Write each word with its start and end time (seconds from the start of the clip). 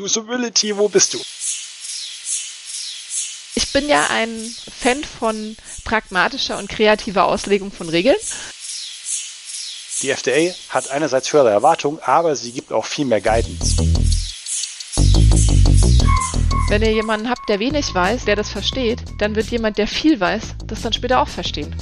Usability, 0.00 0.76
wo 0.76 0.88
bist 0.88 1.14
du? 1.14 1.18
Ich 3.54 3.72
bin 3.72 3.88
ja 3.88 4.06
ein 4.10 4.54
Fan 4.80 5.02
von 5.04 5.56
pragmatischer 5.84 6.58
und 6.58 6.68
kreativer 6.68 7.24
Auslegung 7.24 7.72
von 7.72 7.88
Regeln. 7.88 8.16
Die 10.02 10.10
FDA 10.10 10.54
hat 10.68 10.90
einerseits 10.90 11.32
höhere 11.32 11.50
Erwartungen, 11.50 11.98
aber 12.02 12.36
sie 12.36 12.52
gibt 12.52 12.72
auch 12.72 12.86
viel 12.86 13.04
mehr 13.04 13.20
Guidance. 13.20 13.76
Wenn 16.68 16.82
ihr 16.82 16.92
jemanden 16.92 17.28
habt, 17.30 17.48
der 17.48 17.58
wenig 17.58 17.94
weiß, 17.94 18.26
der 18.26 18.36
das 18.36 18.50
versteht, 18.50 19.02
dann 19.18 19.34
wird 19.34 19.46
jemand, 19.46 19.78
der 19.78 19.88
viel 19.88 20.20
weiß, 20.20 20.42
das 20.66 20.82
dann 20.82 20.92
später 20.92 21.20
auch 21.20 21.28
verstehen. 21.28 21.74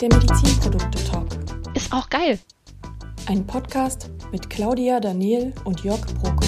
Der 0.00 0.08
Medizinprodukte-Talk. 0.08 0.97
Auch 1.90 2.10
geil. 2.10 2.38
Ein 3.26 3.46
Podcast 3.46 4.10
mit 4.30 4.50
Claudia, 4.50 5.00
Daniel 5.00 5.54
und 5.64 5.84
Jörg 5.84 6.04
Bruck. 6.20 6.42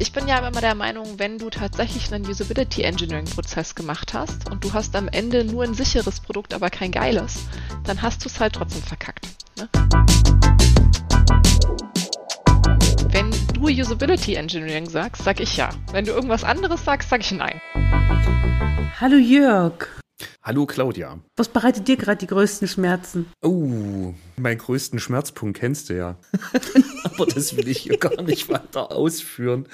Ich 0.00 0.12
bin 0.12 0.26
ja 0.26 0.38
immer 0.38 0.60
der 0.60 0.74
Meinung, 0.74 1.06
wenn 1.18 1.38
du 1.38 1.50
tatsächlich 1.50 2.12
einen 2.12 2.28
Usability 2.28 2.82
Engineering 2.82 3.26
Prozess 3.26 3.76
gemacht 3.76 4.12
hast 4.12 4.50
und 4.50 4.64
du 4.64 4.72
hast 4.72 4.96
am 4.96 5.06
Ende 5.06 5.44
nur 5.44 5.62
ein 5.62 5.74
sicheres 5.74 6.18
Produkt, 6.18 6.52
aber 6.52 6.68
kein 6.68 6.90
geiles, 6.90 7.44
dann 7.84 8.02
hast 8.02 8.24
du 8.24 8.28
es 8.28 8.40
halt 8.40 8.54
trotzdem 8.54 8.82
verkackt. 8.82 9.28
Ne? 9.56 9.68
Wenn 13.08 13.30
du 13.54 13.68
Usability 13.68 14.34
Engineering 14.34 14.90
sagst, 14.90 15.22
sag 15.22 15.38
ich 15.38 15.56
ja. 15.56 15.70
Wenn 15.92 16.06
du 16.06 16.10
irgendwas 16.10 16.42
anderes 16.42 16.84
sagst, 16.84 17.08
sag 17.08 17.20
ich 17.20 17.30
nein. 17.30 17.60
Hallo 19.00 19.16
Jörg. 19.16 20.01
Hallo 20.42 20.66
Claudia. 20.66 21.20
Was 21.36 21.48
bereitet 21.48 21.88
dir 21.88 21.96
gerade 21.96 22.18
die 22.18 22.26
größten 22.26 22.68
Schmerzen? 22.68 23.26
Oh, 23.42 24.14
meinen 24.36 24.58
größten 24.58 24.98
Schmerzpunkt 24.98 25.58
kennst 25.58 25.90
du 25.90 25.96
ja. 25.96 26.18
Aber 27.04 27.26
das 27.26 27.56
will 27.56 27.68
ich 27.68 27.78
hier 27.78 27.96
gar 27.96 28.22
nicht 28.22 28.48
weiter 28.48 28.92
ausführen. 28.92 29.66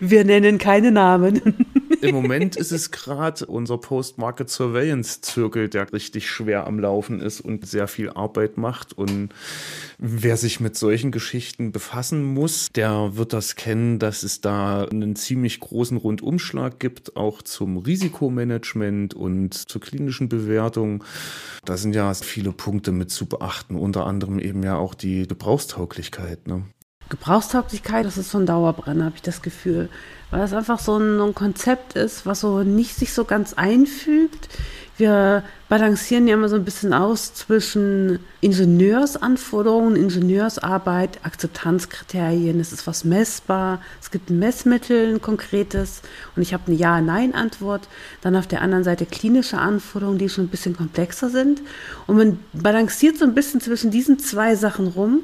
Wir 0.00 0.24
nennen 0.24 0.58
keine 0.58 0.92
Namen. 0.92 1.66
Im 2.02 2.16
Moment 2.16 2.56
ist 2.56 2.72
es 2.72 2.90
gerade 2.90 3.46
unser 3.46 3.78
Post-Market 3.78 4.50
Surveillance-Zirkel, 4.50 5.68
der 5.68 5.92
richtig 5.92 6.28
schwer 6.28 6.66
am 6.66 6.80
Laufen 6.80 7.20
ist 7.20 7.40
und 7.40 7.64
sehr 7.64 7.86
viel 7.86 8.10
Arbeit 8.10 8.56
macht. 8.56 8.92
Und 8.92 9.28
wer 9.98 10.36
sich 10.36 10.58
mit 10.58 10.76
solchen 10.76 11.12
Geschichten 11.12 11.70
befassen 11.70 12.24
muss, 12.24 12.70
der 12.74 13.16
wird 13.16 13.32
das 13.32 13.54
kennen, 13.54 14.00
dass 14.00 14.24
es 14.24 14.40
da 14.40 14.84
einen 14.84 15.14
ziemlich 15.14 15.60
großen 15.60 15.96
Rundumschlag 15.96 16.80
gibt, 16.80 17.16
auch 17.16 17.40
zum 17.40 17.76
Risikomanagement 17.76 19.14
und 19.14 19.54
zur 19.54 19.80
klinischen 19.80 20.28
Bewertung. 20.28 21.04
Da 21.64 21.76
sind 21.76 21.94
ja 21.94 22.12
viele 22.14 22.50
Punkte 22.50 22.90
mit 22.90 23.12
zu 23.12 23.26
beachten, 23.26 23.76
unter 23.76 24.06
anderem 24.06 24.40
eben 24.40 24.64
ja 24.64 24.76
auch 24.76 24.94
die 24.94 25.28
Gebrauchstauglichkeit. 25.28 26.48
Ne? 26.48 26.64
Gebrauchstauglichkeit, 27.12 28.06
das 28.06 28.16
ist 28.16 28.30
so 28.30 28.38
ein 28.38 28.46
Dauerbrenner, 28.46 29.04
habe 29.04 29.16
ich 29.16 29.22
das 29.22 29.42
Gefühl. 29.42 29.90
Weil 30.30 30.40
das 30.40 30.54
einfach 30.54 30.78
so 30.78 30.96
ein, 30.96 31.20
ein, 31.20 31.34
Konzept 31.34 31.94
ist, 31.94 32.24
was 32.24 32.40
so 32.40 32.62
nicht 32.62 32.96
sich 32.96 33.12
so 33.12 33.26
ganz 33.26 33.52
einfügt. 33.52 34.48
Wir 34.96 35.42
balancieren 35.68 36.26
ja 36.26 36.34
immer 36.34 36.48
so 36.48 36.56
ein 36.56 36.64
bisschen 36.64 36.94
aus 36.94 37.34
zwischen 37.34 38.20
Ingenieursanforderungen, 38.40 39.96
Ingenieursarbeit, 39.96 41.18
Akzeptanzkriterien. 41.22 42.60
Es 42.60 42.72
ist 42.72 42.86
was 42.86 43.04
messbar. 43.04 43.82
Es 44.00 44.10
gibt 44.10 44.30
ein 44.30 44.38
Messmittel, 44.38 45.14
ein 45.14 45.20
konkretes. 45.20 46.00
Und 46.34 46.40
ich 46.40 46.54
habe 46.54 46.64
eine 46.68 46.76
Ja-Nein-Antwort. 46.76 47.88
Dann 48.22 48.36
auf 48.36 48.46
der 48.46 48.62
anderen 48.62 48.84
Seite 48.84 49.04
klinische 49.04 49.58
Anforderungen, 49.58 50.18
die 50.18 50.30
schon 50.30 50.44
ein 50.44 50.48
bisschen 50.48 50.76
komplexer 50.76 51.28
sind. 51.28 51.60
Und 52.06 52.16
man 52.16 52.38
balanciert 52.54 53.18
so 53.18 53.26
ein 53.26 53.34
bisschen 53.34 53.60
zwischen 53.60 53.90
diesen 53.90 54.18
zwei 54.18 54.56
Sachen 54.56 54.88
rum. 54.88 55.20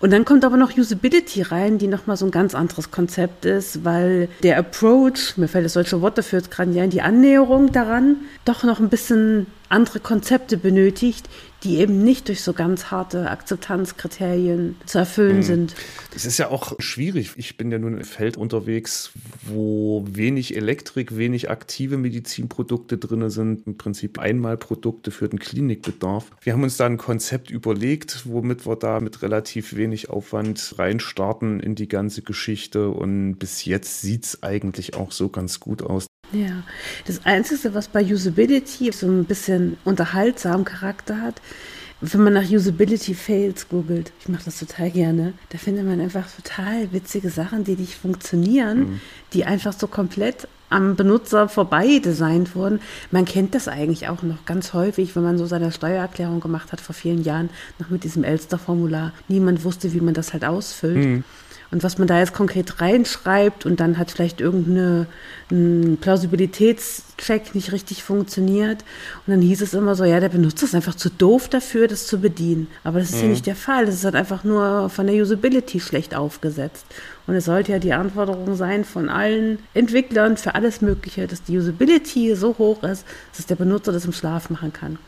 Und 0.00 0.12
dann 0.12 0.24
kommt 0.24 0.46
aber 0.46 0.56
noch 0.56 0.76
Usability 0.76 1.42
rein, 1.42 1.76
die 1.76 1.86
nochmal 1.86 2.16
so 2.16 2.24
ein 2.24 2.30
ganz 2.30 2.54
anderes 2.54 2.90
Konzept 2.90 3.44
ist, 3.44 3.84
weil 3.84 4.28
der 4.42 4.56
Approach, 4.58 5.36
mir 5.36 5.46
fällt 5.46 5.66
das 5.66 5.74
solche 5.74 6.00
Wort 6.00 6.16
dafür 6.16 6.38
jetzt 6.38 6.50
gerade 6.50 6.70
nicht 6.70 6.80
ein, 6.80 6.90
die 6.90 7.02
Annäherung 7.02 7.70
daran 7.70 8.16
doch 8.46 8.64
noch 8.64 8.80
ein 8.80 8.88
bisschen 8.88 9.46
andere 9.70 10.00
Konzepte 10.00 10.56
benötigt, 10.56 11.28
die 11.62 11.76
eben 11.76 12.02
nicht 12.02 12.28
durch 12.28 12.42
so 12.42 12.52
ganz 12.52 12.86
harte 12.90 13.30
Akzeptanzkriterien 13.30 14.76
zu 14.86 14.98
erfüllen 14.98 15.38
mhm. 15.38 15.42
sind. 15.42 15.74
Das 16.12 16.24
ist 16.24 16.38
ja 16.38 16.48
auch 16.48 16.74
schwierig. 16.78 17.32
Ich 17.36 17.56
bin 17.56 17.70
ja 17.70 17.78
nun 17.78 17.98
im 17.98 18.04
Feld 18.04 18.36
unterwegs, 18.36 19.12
wo 19.42 20.04
wenig 20.10 20.56
Elektrik, 20.56 21.16
wenig 21.16 21.50
aktive 21.50 21.98
Medizinprodukte 21.98 22.98
drin 22.98 23.28
sind, 23.30 23.66
im 23.66 23.76
Prinzip 23.76 24.18
Einmalprodukte 24.18 25.10
für 25.10 25.28
den 25.28 25.38
Klinikbedarf. 25.38 26.30
Wir 26.40 26.54
haben 26.54 26.62
uns 26.62 26.76
da 26.76 26.86
ein 26.86 26.96
Konzept 26.96 27.50
überlegt, 27.50 28.22
womit 28.24 28.66
wir 28.66 28.76
da 28.76 29.00
mit 29.00 29.22
relativ 29.22 29.76
wenig 29.76 30.08
Aufwand 30.08 30.74
reinstarten 30.78 31.60
in 31.60 31.74
die 31.74 31.88
ganze 31.88 32.22
Geschichte 32.22 32.90
und 32.90 33.36
bis 33.36 33.64
jetzt 33.64 34.00
sieht 34.00 34.24
es 34.24 34.42
eigentlich 34.42 34.94
auch 34.94 35.12
so 35.12 35.28
ganz 35.28 35.60
gut 35.60 35.82
aus. 35.82 36.06
Ja, 36.32 36.62
das 37.06 37.24
Einzige, 37.24 37.74
was 37.74 37.88
bei 37.88 38.04
Usability 38.04 38.92
so 38.92 39.06
ein 39.06 39.24
bisschen 39.24 39.76
unterhaltsamen 39.84 40.64
Charakter 40.64 41.20
hat, 41.20 41.40
wenn 42.00 42.22
man 42.22 42.32
nach 42.32 42.48
Usability 42.48 43.14
Fails 43.14 43.68
googelt, 43.68 44.12
ich 44.20 44.28
mache 44.28 44.44
das 44.44 44.58
total 44.58 44.90
gerne, 44.90 45.34
da 45.50 45.58
findet 45.58 45.84
man 45.84 46.00
einfach 46.00 46.26
total 46.34 46.92
witzige 46.92 47.28
Sachen, 47.28 47.64
die 47.64 47.76
nicht 47.76 47.94
funktionieren, 47.94 48.78
mhm. 48.78 49.00
die 49.34 49.44
einfach 49.44 49.74
so 49.74 49.86
komplett 49.86 50.48
am 50.70 50.96
Benutzer 50.96 51.48
vorbei 51.48 51.98
designt 51.98 52.54
wurden. 52.54 52.80
Man 53.10 53.24
kennt 53.24 53.54
das 53.54 53.68
eigentlich 53.68 54.08
auch 54.08 54.22
noch 54.22 54.44
ganz 54.46 54.72
häufig, 54.72 55.14
wenn 55.16 55.24
man 55.24 55.36
so 55.36 55.44
seine 55.44 55.72
Steuererklärung 55.72 56.40
gemacht 56.40 56.72
hat 56.72 56.80
vor 56.80 56.94
vielen 56.94 57.22
Jahren, 57.22 57.50
noch 57.78 57.90
mit 57.90 58.04
diesem 58.04 58.24
Elster-Formular. 58.24 59.12
Niemand 59.28 59.64
wusste, 59.64 59.92
wie 59.92 60.00
man 60.00 60.14
das 60.14 60.32
halt 60.32 60.44
ausfüllt. 60.44 61.04
Mhm. 61.04 61.24
Und 61.70 61.84
was 61.84 61.98
man 61.98 62.08
da 62.08 62.18
jetzt 62.18 62.34
konkret 62.34 62.80
reinschreibt 62.80 63.64
und 63.64 63.78
dann 63.78 63.96
hat 63.96 64.10
vielleicht 64.10 64.40
irgendeine 64.40 65.06
Plausibilitätscheck 66.00 67.54
nicht 67.54 67.72
richtig 67.72 68.02
funktioniert. 68.02 68.82
Und 69.26 69.34
dann 69.34 69.40
hieß 69.40 69.62
es 69.62 69.74
immer 69.74 69.94
so, 69.94 70.04
ja, 70.04 70.18
der 70.18 70.30
Benutzer 70.30 70.66
ist 70.66 70.74
einfach 70.74 70.96
zu 70.96 71.10
doof 71.10 71.48
dafür, 71.48 71.86
das 71.86 72.06
zu 72.06 72.20
bedienen. 72.20 72.66
Aber 72.82 72.98
das 72.98 73.10
ist 73.10 73.16
mhm. 73.16 73.22
ja 73.22 73.28
nicht 73.28 73.46
der 73.46 73.56
Fall. 73.56 73.86
Das 73.86 73.94
ist 73.94 74.04
halt 74.04 74.16
einfach 74.16 74.42
nur 74.42 74.90
von 74.90 75.06
der 75.06 75.16
Usability 75.16 75.80
schlecht 75.80 76.14
aufgesetzt. 76.14 76.86
Und 77.26 77.34
es 77.36 77.44
sollte 77.44 77.72
ja 77.72 77.78
die 77.78 77.92
Anforderung 77.92 78.56
sein 78.56 78.84
von 78.84 79.08
allen 79.08 79.60
Entwicklern 79.74 80.36
für 80.36 80.56
alles 80.56 80.80
Mögliche, 80.80 81.28
dass 81.28 81.44
die 81.44 81.56
Usability 81.56 82.34
so 82.34 82.56
hoch 82.58 82.82
ist, 82.82 83.04
dass 83.36 83.46
der 83.46 83.56
Benutzer 83.56 83.92
das 83.92 84.04
im 84.04 84.12
Schlaf 84.12 84.50
machen 84.50 84.72
kann 84.72 84.98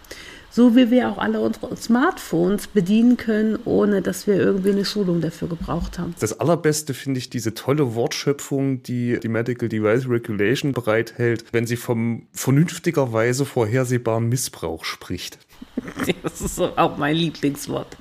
so 0.52 0.76
wie 0.76 0.90
wir 0.90 1.08
auch 1.08 1.18
alle 1.18 1.40
unsere 1.40 1.74
Smartphones 1.76 2.66
bedienen 2.66 3.16
können, 3.16 3.58
ohne 3.64 4.02
dass 4.02 4.26
wir 4.26 4.36
irgendwie 4.36 4.70
eine 4.70 4.84
Schulung 4.84 5.20
dafür 5.22 5.48
gebraucht 5.48 5.98
haben. 5.98 6.14
Das 6.20 6.38
Allerbeste 6.38 6.92
finde 6.92 7.18
ich 7.18 7.30
diese 7.30 7.54
tolle 7.54 7.94
Wortschöpfung, 7.94 8.82
die 8.82 9.18
die 9.18 9.28
Medical 9.28 9.68
Device 9.68 10.08
Regulation 10.08 10.72
bereithält, 10.72 11.46
wenn 11.52 11.66
sie 11.66 11.76
vom 11.76 12.26
vernünftigerweise 12.32 13.46
vorhersehbaren 13.46 14.28
Missbrauch 14.28 14.84
spricht. 14.84 15.38
Das 16.22 16.41
ist 16.41 16.60
auch 16.60 16.96
mein 16.98 17.16
Lieblingswort. 17.16 17.96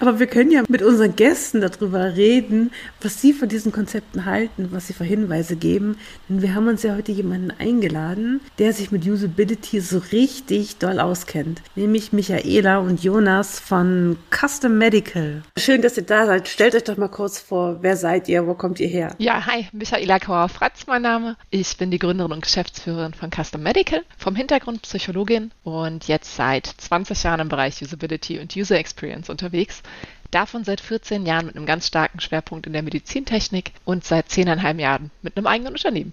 Aber 0.00 0.18
wir 0.18 0.26
können 0.26 0.50
ja 0.50 0.62
mit 0.68 0.82
unseren 0.82 1.16
Gästen 1.16 1.60
darüber 1.60 2.16
reden, 2.16 2.70
was 3.00 3.20
sie 3.20 3.32
von 3.32 3.48
diesen 3.48 3.72
Konzepten 3.72 4.24
halten, 4.24 4.68
was 4.70 4.86
sie 4.86 4.92
für 4.92 5.04
Hinweise 5.04 5.56
geben. 5.56 5.98
Denn 6.28 6.42
wir 6.42 6.54
haben 6.54 6.68
uns 6.68 6.82
ja 6.82 6.94
heute 6.94 7.12
jemanden 7.12 7.50
eingeladen, 7.50 8.40
der 8.58 8.72
sich 8.72 8.90
mit 8.90 9.06
Usability 9.06 9.80
so 9.80 9.98
richtig 10.12 10.76
doll 10.78 11.00
auskennt. 11.00 11.62
Nämlich 11.74 12.12
Michaela 12.12 12.78
und 12.78 13.02
Jonas 13.02 13.58
von 13.58 14.16
Custom 14.30 14.78
Medical. 14.78 15.42
Schön, 15.58 15.82
dass 15.82 15.96
ihr 15.96 16.04
da 16.04 16.26
seid. 16.26 16.48
Stellt 16.48 16.74
euch 16.74 16.84
doch 16.84 16.96
mal 16.96 17.08
kurz 17.08 17.38
vor, 17.38 17.78
wer 17.82 17.96
seid 17.96 18.28
ihr, 18.28 18.46
wo 18.46 18.54
kommt 18.54 18.80
ihr 18.80 18.88
her? 18.88 19.14
Ja, 19.18 19.46
hi, 19.46 19.66
Michaela 19.72 20.18
Kauer-Fratz 20.18 20.86
mein 20.86 21.02
Name. 21.02 21.36
Ich 21.50 21.76
bin 21.76 21.90
die 21.90 21.98
Gründerin 21.98 22.32
und 22.32 22.42
Geschäftsführerin 22.42 23.14
von 23.14 23.30
Custom 23.30 23.62
Medical, 23.62 24.02
vom 24.16 24.36
Hintergrund 24.36 24.82
Psychologin 24.82 25.50
und 25.64 26.08
jetzt 26.08 26.36
seit 26.36 26.66
20 26.66 27.22
Jahren 27.22 27.40
im 27.40 27.48
Bereich 27.48 27.82
Usability 27.82 28.38
und 28.38 28.54
User 28.56 28.78
Experience 28.78 29.30
unterwegs 29.30 29.55
unterwegs. 29.56 29.82
Davon 30.30 30.64
seit 30.64 30.80
14 30.80 31.24
Jahren 31.24 31.46
mit 31.46 31.56
einem 31.56 31.66
ganz 31.66 31.86
starken 31.86 32.20
Schwerpunkt 32.20 32.66
in 32.66 32.72
der 32.72 32.82
Medizintechnik 32.82 33.72
und 33.84 34.04
seit 34.04 34.26
10,5 34.28 34.80
Jahren 34.80 35.10
mit 35.22 35.36
einem 35.36 35.46
eigenen 35.46 35.74
Unternehmen. 35.74 36.12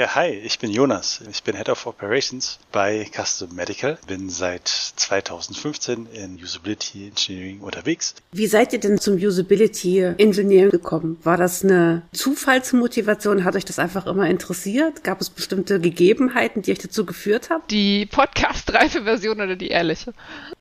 Ja, 0.00 0.14
hi, 0.14 0.30
ich 0.30 0.58
bin 0.58 0.70
Jonas. 0.70 1.20
Ich 1.30 1.42
bin 1.42 1.54
Head 1.54 1.68
of 1.68 1.86
Operations 1.86 2.58
bei 2.72 3.06
Custom 3.14 3.54
Medical. 3.54 3.98
Bin 4.06 4.30
seit 4.30 4.66
2015 4.66 6.06
in 6.14 6.42
Usability 6.42 7.08
Engineering 7.08 7.60
unterwegs. 7.60 8.14
Wie 8.32 8.46
seid 8.46 8.72
ihr 8.72 8.80
denn 8.80 8.96
zum 8.96 9.16
Usability 9.16 10.00
Engineering 10.16 10.70
gekommen? 10.70 11.18
War 11.22 11.36
das 11.36 11.62
eine 11.62 12.00
Zufallsmotivation? 12.14 13.44
Hat 13.44 13.56
euch 13.56 13.66
das 13.66 13.78
einfach 13.78 14.06
immer 14.06 14.26
interessiert? 14.26 15.04
Gab 15.04 15.20
es 15.20 15.28
bestimmte 15.28 15.78
Gegebenheiten, 15.78 16.62
die 16.62 16.72
euch 16.72 16.78
dazu 16.78 17.04
geführt 17.04 17.50
haben? 17.50 17.62
Die 17.70 18.06
Podcast-reife 18.06 19.02
Version 19.02 19.42
oder 19.42 19.54
die 19.54 19.68
ehrliche? 19.68 20.14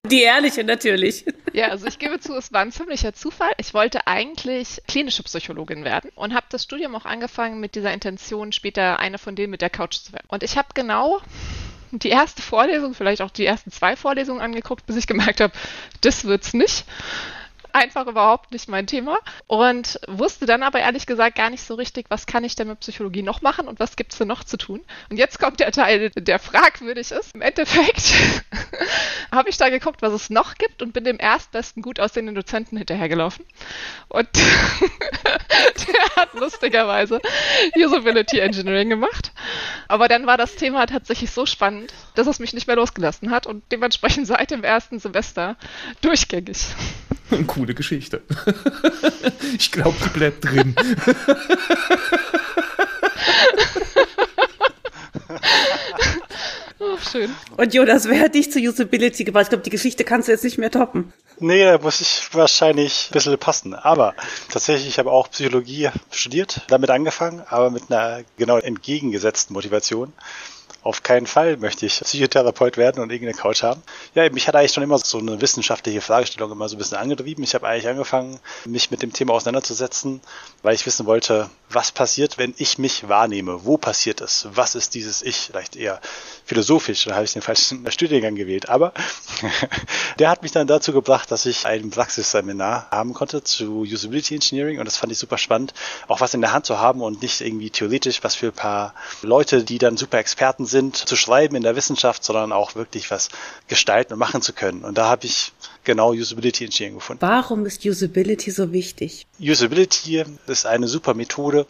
Die 0.06 0.22
ehrliche 0.22 0.66
natürlich. 0.66 1.24
Ja, 1.54 1.70
also 1.70 1.88
ich 1.88 1.98
gebe 1.98 2.20
zu, 2.20 2.36
es 2.36 2.52
war 2.52 2.62
ein 2.62 2.72
ziemlicher 2.72 3.14
Zufall. 3.14 3.52
Ich 3.58 3.74
wollte 3.74 4.06
eigentlich 4.06 4.82
klinische 4.88 5.24
Psychologin 5.24 5.84
werden 5.86 6.12
und 6.16 6.34
habe 6.34 6.46
das 6.50 6.64
Studium 6.64 6.94
auch 6.96 7.06
angefangen 7.06 7.60
mit 7.60 7.76
dieser 7.76 7.94
Intention, 7.94 8.52
später 8.52 9.00
eine 9.00 9.18
von 9.18 9.29
von 9.30 9.36
denen 9.36 9.52
mit 9.52 9.62
der 9.62 9.70
Couch 9.70 9.98
zu 9.98 10.12
werden. 10.12 10.26
Und 10.28 10.42
ich 10.42 10.58
habe 10.58 10.70
genau 10.74 11.22
die 11.92 12.10
erste 12.10 12.42
Vorlesung, 12.42 12.96
vielleicht 12.96 13.22
auch 13.22 13.30
die 13.30 13.46
ersten 13.46 13.72
zwei 13.72 13.96
Vorlesungen 13.96 14.42
angeguckt, 14.42 14.88
bis 14.88 14.96
ich 14.96 15.06
gemerkt 15.06 15.40
habe, 15.40 15.54
das 16.02 16.26
wird's 16.26 16.56
nicht 16.56 16.84
einfach 17.74 18.08
überhaupt 18.08 18.52
nicht 18.52 18.70
mein 18.70 18.88
Thema 18.88 19.18
und 19.48 20.00
wusste 20.08 20.46
dann 20.46 20.64
aber 20.64 20.80
ehrlich 20.80 21.06
gesagt 21.06 21.36
gar 21.36 21.50
nicht 21.50 21.64
so 21.64 21.76
richtig, 21.76 22.06
was 22.10 22.26
kann 22.26 22.44
ich 22.44 22.56
denn 22.56 22.68
mit 22.68 22.80
Psychologie 22.80 23.22
noch 23.22 23.42
machen 23.42 23.68
und 23.68 23.80
was 23.80 23.96
gibt 23.96 24.12
es 24.12 24.18
denn 24.18 24.28
noch 24.28 24.44
zu 24.44 24.58
tun. 24.58 24.82
Und 25.10 25.18
jetzt 25.18 25.40
kommt 25.40 25.60
der 25.60 25.72
Teil, 25.72 26.10
der 26.12 26.40
fragwürdig 26.40 27.12
ist. 27.12 27.36
Im 27.36 27.42
Endeffekt 27.42 28.14
habe 29.32 29.50
ich 29.50 29.58
da 29.58 29.70
geguckt, 29.70 30.02
was 30.02 30.14
es 30.14 30.30
noch 30.30 30.56
gibt 30.56 30.82
und 30.82 30.94
bin 30.94 31.04
dem 31.04 31.20
erstbesten 31.20 31.82
gut 31.82 32.00
aussehenden 32.00 32.36
Dozenten 32.36 32.78
hinterhergelaufen. 32.78 33.46
Und 34.08 34.30
der 34.36 36.16
hat 36.16 36.34
lustigerweise 36.34 37.22
Usability 37.76 38.40
Engineering 38.40 38.90
gemacht. 38.90 39.32
Aber 39.88 40.08
dann 40.08 40.26
war 40.26 40.38
das 40.38 40.56
Thema 40.56 40.86
tatsächlich 40.86 41.32
so 41.32 41.46
spannend, 41.46 41.94
dass 42.16 42.28
es 42.28 42.40
mich 42.40 42.54
nicht 42.54 42.68
mehr 42.68 42.76
losgelassen 42.76 43.32
hat 43.32 43.48
und 43.48 43.64
dementsprechend 43.72 44.28
seit 44.28 44.52
dem 44.52 44.64
ersten 44.64 45.00
Semester 45.00 45.58
durchgängig. 46.02 46.58
Coole 47.48 47.74
Geschichte. 47.74 48.22
ich 49.58 49.72
glaube, 49.72 49.96
die 50.04 50.10
bleibt 50.10 50.46
drin. 50.46 50.76
Oh, 56.82 56.98
schön. 56.98 57.30
Und 57.58 57.74
Jonas, 57.74 58.08
wer 58.08 58.22
hat 58.22 58.36
dich 58.36 58.52
zu 58.54 58.58
Usability 58.58 59.26
gebracht? 59.26 59.44
Ich 59.44 59.50
glaube, 59.50 59.64
die 59.64 59.70
Geschichte 59.70 60.06
kannst 60.06 60.30
du 60.30 60.32
jetzt 60.32 60.46
nicht 60.46 60.58
mehr 60.58 60.72
toppen. 60.72 61.12
Nee, 61.38 61.66
da 61.66 61.78
muss 61.78 62.00
ich 62.00 62.34
wahrscheinlich 62.34 63.10
ein 63.10 63.14
bisschen 63.14 63.38
passen. 63.38 63.74
Aber 63.74 64.16
tatsächlich, 64.50 64.88
ich 64.88 64.98
habe 64.98 65.12
auch 65.12 65.30
Psychologie 65.30 65.90
studiert, 66.10 66.62
damit 66.70 66.90
angefangen, 66.90 67.44
aber 67.50 67.70
mit 67.70 67.92
einer 67.92 68.24
genau 68.38 68.58
entgegengesetzten 68.58 69.54
Motivation 69.54 70.14
auf 70.82 71.04
keinen 71.04 71.28
Fall 71.28 71.58
möchte 71.58 71.86
ich 71.86 72.00
Psychotherapeut 72.00 72.78
werden 72.78 73.04
und 73.04 73.12
irgendeine 73.12 73.38
Couch 73.38 73.64
haben. 73.64 73.82
Ja, 74.16 74.30
mich 74.30 74.48
hat 74.48 74.56
eigentlich 74.56 74.72
schon 74.72 74.84
immer 74.84 74.98
so 74.98 75.18
eine 75.18 75.42
wissenschaftliche 75.42 76.00
Fragestellung 76.00 76.52
immer 76.52 76.70
so 76.70 76.76
ein 76.76 76.80
bisschen 76.80 76.98
angetrieben. 76.98 77.44
Ich 77.44 77.54
habe 77.54 77.68
eigentlich 77.68 77.88
angefangen, 77.88 78.40
mich 78.66 78.90
mit 78.90 79.02
dem 79.02 79.12
Thema 79.12 79.34
auseinanderzusetzen, 79.34 80.22
weil 80.64 80.76
ich 80.76 80.86
wissen 80.86 81.06
wollte, 81.06 81.50
was 81.70 81.92
passiert, 81.92 82.38
wenn 82.38 82.54
ich 82.58 82.78
mich 82.78 83.10
wahrnehme? 83.10 83.66
Wo 83.66 83.78
passiert 83.78 84.22
es? 84.22 84.48
Was 84.54 84.76
ist 84.76 84.96
dieses 84.96 85.22
Ich? 85.22 85.50
Vielleicht 85.52 85.76
eher 85.76 86.00
philosophisch, 86.46 87.06
da 87.06 87.16
habe 87.16 87.26
ich 87.26 87.34
den 87.34 87.42
falschen 87.42 87.90
Studiengang 87.92 88.36
gewählt. 88.36 88.70
Aber 88.70 88.94
der 90.20 90.30
hat 90.30 90.44
mich 90.44 90.52
dann 90.52 90.66
dazu 90.66 90.94
gebracht, 90.94 91.30
dass 91.30 91.46
ich 91.46 91.66
ein 91.66 91.90
Praxisseminar 91.90 92.88
haben 92.90 93.14
konnte 93.14 93.44
zu 93.44 93.82
Usability 93.82 94.36
Engineering 94.36 94.80
und 94.80 94.86
das 94.86 94.98
fand 94.98 95.12
ich 95.12 95.18
super 95.18 95.38
spannend, 95.38 95.74
auch 96.08 96.22
was 96.22 96.34
in 96.34 96.42
der 96.42 96.54
Hand 96.54 96.66
zu 96.66 96.80
haben 96.80 97.02
und 97.02 97.22
nicht 97.22 97.42
irgendwie 97.42 97.70
theoretisch, 97.70 98.24
was 98.24 98.36
für 98.36 98.48
ein 98.48 98.54
paar 98.54 98.94
Leute, 99.22 99.64
die 99.64 99.78
dann 99.78 99.98
super 99.98 100.20
Experten 100.20 100.66
sind, 100.66 100.79
zu 100.94 101.16
schreiben 101.16 101.56
in 101.56 101.64
der 101.64 101.76
Wissenschaft, 101.76 102.24
sondern 102.24 102.52
auch 102.52 102.76
wirklich 102.76 103.12
was 103.12 103.30
gestalten 103.68 104.14
und 104.14 104.20
machen 104.20 104.42
zu 104.42 104.54
können. 104.54 104.84
Und 104.84 104.98
da 104.98 105.10
habe 105.10 105.26
ich 105.26 105.52
genau 105.84 106.12
Usability 106.12 106.66
Engineering 106.66 106.96
gefunden. 106.96 107.22
Warum 107.22 107.66
ist 107.66 107.86
Usability 107.86 108.52
so 108.52 108.72
wichtig? 108.72 109.26
Usability 109.40 110.24
ist 110.48 110.66
eine 110.66 110.88
super 110.88 111.14
Methode, 111.14 111.66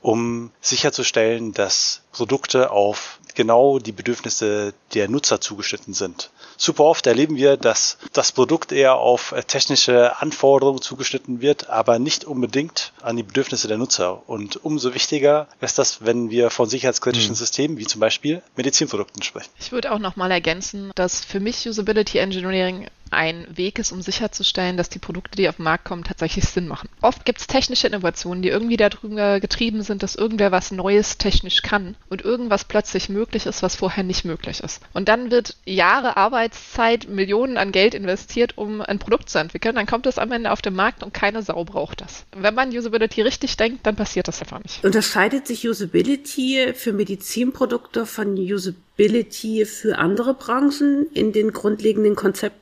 um 0.00 0.50
sicherzustellen, 0.60 1.52
dass 1.52 2.02
Produkte 2.12 2.70
auf 2.70 3.18
genau 3.34 3.78
die 3.78 3.92
Bedürfnisse 3.92 4.74
der 4.94 5.08
Nutzer 5.08 5.40
zugeschnitten 5.40 5.94
sind. 5.94 6.30
Super 6.56 6.84
oft 6.84 7.06
erleben 7.06 7.36
wir, 7.36 7.56
dass 7.56 7.98
das 8.12 8.32
Produkt 8.32 8.72
eher 8.72 8.96
auf 8.96 9.34
technische 9.46 10.20
Anforderungen 10.20 10.80
zugeschnitten 10.80 11.40
wird, 11.40 11.68
aber 11.70 11.98
nicht 11.98 12.24
unbedingt 12.24 12.92
an 13.02 13.16
die 13.16 13.22
Bedürfnisse 13.22 13.68
der 13.68 13.78
Nutzer. 13.78 14.28
Und 14.28 14.64
umso 14.64 14.94
wichtiger 14.94 15.48
ist 15.60 15.78
das, 15.78 16.04
wenn 16.04 16.30
wir 16.30 16.50
von 16.50 16.68
sicherheitskritischen 16.68 17.32
mhm. 17.32 17.36
Systemen 17.36 17.78
wie 17.78 17.86
zum 17.86 18.00
Beispiel 18.00 18.42
Medizinprodukten 18.56 19.22
sprechen. 19.22 19.50
Ich 19.60 19.72
würde 19.72 19.92
auch 19.92 19.98
nochmal 19.98 20.30
ergänzen, 20.30 20.92
dass 20.94 21.24
für 21.24 21.40
mich 21.40 21.68
Usability 21.68 22.18
Engineering 22.18 22.88
ein 23.12 23.46
Weg 23.54 23.78
ist, 23.78 23.92
um 23.92 24.02
sicherzustellen, 24.02 24.76
dass 24.76 24.88
die 24.88 24.98
Produkte, 24.98 25.36
die 25.36 25.48
auf 25.48 25.56
den 25.56 25.64
Markt 25.64 25.84
kommen, 25.84 26.04
tatsächlich 26.04 26.44
Sinn 26.44 26.68
machen. 26.68 26.88
Oft 27.00 27.24
gibt 27.24 27.40
es 27.40 27.46
technische 27.46 27.86
Innovationen, 27.86 28.42
die 28.42 28.48
irgendwie 28.48 28.76
darüber 28.76 29.40
getrieben 29.40 29.82
sind, 29.82 30.02
dass 30.02 30.14
irgendwer 30.14 30.52
was 30.52 30.70
Neues 30.70 31.18
technisch 31.18 31.62
kann 31.62 31.96
und 32.08 32.22
irgendwas 32.22 32.64
plötzlich 32.64 33.08
möglich 33.08 33.46
ist, 33.46 33.62
was 33.62 33.76
vorher 33.76 34.04
nicht 34.04 34.24
möglich 34.24 34.60
ist. 34.60 34.80
Und 34.92 35.08
dann 35.08 35.30
wird 35.30 35.56
Jahre 35.64 36.16
Arbeitszeit, 36.16 37.08
Millionen 37.08 37.56
an 37.56 37.72
Geld 37.72 37.94
investiert, 37.94 38.56
um 38.56 38.80
ein 38.80 38.98
Produkt 38.98 39.28
zu 39.28 39.38
entwickeln. 39.38 39.74
Dann 39.74 39.86
kommt 39.86 40.06
es 40.06 40.18
am 40.18 40.32
Ende 40.32 40.52
auf 40.52 40.62
den 40.62 40.74
Markt 40.74 41.02
und 41.02 41.14
keine 41.14 41.42
Sau 41.42 41.64
braucht 41.64 42.00
das. 42.00 42.24
Wenn 42.36 42.54
man 42.54 42.76
Usability 42.76 43.22
richtig 43.22 43.56
denkt, 43.56 43.86
dann 43.86 43.96
passiert 43.96 44.28
das 44.28 44.40
einfach 44.40 44.62
nicht. 44.62 44.84
Unterscheidet 44.84 45.46
sich 45.46 45.68
Usability 45.68 46.72
für 46.74 46.92
Medizinprodukte 46.92 48.06
von 48.06 48.36
Usability 48.36 49.64
für 49.64 49.98
andere 49.98 50.34
Branchen 50.34 51.06
in 51.12 51.32
den 51.32 51.52
grundlegenden 51.52 52.14
Konzepten? 52.14 52.61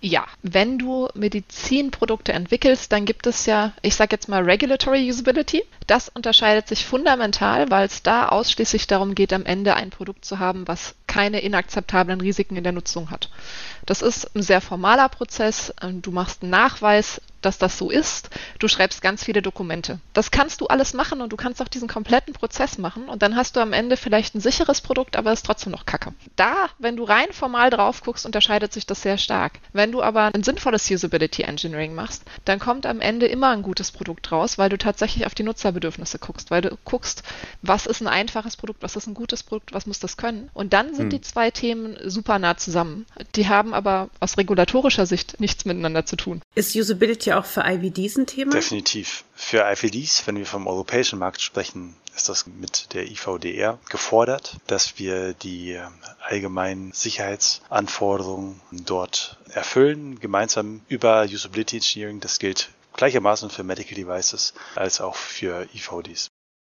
Ja, 0.00 0.26
wenn 0.42 0.78
du 0.78 1.08
Medizinprodukte 1.14 2.32
entwickelst, 2.32 2.92
dann 2.92 3.04
gibt 3.04 3.26
es 3.26 3.46
ja, 3.46 3.72
ich 3.82 3.96
sage 3.96 4.14
jetzt 4.14 4.28
mal 4.28 4.44
Regulatory 4.44 5.10
Usability. 5.10 5.64
Das 5.88 6.08
unterscheidet 6.08 6.68
sich 6.68 6.86
fundamental, 6.86 7.68
weil 7.70 7.86
es 7.86 8.04
da 8.04 8.28
ausschließlich 8.28 8.86
darum 8.86 9.16
geht, 9.16 9.32
am 9.32 9.44
Ende 9.44 9.74
ein 9.74 9.90
Produkt 9.90 10.24
zu 10.24 10.38
haben, 10.38 10.68
was 10.68 10.94
keine 11.08 11.40
inakzeptablen 11.40 12.20
Risiken 12.20 12.54
in 12.54 12.62
der 12.62 12.72
Nutzung 12.72 13.10
hat. 13.10 13.28
Das 13.86 14.02
ist 14.02 14.36
ein 14.36 14.42
sehr 14.42 14.60
formaler 14.60 15.08
Prozess. 15.08 15.74
Du 15.82 16.12
machst 16.12 16.42
einen 16.42 16.50
Nachweis, 16.50 17.20
dass 17.42 17.58
das 17.58 17.78
so 17.78 17.90
ist. 17.90 18.30
Du 18.58 18.68
schreibst 18.68 19.02
ganz 19.02 19.24
viele 19.24 19.42
Dokumente. 19.42 20.00
Das 20.12 20.30
kannst 20.30 20.60
du 20.60 20.66
alles 20.66 20.94
machen 20.94 21.20
und 21.20 21.32
du 21.32 21.36
kannst 21.36 21.62
auch 21.62 21.68
diesen 21.68 21.88
kompletten 21.88 22.34
Prozess 22.34 22.78
machen 22.78 23.08
und 23.08 23.22
dann 23.22 23.36
hast 23.36 23.56
du 23.56 23.60
am 23.60 23.72
Ende 23.72 23.96
vielleicht 23.96 24.34
ein 24.34 24.40
sicheres 24.40 24.80
Produkt, 24.80 25.16
aber 25.16 25.32
es 25.32 25.40
ist 25.40 25.46
trotzdem 25.46 25.72
noch 25.72 25.86
Kacke. 25.86 26.14
Da, 26.36 26.68
wenn 26.78 26.96
du 26.96 27.04
rein 27.04 27.32
formal 27.32 27.70
drauf 27.70 28.02
guckst, 28.02 28.26
unterscheidet 28.26 28.72
sich 28.72 28.86
das 28.86 29.02
sehr 29.02 29.18
stark. 29.18 29.60
Wenn 29.72 29.92
du 29.92 30.02
aber 30.02 30.34
ein 30.34 30.42
sinnvolles 30.42 30.90
Usability 30.90 31.42
Engineering 31.42 31.94
machst, 31.94 32.22
dann 32.44 32.58
kommt 32.58 32.86
am 32.86 33.00
Ende 33.00 33.26
immer 33.26 33.50
ein 33.50 33.62
gutes 33.62 33.92
Produkt 33.92 34.32
raus, 34.32 34.58
weil 34.58 34.68
du 34.68 34.78
tatsächlich 34.78 35.26
auf 35.26 35.34
die 35.34 35.42
Nutzerbedürfnisse 35.42 36.18
guckst, 36.18 36.50
weil 36.50 36.62
du 36.62 36.76
guckst, 36.84 37.22
was 37.62 37.86
ist 37.86 38.00
ein 38.00 38.08
einfaches 38.08 38.56
Produkt, 38.56 38.82
was 38.82 38.96
ist 38.96 39.06
ein 39.06 39.14
gutes 39.14 39.42
Produkt, 39.42 39.72
was 39.72 39.86
muss 39.86 40.00
das 40.00 40.16
können. 40.16 40.50
Und 40.54 40.72
dann 40.72 40.94
sind 40.94 41.04
hm. 41.04 41.10
die 41.10 41.20
zwei 41.20 41.50
Themen 41.50 41.96
super 42.04 42.38
nah 42.38 42.56
zusammen. 42.56 43.06
Die 43.34 43.48
haben 43.48 43.74
aber 43.74 44.10
aus 44.20 44.36
regulatorischer 44.36 45.06
Sicht 45.06 45.40
nichts 45.40 45.64
miteinander 45.64 46.06
zu 46.06 46.16
tun. 46.16 46.42
Ist 46.54 46.74
Usability 46.74 47.27
auch 47.34 47.44
für 47.44 47.62
IVDs 47.64 48.16
ein 48.16 48.26
Thema? 48.26 48.52
Definitiv. 48.52 49.24
Für 49.34 49.70
IVDs, 49.70 50.26
wenn 50.26 50.36
wir 50.36 50.46
vom 50.46 50.66
europäischen 50.66 51.18
Markt 51.18 51.40
sprechen, 51.40 51.94
ist 52.14 52.28
das 52.28 52.46
mit 52.46 52.94
der 52.94 53.10
IVDR 53.10 53.78
gefordert, 53.88 54.56
dass 54.66 54.98
wir 54.98 55.34
die 55.34 55.78
allgemeinen 56.20 56.92
Sicherheitsanforderungen 56.92 58.60
dort 58.72 59.38
erfüllen, 59.50 60.18
gemeinsam 60.18 60.80
über 60.88 61.22
Usability 61.22 61.76
Engineering. 61.76 62.20
Das 62.20 62.38
gilt 62.38 62.70
gleichermaßen 62.94 63.50
für 63.50 63.62
Medical 63.62 63.94
Devices 63.94 64.54
als 64.74 65.00
auch 65.00 65.14
für 65.14 65.68
IVDs. 65.74 66.28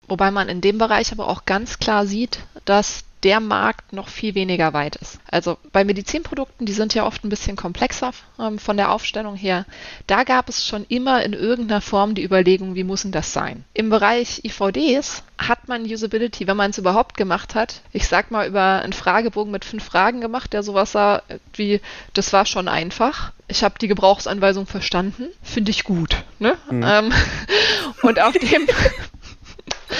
Wobei 0.08 0.30
man 0.30 0.48
in 0.48 0.60
dem 0.60 0.78
Bereich 0.78 1.12
aber 1.12 1.28
auch 1.28 1.44
ganz 1.44 1.78
klar 1.78 2.06
sieht, 2.06 2.40
dass 2.64 3.04
der 3.22 3.40
Markt 3.40 3.92
noch 3.92 4.08
viel 4.08 4.34
weniger 4.34 4.72
weit 4.72 4.96
ist. 4.96 5.18
Also 5.30 5.58
bei 5.72 5.84
Medizinprodukten, 5.84 6.66
die 6.66 6.72
sind 6.72 6.94
ja 6.94 7.06
oft 7.06 7.24
ein 7.24 7.28
bisschen 7.28 7.56
komplexer 7.56 8.12
ähm, 8.38 8.58
von 8.58 8.76
der 8.76 8.90
Aufstellung 8.90 9.36
her. 9.36 9.64
Da 10.06 10.24
gab 10.24 10.48
es 10.48 10.66
schon 10.66 10.84
immer 10.88 11.22
in 11.22 11.32
irgendeiner 11.32 11.80
Form 11.80 12.14
die 12.14 12.24
Überlegung, 12.24 12.74
wie 12.74 12.84
muss 12.84 13.02
denn 13.02 13.12
das 13.12 13.32
sein? 13.32 13.64
Im 13.74 13.90
Bereich 13.90 14.44
IVDs 14.44 15.22
hat 15.38 15.68
man 15.68 15.84
Usability, 15.84 16.46
wenn 16.46 16.56
man 16.56 16.70
es 16.70 16.78
überhaupt 16.78 17.16
gemacht 17.16 17.54
hat, 17.54 17.82
ich 17.92 18.08
sag 18.08 18.30
mal 18.30 18.46
über 18.46 18.82
einen 18.82 18.92
Fragebogen 18.92 19.52
mit 19.52 19.64
fünf 19.64 19.84
Fragen 19.84 20.20
gemacht, 20.20 20.52
der 20.52 20.62
sowas 20.62 20.92
sah 20.92 21.22
wie, 21.54 21.80
das 22.14 22.32
war 22.32 22.46
schon 22.46 22.68
einfach. 22.68 23.32
Ich 23.48 23.62
habe 23.62 23.74
die 23.80 23.88
Gebrauchsanweisung 23.88 24.66
verstanden, 24.66 25.28
finde 25.42 25.70
ich 25.70 25.84
gut. 25.84 26.16
Ne? 26.38 26.56
Mhm. 26.70 26.84
Ähm, 26.86 27.12
und 28.02 28.20
auf 28.20 28.32
dem 28.32 28.66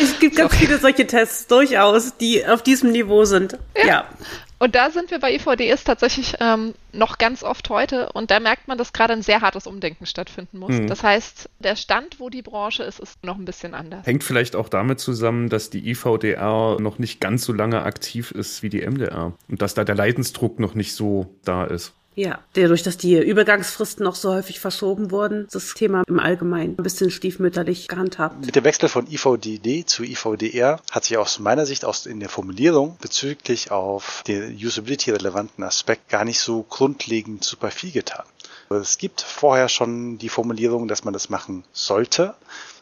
es 0.01 0.19
gibt 0.19 0.37
ganz 0.37 0.53
Sorry. 0.53 0.67
viele 0.67 0.79
solche 0.79 1.07
Tests, 1.07 1.47
durchaus, 1.47 2.17
die 2.17 2.47
auf 2.47 2.63
diesem 2.63 2.93
Niveau 2.93 3.25
sind. 3.25 3.59
Ja. 3.77 3.87
ja. 3.87 4.05
Und 4.63 4.77
da 4.77 4.91
sind 4.91 5.11
wir 5.11 5.19
bei 5.19 5.35
IVDs 5.35 5.83
tatsächlich 5.83 6.37
ähm, 6.39 6.75
noch 6.93 7.19
ganz 7.19 7.43
oft 7.43 7.69
heute 7.69 8.13
und 8.13 8.31
da 8.31 8.39
merkt 8.39 8.69
man, 8.69 8.79
dass 8.79 8.93
gerade 8.93 9.13
ein 9.13 9.23
sehr 9.23 9.41
hartes 9.41 9.67
Umdenken 9.67 10.07
stattfinden 10.07 10.61
muss. 10.61 10.71
Mhm. 10.71 10.87
Das 10.87 11.03
heißt, 11.03 11.51
der 11.59 11.75
Stand, 11.75 12.21
wo 12.21 12.31
die 12.31 12.43
Branche 12.43 12.85
ist, 12.85 13.01
ist 13.01 13.25
noch 13.25 13.37
ein 13.37 13.45
bisschen 13.45 13.75
anders. 13.75 14.07
Hängt 14.07 14.23
vielleicht 14.23 14.55
auch 14.55 14.69
damit 14.69 15.01
zusammen, 15.01 15.49
dass 15.49 15.71
die 15.71 15.91
IVDR 15.91 16.77
noch 16.79 17.01
nicht 17.01 17.21
ganz 17.21 17.45
so 17.45 17.53
lange 17.53 17.83
aktiv 17.83 18.31
ist 18.31 18.63
wie 18.63 18.69
die 18.69 18.89
MDR 18.89 19.33
und 19.49 19.63
dass 19.63 19.75
da 19.75 19.83
der 19.83 19.97
Leidensdruck 19.97 20.61
noch 20.61 20.77
nicht 20.77 20.95
so 20.95 21.35
da 21.43 21.65
ist. 21.65 21.93
Ja, 22.15 22.41
dadurch, 22.53 22.83
dass 22.83 22.99
die 22.99 23.17
Übergangsfristen 23.17 24.05
noch 24.05 24.17
so 24.17 24.33
häufig 24.33 24.61
verschoben 24.61 25.11
wurden, 25.11 25.49
das 25.51 25.73
Thema 25.73 26.03
im 26.07 26.21
Allgemeinen 26.21 26.79
ein 26.79 26.83
bisschen 26.83 27.11
stiefmütterlich 27.11 27.89
gehandhabt. 27.89 28.45
Mit 28.45 28.55
dem 28.55 28.65
Wechsel 28.65 28.89
von 28.91 29.07
IVDD 29.11 29.87
zu 29.87 30.05
IVDR 30.05 30.81
hat 30.91 31.05
sich 31.05 31.17
aus 31.17 31.39
meiner 31.39 31.65
Sicht 31.65 31.85
aus 31.87 32.05
in 32.05 32.21
der 32.21 32.29
Formulierung 32.29 32.99
bezüglich 33.01 33.71
auf 33.71 34.23
den 34.27 34.55
Usability-relevanten 34.55 35.65
Aspekt 35.65 36.11
gar 36.11 36.25
nicht 36.25 36.41
so 36.41 36.63
grundlegend 36.63 37.45
super 37.45 37.71
viel 37.71 37.93
getan. 37.93 38.25
Es 38.69 38.99
gibt 38.99 39.21
vorher 39.21 39.69
schon 39.69 40.19
die 40.19 40.31
Formulierung, 40.31 40.89
dass 40.89 41.05
man 41.05 41.13
das 41.13 41.29
machen 41.29 41.65
sollte, 41.73 42.35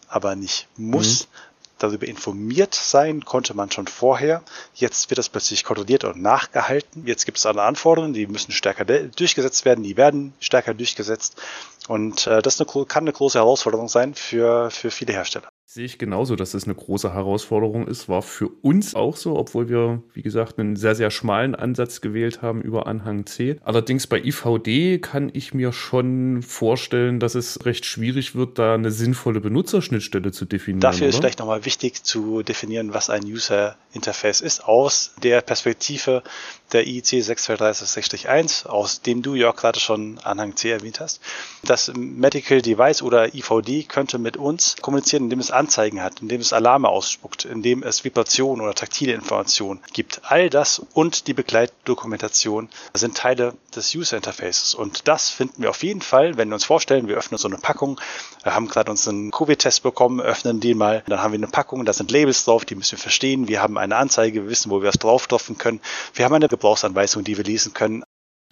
aber 0.09 0.35
nicht 0.35 0.69
muss. 0.77 1.25
Mhm 1.25 1.50
darüber 1.83 2.07
informiert 2.07 2.75
sein 2.75 3.25
konnte 3.25 3.55
man 3.55 3.71
schon 3.71 3.87
vorher. 3.87 4.43
Jetzt 4.75 5.11
wird 5.11 5.19
das 5.19 5.29
plötzlich 5.29 5.65
kontrolliert 5.65 6.05
und 6.05 6.21
nachgehalten. 6.23 7.07
Jetzt 7.07 7.25
gibt 7.25 7.39
es 7.39 7.47
andere 7.47 7.67
Anforderungen, 7.67 8.13
die 8.13 8.27
müssen 8.27 8.53
stärker 8.53 8.85
durchgesetzt 8.85 9.65
werden, 9.65 9.83
die 9.83 9.97
werden 9.97 10.33
stärker 10.41 10.75
durchgesetzt. 10.75 11.41
Und 11.89 12.27
äh, 12.27 12.43
das 12.43 12.61
eine, 12.61 12.87
kann 12.87 13.05
eine 13.05 13.13
große 13.13 13.39
Herausforderung 13.39 13.89
sein 13.89 14.15
für, 14.15 14.71
für 14.71 14.91
viele 14.91 15.13
Hersteller. 15.13 15.49
Sehe 15.73 15.85
ich 15.85 15.99
genauso, 15.99 16.35
dass 16.35 16.55
es 16.55 16.65
eine 16.65 16.75
große 16.75 17.15
Herausforderung 17.15 17.87
ist. 17.87 18.09
War 18.09 18.23
für 18.23 18.49
uns 18.49 18.97
auch 18.97 19.15
so, 19.15 19.37
obwohl 19.37 19.69
wir, 19.69 20.03
wie 20.15 20.23
gesagt, 20.23 20.59
einen 20.59 20.75
sehr, 20.75 20.97
sehr 20.97 21.13
schmalen 21.13 21.55
Ansatz 21.55 22.01
gewählt 22.01 22.43
haben 22.43 22.61
über 22.61 22.89
Anhang 22.89 23.25
C. 23.25 23.57
Allerdings 23.63 24.09
bei 24.09 24.19
IVD 24.21 24.99
kann 24.99 25.31
ich 25.33 25.55
mir 25.55 25.73
schon 25.73 26.43
vorstellen, 26.43 27.21
dass 27.21 27.37
es 27.37 27.65
recht 27.67 27.87
schwierig 27.87 28.35
wird, 28.35 28.59
da 28.59 28.75
eine 28.75 28.91
sinnvolle 28.91 29.39
Benutzerschnittstelle 29.39 30.33
zu 30.33 30.45
definieren. 30.45 30.81
Dafür 30.81 31.03
oder? 31.03 31.09
ist 31.11 31.17
vielleicht 31.19 31.39
nochmal 31.39 31.65
wichtig 31.65 32.03
zu 32.03 32.43
definieren, 32.43 32.93
was 32.93 33.09
ein 33.09 33.23
User 33.23 33.77
Interface 33.93 34.41
ist, 34.41 34.65
aus 34.65 35.13
der 35.23 35.41
Perspektive 35.41 36.25
der 36.73 36.87
IEC 36.87 37.23
623-1, 37.23 38.67
aus 38.67 39.03
dem 39.03 39.23
du 39.23 39.35
ja 39.35 39.53
gerade 39.53 39.79
schon 39.79 40.19
Anhang 40.19 40.57
C 40.57 40.71
erwähnt 40.71 41.01
hast. 41.01 41.21
Das 41.63 41.93
Medical 41.97 42.63
Device 42.63 43.03
oder 43.03 43.35
IVD 43.35 43.85
könnte 43.85 44.19
mit 44.19 44.37
uns 44.37 44.77
kommunizieren, 44.81 45.25
indem 45.25 45.39
es 45.39 45.51
Anzeigen 45.61 46.03
hat, 46.03 46.23
indem 46.23 46.41
es 46.41 46.53
Alarme 46.53 46.89
ausspuckt, 46.89 47.45
indem 47.45 47.83
es 47.83 48.05
Vibration 48.05 48.61
oder 48.61 48.75
taktile 48.75 49.13
Informationen 49.13 49.81
gibt. 49.93 50.23
All 50.25 50.51
das 50.51 50.81
und 50.95 51.27
die 51.27 51.35
Begleitdokumentation 51.35 52.69
sind 52.95 53.17
Teile 53.17 53.55
des 53.77 53.95
User 53.95 54.17
Interfaces. 54.17 54.75
Und 54.75 55.07
das 55.07 55.29
finden 55.31 55.63
wir 55.63 55.71
auf 55.71 55.83
jeden 55.83 56.01
Fall, 56.01 56.37
wenn 56.37 56.49
wir 56.49 56.55
uns 56.55 56.65
vorstellen, 56.65 57.09
wir 57.09 57.17
öffnen 57.17 57.39
so 57.39 57.47
eine 57.47 57.59
Packung, 57.59 58.01
wir 58.43 58.55
haben 58.55 58.69
gerade 58.69 58.91
uns 58.91 59.07
einen 59.07 59.31
Covid-Test 59.31 59.83
bekommen, 59.83 60.21
öffnen 60.21 60.61
den 60.61 60.79
mal, 60.79 61.05
dann 61.07 61.23
haben 61.23 61.33
wir 61.33 61.39
eine 61.39 61.49
Packung, 61.49 61.85
da 61.85 61.93
sind 61.93 62.11
Labels 62.11 62.45
drauf, 62.45 62.65
die 62.65 62.75
müssen 62.75 62.93
wir 62.93 62.99
verstehen. 62.99 63.47
Wir 63.47 63.63
haben 63.63 63.77
eine 63.77 63.97
Anzeige, 63.97 64.45
wir 64.45 64.51
wissen, 64.51 64.71
wo 64.71 64.81
wir 64.81 64.89
was 64.89 64.99
draufdrucken 64.99 65.59
können. 65.59 65.81
Wir 66.15 66.25
haben 66.25 66.35
eine 66.35 66.49
Gebrauchsanweisung, 66.49 67.23
die 67.23 67.37
wir 67.37 67.45
lesen 67.45 67.75
können. 67.75 68.03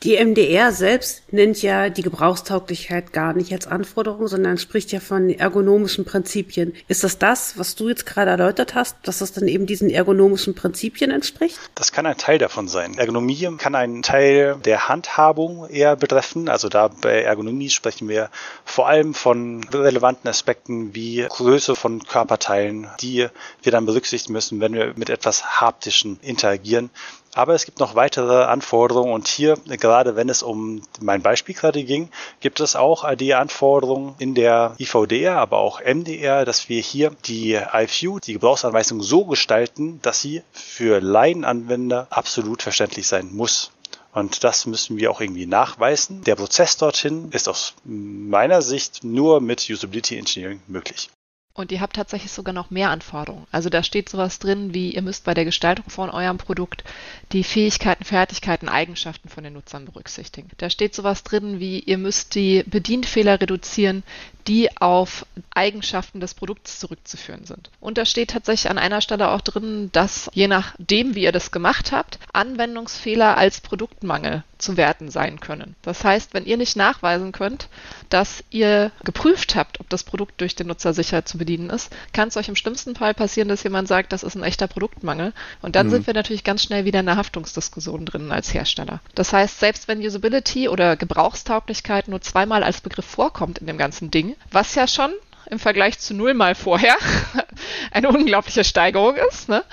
Die 0.04 0.16
MDR 0.16 0.70
selbst 0.70 1.24
nennt 1.32 1.60
ja 1.60 1.88
die 1.88 2.02
Gebrauchstauglichkeit 2.02 3.12
gar 3.12 3.32
nicht 3.32 3.52
als 3.52 3.66
Anforderung, 3.66 4.28
sondern 4.28 4.56
spricht 4.56 4.92
ja 4.92 5.00
von 5.00 5.28
ergonomischen 5.28 6.04
Prinzipien. 6.04 6.72
Ist 6.86 7.02
das 7.02 7.18
das, 7.18 7.58
was 7.58 7.74
du 7.74 7.88
jetzt 7.88 8.06
gerade 8.06 8.30
erläutert 8.30 8.76
hast, 8.76 8.96
dass 9.02 9.18
das 9.18 9.32
dann 9.32 9.48
eben 9.48 9.66
diesen 9.66 9.90
ergonomischen 9.90 10.54
Prinzipien 10.54 11.10
entspricht? 11.10 11.58
Das 11.74 11.90
kann 11.90 12.06
ein 12.06 12.16
Teil 12.16 12.38
davon 12.38 12.68
sein. 12.68 12.96
Ergonomie 12.96 13.48
kann 13.58 13.74
ein 13.74 14.02
Teil 14.02 14.60
der 14.64 14.88
Handhabung 14.88 15.68
eher 15.68 15.96
betreffen. 15.96 16.48
Also 16.48 16.68
da 16.68 16.86
bei 16.86 17.22
Ergonomie 17.22 17.68
sprechen 17.68 18.08
wir 18.08 18.30
vor 18.64 18.86
allem 18.86 19.14
von 19.14 19.64
relevanten 19.64 20.30
Aspekten 20.30 20.94
wie 20.94 21.26
Größe 21.28 21.74
von 21.74 22.04
Körperteilen, 22.04 22.86
die 23.00 23.26
wir 23.62 23.72
dann 23.72 23.86
berücksichtigen 23.86 24.32
müssen, 24.32 24.60
wenn 24.60 24.74
wir 24.74 24.92
mit 24.94 25.10
etwas 25.10 25.60
Haptischen 25.60 26.20
interagieren. 26.22 26.90
Aber 27.34 27.54
es 27.54 27.64
gibt 27.64 27.78
noch 27.78 27.94
weitere 27.94 28.44
Anforderungen 28.44 29.12
und 29.12 29.28
hier, 29.28 29.56
gerade 29.66 30.16
wenn 30.16 30.28
es 30.28 30.42
um 30.42 30.82
mein 31.00 31.22
Beispiel 31.22 31.54
gerade 31.54 31.84
ging, 31.84 32.08
gibt 32.40 32.60
es 32.60 32.74
auch 32.74 33.14
die 33.14 33.34
Anforderungen 33.34 34.14
in 34.18 34.34
der 34.34 34.74
IVDR, 34.78 35.36
aber 35.36 35.58
auch 35.58 35.80
MDR, 35.80 36.44
dass 36.44 36.68
wir 36.68 36.80
hier 36.80 37.10
die 37.26 37.54
IFU, 37.54 38.18
die 38.18 38.32
Gebrauchsanweisung 38.32 39.02
so 39.02 39.24
gestalten, 39.24 40.00
dass 40.02 40.20
sie 40.20 40.42
für 40.52 41.00
Laienanwender 41.00 42.06
absolut 42.10 42.62
verständlich 42.62 43.06
sein 43.06 43.34
muss. 43.34 43.70
Und 44.12 44.42
das 44.42 44.66
müssen 44.66 44.96
wir 44.96 45.10
auch 45.10 45.20
irgendwie 45.20 45.46
nachweisen. 45.46 46.24
Der 46.24 46.34
Prozess 46.34 46.76
dorthin 46.76 47.30
ist 47.30 47.48
aus 47.48 47.74
meiner 47.84 48.62
Sicht 48.62 49.04
nur 49.04 49.40
mit 49.40 49.68
Usability 49.70 50.16
Engineering 50.16 50.60
möglich. 50.66 51.10
Und 51.58 51.72
ihr 51.72 51.80
habt 51.80 51.96
tatsächlich 51.96 52.30
sogar 52.30 52.54
noch 52.54 52.70
mehr 52.70 52.90
Anforderungen. 52.90 53.48
Also 53.50 53.68
da 53.68 53.82
steht 53.82 54.08
sowas 54.08 54.38
drin, 54.38 54.74
wie 54.74 54.94
ihr 54.94 55.02
müsst 55.02 55.24
bei 55.24 55.34
der 55.34 55.44
Gestaltung 55.44 55.90
von 55.90 56.08
eurem 56.08 56.38
Produkt 56.38 56.84
die 57.32 57.42
Fähigkeiten, 57.42 58.04
Fertigkeiten, 58.04 58.68
Eigenschaften 58.68 59.28
von 59.28 59.42
den 59.42 59.54
Nutzern 59.54 59.84
berücksichtigen. 59.84 60.50
Da 60.58 60.70
steht 60.70 60.94
sowas 60.94 61.24
drin, 61.24 61.58
wie 61.58 61.80
ihr 61.80 61.98
müsst 61.98 62.36
die 62.36 62.62
Bedienfehler 62.62 63.40
reduzieren, 63.40 64.04
die 64.46 64.76
auf 64.80 65.26
Eigenschaften 65.50 66.20
des 66.20 66.34
Produkts 66.34 66.78
zurückzuführen 66.78 67.44
sind. 67.44 67.70
Und 67.80 67.98
da 67.98 68.06
steht 68.06 68.30
tatsächlich 68.30 68.70
an 68.70 68.78
einer 68.78 69.00
Stelle 69.00 69.30
auch 69.30 69.40
drin, 69.40 69.90
dass 69.92 70.30
je 70.32 70.46
nachdem, 70.46 71.16
wie 71.16 71.24
ihr 71.24 71.32
das 71.32 71.50
gemacht 71.50 71.90
habt, 71.90 72.20
Anwendungsfehler 72.32 73.36
als 73.36 73.60
Produktmangel 73.60 74.44
zu 74.58 74.76
werten 74.76 75.10
sein 75.10 75.40
können. 75.40 75.76
Das 75.82 76.02
heißt, 76.02 76.34
wenn 76.34 76.46
ihr 76.46 76.56
nicht 76.56 76.76
nachweisen 76.76 77.32
könnt, 77.32 77.68
dass 78.08 78.42
ihr 78.50 78.90
geprüft 79.04 79.54
habt, 79.54 79.80
ob 79.80 79.88
das 79.90 80.02
Produkt 80.02 80.40
durch 80.40 80.54
den 80.54 80.68
Nutzer 80.68 80.94
sicher 80.94 81.24
zu 81.24 81.36
bedienen 81.36 81.47
ist, 81.56 81.90
kann 82.12 82.28
es 82.28 82.36
euch 82.36 82.48
im 82.48 82.56
schlimmsten 82.56 82.94
Fall 82.94 83.14
passieren, 83.14 83.48
dass 83.48 83.62
jemand 83.62 83.88
sagt, 83.88 84.12
das 84.12 84.22
ist 84.22 84.34
ein 84.34 84.42
echter 84.42 84.66
Produktmangel. 84.66 85.32
Und 85.62 85.76
dann 85.76 85.86
mhm. 85.86 85.90
sind 85.90 86.06
wir 86.06 86.14
natürlich 86.14 86.44
ganz 86.44 86.62
schnell 86.62 86.84
wieder 86.84 87.00
in 87.00 87.08
einer 87.08 87.18
Haftungsdiskussion 87.18 88.04
drin 88.04 88.30
als 88.30 88.52
Hersteller. 88.52 89.00
Das 89.14 89.32
heißt, 89.32 89.58
selbst 89.58 89.88
wenn 89.88 90.00
Usability 90.00 90.68
oder 90.68 90.96
Gebrauchstauglichkeit 90.96 92.08
nur 92.08 92.20
zweimal 92.20 92.62
als 92.62 92.80
Begriff 92.80 93.06
vorkommt 93.06 93.58
in 93.58 93.66
dem 93.66 93.78
ganzen 93.78 94.10
Ding, 94.10 94.36
was 94.50 94.74
ja 94.74 94.86
schon 94.86 95.12
im 95.50 95.58
Vergleich 95.58 95.98
zu 95.98 96.14
null 96.14 96.34
mal 96.34 96.54
vorher 96.54 96.96
eine 97.90 98.08
unglaubliche 98.10 98.64
Steigerung 98.64 99.16
ist, 99.30 99.48
ne? 99.48 99.64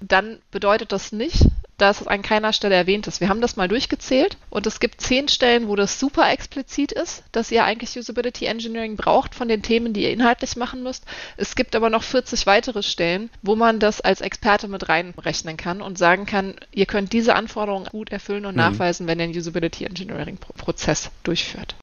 dann 0.00 0.40
bedeutet 0.50 0.92
das 0.92 1.12
nicht, 1.12 1.44
dass 1.82 2.00
es 2.00 2.06
an 2.06 2.22
keiner 2.22 2.52
Stelle 2.52 2.76
erwähnt 2.76 3.06
ist. 3.06 3.20
Wir 3.20 3.28
haben 3.28 3.40
das 3.40 3.56
mal 3.56 3.68
durchgezählt 3.68 4.36
und 4.50 4.66
es 4.66 4.80
gibt 4.80 5.00
zehn 5.00 5.28
Stellen, 5.28 5.68
wo 5.68 5.76
das 5.76 5.98
super 5.98 6.30
explizit 6.30 6.92
ist, 6.92 7.24
dass 7.32 7.50
ihr 7.50 7.64
eigentlich 7.64 7.98
Usability 7.98 8.46
Engineering 8.46 8.96
braucht 8.96 9.34
von 9.34 9.48
den 9.48 9.62
Themen, 9.62 9.92
die 9.92 10.04
ihr 10.04 10.12
inhaltlich 10.12 10.56
machen 10.56 10.82
müsst. 10.82 11.04
Es 11.36 11.56
gibt 11.56 11.74
aber 11.74 11.90
noch 11.90 12.04
40 12.04 12.46
weitere 12.46 12.82
Stellen, 12.82 13.30
wo 13.42 13.56
man 13.56 13.80
das 13.80 14.00
als 14.00 14.20
Experte 14.20 14.68
mit 14.68 14.88
reinrechnen 14.88 15.56
kann 15.56 15.82
und 15.82 15.98
sagen 15.98 16.24
kann, 16.24 16.54
ihr 16.70 16.86
könnt 16.86 17.12
diese 17.12 17.34
Anforderungen 17.34 17.86
gut 17.86 18.10
erfüllen 18.12 18.46
und 18.46 18.54
mhm. 18.54 18.60
nachweisen, 18.60 19.06
wenn 19.06 19.18
ihr 19.18 19.24
einen 19.24 19.36
Usability 19.36 19.84
Engineering 19.84 20.38
Prozess 20.38 21.10
durchführt. 21.24 21.74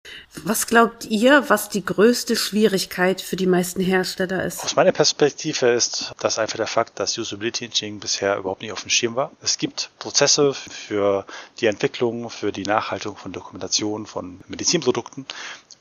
Was 0.44 0.68
glaubt 0.68 1.06
ihr, 1.06 1.50
was 1.50 1.70
die 1.70 1.84
größte 1.84 2.36
Schwierigkeit 2.36 3.20
für 3.22 3.36
die 3.36 3.48
meisten 3.48 3.82
Hersteller 3.82 4.44
ist? 4.46 4.64
Aus 4.64 4.76
meiner 4.76 4.92
Perspektive 4.92 5.68
ist 5.68 6.14
das 6.20 6.40
einfach 6.40 6.58
der 6.58 6.68
Fakt, 6.68 7.00
dass 7.00 7.18
Usability 7.18 7.66
Engineering 7.66 8.00
bisher 8.00 8.38
überhaupt 8.38 8.62
nicht 8.62 8.72
auf 8.72 8.82
dem 8.82 8.90
Schirm 8.90 9.16
war. 9.16 9.32
Es 9.42 9.58
gibt 9.58 9.89
Prozesse 9.98 10.54
für 10.54 11.26
die 11.60 11.66
Entwicklung, 11.66 12.30
für 12.30 12.52
die 12.52 12.64
Nachhaltung 12.64 13.18
von 13.18 13.32
Dokumentation 13.32 14.06
von 14.06 14.40
Medizinprodukten 14.48 15.26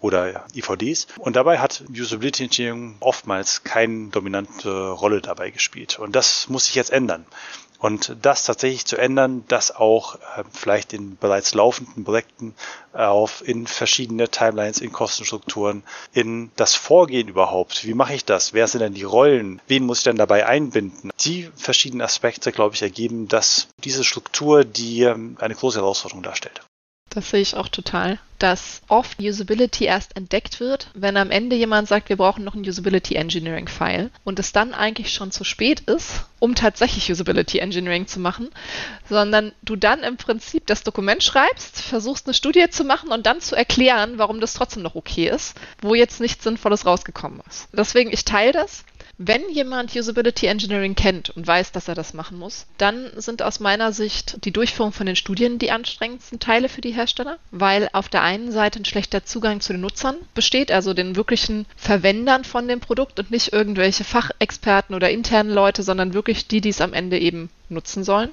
oder 0.00 0.44
IVDs. 0.54 1.06
Und 1.18 1.36
dabei 1.36 1.58
hat 1.58 1.84
Usability 1.90 2.44
Engineering 2.44 2.96
oftmals 3.00 3.64
keine 3.64 4.08
dominante 4.08 4.90
Rolle 4.90 5.20
dabei 5.20 5.50
gespielt. 5.50 5.98
Und 5.98 6.14
das 6.14 6.48
muss 6.48 6.66
sich 6.66 6.74
jetzt 6.74 6.90
ändern. 6.90 7.26
Und 7.78 8.16
das 8.23 8.44
tatsächlich 8.44 8.87
zu 8.87 8.97
ändern, 8.97 9.44
das 9.47 9.75
auch 9.75 10.16
äh, 10.16 10.44
vielleicht 10.52 10.92
in 10.92 11.16
bereits 11.16 11.54
laufenden 11.54 12.04
Projekten 12.04 12.54
äh, 12.92 13.04
auf 13.04 13.47
in 13.47 13.66
verschiedene 13.68 14.28
Timelines, 14.28 14.80
in 14.80 14.92
Kostenstrukturen, 14.92 15.85
in 16.12 16.50
das 16.56 16.75
Vorgehen 16.75 17.28
überhaupt. 17.28 17.85
Wie 17.85 17.94
mache 17.94 18.14
ich 18.14 18.25
das? 18.25 18.52
Wer 18.52 18.66
sind 18.66 18.80
denn 18.80 18.94
die 18.94 19.04
Rollen? 19.04 19.62
Wen 19.68 19.87
muss 19.87 19.99
ich 19.99 20.04
denn 20.04 20.16
dabei 20.16 20.47
einbinden? 20.47 21.11
Die 21.20 21.50
verschiedenen 21.54 22.02
Aspekte, 22.02 22.50
glaube 22.50 22.75
ich, 22.75 22.82
ergeben, 22.82 23.28
dass 23.28 23.68
diese 23.85 24.02
Struktur, 24.02 24.64
die 24.64 25.02
ähm, 25.02 25.37
eine 25.40 25.54
große 25.54 25.78
Herausforderung 25.78 26.25
darstellt. 26.25 26.61
Das 27.10 27.30
sehe 27.30 27.40
ich 27.40 27.56
auch 27.56 27.68
total. 27.68 28.18
Dass 28.38 28.82
oft 28.86 29.18
Usability 29.18 29.84
erst 29.84 30.16
entdeckt 30.16 30.60
wird, 30.60 30.90
wenn 30.94 31.16
am 31.16 31.30
Ende 31.30 31.56
jemand 31.56 31.88
sagt, 31.88 32.08
wir 32.08 32.16
brauchen 32.16 32.44
noch 32.44 32.54
ein 32.54 32.60
Usability 32.68 33.16
Engineering 33.16 33.66
File 33.66 34.10
und 34.24 34.38
es 34.38 34.52
dann 34.52 34.74
eigentlich 34.74 35.12
schon 35.12 35.32
zu 35.32 35.42
spät 35.42 35.80
ist, 35.80 36.26
um 36.38 36.54
tatsächlich 36.54 37.10
Usability 37.10 37.58
Engineering 37.58 38.06
zu 38.06 38.20
machen, 38.20 38.50
sondern 39.08 39.52
du 39.62 39.74
dann 39.74 40.04
im 40.04 40.16
Prinzip 40.16 40.66
das 40.66 40.84
Dokument 40.84 41.22
schreibst, 41.22 41.80
versuchst 41.80 42.26
eine 42.26 42.34
Studie 42.34 42.68
zu 42.70 42.84
machen 42.84 43.10
und 43.10 43.26
dann 43.26 43.40
zu 43.40 43.56
erklären, 43.56 44.18
warum 44.18 44.40
das 44.40 44.54
trotzdem 44.54 44.82
noch 44.82 44.94
okay 44.94 45.28
ist, 45.28 45.56
wo 45.80 45.94
jetzt 45.94 46.20
nichts 46.20 46.44
Sinnvolles 46.44 46.86
rausgekommen 46.86 47.40
ist. 47.48 47.68
Deswegen, 47.72 48.12
ich 48.12 48.24
teile 48.24 48.52
das. 48.52 48.84
Wenn 49.20 49.50
jemand 49.50 49.96
Usability 49.96 50.46
Engineering 50.46 50.94
kennt 50.94 51.30
und 51.30 51.44
weiß, 51.44 51.72
dass 51.72 51.88
er 51.88 51.96
das 51.96 52.14
machen 52.14 52.38
muss, 52.38 52.66
dann 52.78 53.10
sind 53.16 53.42
aus 53.42 53.58
meiner 53.58 53.92
Sicht 53.92 54.44
die 54.44 54.52
Durchführung 54.52 54.92
von 54.92 55.06
den 55.06 55.16
Studien 55.16 55.58
die 55.58 55.72
anstrengendsten 55.72 56.38
Teile 56.38 56.68
für 56.68 56.82
die 56.82 56.92
Hersteller, 56.92 57.38
weil 57.50 57.88
auf 57.92 58.08
der 58.08 58.22
einen 58.22 58.52
Seite 58.52 58.78
ein 58.78 58.84
schlechter 58.84 59.25
Zugang 59.25 59.60
zu 59.60 59.72
den 59.72 59.80
Nutzern 59.80 60.14
besteht, 60.34 60.70
also 60.70 60.94
den 60.94 61.16
wirklichen 61.16 61.66
Verwendern 61.76 62.44
von 62.44 62.68
dem 62.68 62.78
Produkt 62.78 63.18
und 63.18 63.32
nicht 63.32 63.52
irgendwelche 63.52 64.04
Fachexperten 64.04 64.94
oder 64.94 65.10
internen 65.10 65.50
Leute, 65.50 65.82
sondern 65.82 66.14
wirklich 66.14 66.46
die, 66.46 66.60
die 66.60 66.68
es 66.68 66.80
am 66.80 66.92
Ende 66.94 67.18
eben 67.18 67.50
nutzen 67.70 68.04
sollen 68.04 68.30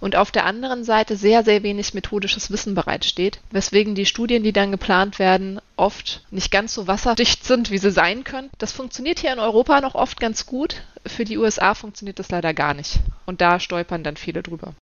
und 0.00 0.16
auf 0.16 0.30
der 0.30 0.44
anderen 0.44 0.84
Seite 0.84 1.16
sehr, 1.16 1.44
sehr 1.44 1.62
wenig 1.62 1.94
methodisches 1.94 2.50
Wissen 2.50 2.74
bereitsteht, 2.74 3.40
weswegen 3.50 3.94
die 3.94 4.06
Studien, 4.06 4.42
die 4.42 4.52
dann 4.52 4.70
geplant 4.70 5.18
werden, 5.18 5.60
oft 5.76 6.24
nicht 6.30 6.50
ganz 6.50 6.74
so 6.74 6.86
wasserdicht 6.86 7.44
sind, 7.44 7.70
wie 7.70 7.78
sie 7.78 7.90
sein 7.90 8.24
können. 8.24 8.50
Das 8.58 8.72
funktioniert 8.72 9.18
hier 9.18 9.32
in 9.32 9.38
Europa 9.38 9.80
noch 9.80 9.94
oft 9.94 10.20
ganz 10.20 10.46
gut. 10.46 10.82
Für 11.06 11.24
die 11.24 11.38
USA 11.38 11.74
funktioniert 11.74 12.18
das 12.18 12.30
leider 12.30 12.54
gar 12.54 12.74
nicht. 12.74 13.00
Und 13.26 13.40
da 13.40 13.60
stolpern 13.60 14.04
dann 14.04 14.16
viele 14.16 14.42
drüber. 14.42 14.74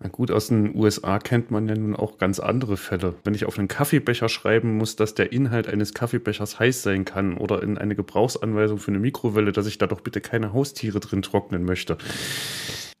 Na 0.00 0.08
gut, 0.08 0.30
aus 0.30 0.48
den 0.48 0.74
USA 0.74 1.18
kennt 1.18 1.50
man 1.50 1.68
ja 1.68 1.74
nun 1.74 1.96
auch 1.96 2.18
ganz 2.18 2.40
andere 2.40 2.76
Fälle. 2.76 3.14
Wenn 3.24 3.34
ich 3.34 3.46
auf 3.46 3.58
einen 3.58 3.68
Kaffeebecher 3.68 4.28
schreiben 4.28 4.76
muss, 4.76 4.96
dass 4.96 5.14
der 5.14 5.32
Inhalt 5.32 5.68
eines 5.68 5.94
Kaffeebechers 5.94 6.58
heiß 6.58 6.82
sein 6.82 7.04
kann 7.04 7.36
oder 7.36 7.62
in 7.62 7.78
eine 7.78 7.94
Gebrauchsanweisung 7.94 8.78
für 8.78 8.90
eine 8.90 9.00
Mikrowelle, 9.00 9.52
dass 9.52 9.66
ich 9.66 9.78
da 9.78 9.86
doch 9.86 10.00
bitte 10.00 10.20
keine 10.20 10.52
Haustiere 10.52 11.00
drin 11.00 11.22
trocknen 11.22 11.64
möchte. 11.64 11.98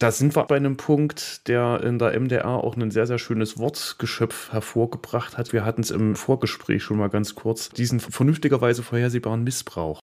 Da 0.02 0.10
sind 0.10 0.34
wir 0.34 0.44
bei 0.46 0.56
einem 0.56 0.76
Punkt, 0.76 1.46
der 1.46 1.80
in 1.84 2.00
der 2.00 2.18
MDR 2.18 2.48
auch 2.48 2.76
ein 2.76 2.90
sehr, 2.90 3.06
sehr 3.06 3.18
schönes 3.18 3.56
Wortgeschöpf 3.58 4.50
hervorgebracht 4.50 5.38
hat. 5.38 5.52
Wir 5.52 5.64
hatten 5.64 5.82
es 5.82 5.92
im 5.92 6.16
Vorgespräch 6.16 6.82
schon 6.82 6.96
mal 6.98 7.08
ganz 7.08 7.36
kurz. 7.36 7.68
Diesen 7.68 8.00
vernünftigerweise 8.00 8.82
vorhersehbaren 8.82 9.44
Missbrauch. 9.44 10.01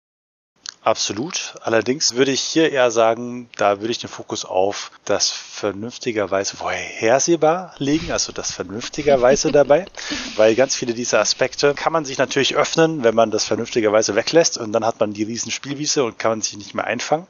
Absolut. 0.86 1.56
Allerdings 1.62 2.14
würde 2.14 2.32
ich 2.32 2.42
hier 2.42 2.72
eher 2.72 2.92
sagen, 2.92 3.50
da 3.58 3.82
würde 3.82 3.90
ich 3.90 3.98
den 3.98 4.08
Fokus 4.08 4.46
auf 4.46 4.92
das 5.04 5.32
vernünftigerweise 5.32 6.58
vorhersehbar 6.58 7.74
legen, 7.80 8.12
also 8.12 8.32
das 8.32 8.52
vernünftigerweise 8.52 9.52
dabei, 9.52 9.88
weil 10.36 10.54
ganz 10.54 10.76
viele 10.76 10.94
dieser 10.94 11.22
Aspekte 11.22 11.74
kann 11.74 11.92
man 11.92 12.06
sich 12.06 12.20
natürlich 12.20 12.56
öffnen, 12.56 13.04
wenn 13.04 13.16
man 13.16 13.32
das 13.32 13.46
vernünftigerweise 13.46 14.14
weglässt 14.14 14.60
und 14.60 14.74
dann 14.74 14.86
hat 14.86 15.00
man 15.00 15.14
die 15.14 15.24
riesen 15.24 15.50
Spielwiese 15.50 16.04
und 16.04 16.20
kann 16.20 16.34
man 16.34 16.42
sich 16.42 16.56
nicht 16.56 16.76
mehr 16.76 16.86
einfangen. 16.86 17.26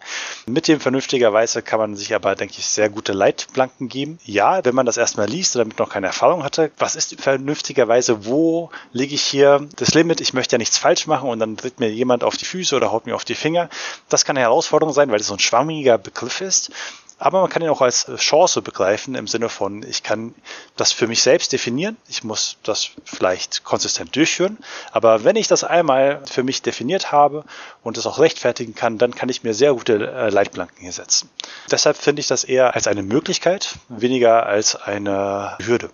Mit 0.45 0.67
dem 0.67 0.81
vernünftigerweise 0.81 1.61
kann 1.61 1.79
man 1.79 1.95
sich 1.95 2.13
aber, 2.13 2.35
denke 2.35 2.55
ich, 2.57 2.65
sehr 2.65 2.89
gute 2.89 3.13
Leitplanken 3.13 3.87
geben. 3.87 4.19
Ja, 4.25 4.65
wenn 4.65 4.75
man 4.75 4.85
das 4.85 4.97
erstmal 4.97 5.29
liest 5.29 5.55
und 5.55 5.59
damit 5.59 5.79
noch 5.79 5.89
keine 5.89 6.07
Erfahrung 6.07 6.43
hatte, 6.43 6.71
was 6.77 6.97
ist 6.97 7.21
vernünftigerweise, 7.21 8.25
wo 8.25 8.69
lege 8.91 9.15
ich 9.15 9.23
hier 9.23 9.65
das 9.77 9.93
Limit, 9.93 10.19
ich 10.19 10.33
möchte 10.33 10.55
ja 10.55 10.57
nichts 10.57 10.77
falsch 10.77 11.07
machen 11.07 11.29
und 11.29 11.39
dann 11.39 11.55
tritt 11.55 11.79
mir 11.79 11.89
jemand 11.89 12.25
auf 12.25 12.35
die 12.35 12.43
Füße 12.43 12.75
oder 12.75 12.91
haut 12.91 13.05
mir 13.05 13.15
auf 13.15 13.23
die 13.23 13.44
Finger. 13.45 13.69
Das 14.09 14.25
kann 14.25 14.35
eine 14.35 14.45
Herausforderung 14.45 14.91
sein, 14.91 15.11
weil 15.11 15.19
es 15.19 15.27
so 15.27 15.35
ein 15.35 15.39
schwammiger 15.39 15.99
Begriff 15.99 16.41
ist. 16.41 16.71
Aber 17.19 17.41
man 17.41 17.49
kann 17.49 17.61
ihn 17.61 17.69
auch 17.69 17.81
als 17.81 18.07
Chance 18.17 18.63
begreifen 18.63 19.13
im 19.13 19.27
Sinne 19.27 19.49
von, 19.49 19.83
ich 19.83 20.01
kann 20.01 20.33
das 20.75 20.91
für 20.91 21.07
mich 21.07 21.21
selbst 21.21 21.53
definieren. 21.53 21.95
Ich 22.09 22.23
muss 22.23 22.57
das 22.63 22.89
vielleicht 23.05 23.63
konsistent 23.63 24.15
durchführen. 24.15 24.57
Aber 24.91 25.23
wenn 25.23 25.35
ich 25.35 25.47
das 25.47 25.63
einmal 25.63 26.23
für 26.25 26.41
mich 26.41 26.63
definiert 26.63 27.11
habe 27.11 27.45
und 27.83 27.97
es 27.97 28.07
auch 28.07 28.17
rechtfertigen 28.17 28.73
kann, 28.73 28.97
dann 28.97 29.13
kann 29.13 29.29
ich 29.29 29.43
mir 29.43 29.53
sehr 29.53 29.73
gute 29.73 30.11
äh, 30.11 30.29
Leitplanken 30.29 30.81
hier 30.81 30.91
setzen. 30.91 31.29
Deshalb 31.69 31.97
finde 31.97 32.21
ich 32.21 32.27
das 32.27 32.43
eher 32.43 32.73
als 32.73 32.87
eine 32.87 33.03
Möglichkeit, 33.03 33.75
weniger 33.87 34.47
als 34.47 34.75
eine 34.75 35.55
Hürde. 35.63 35.91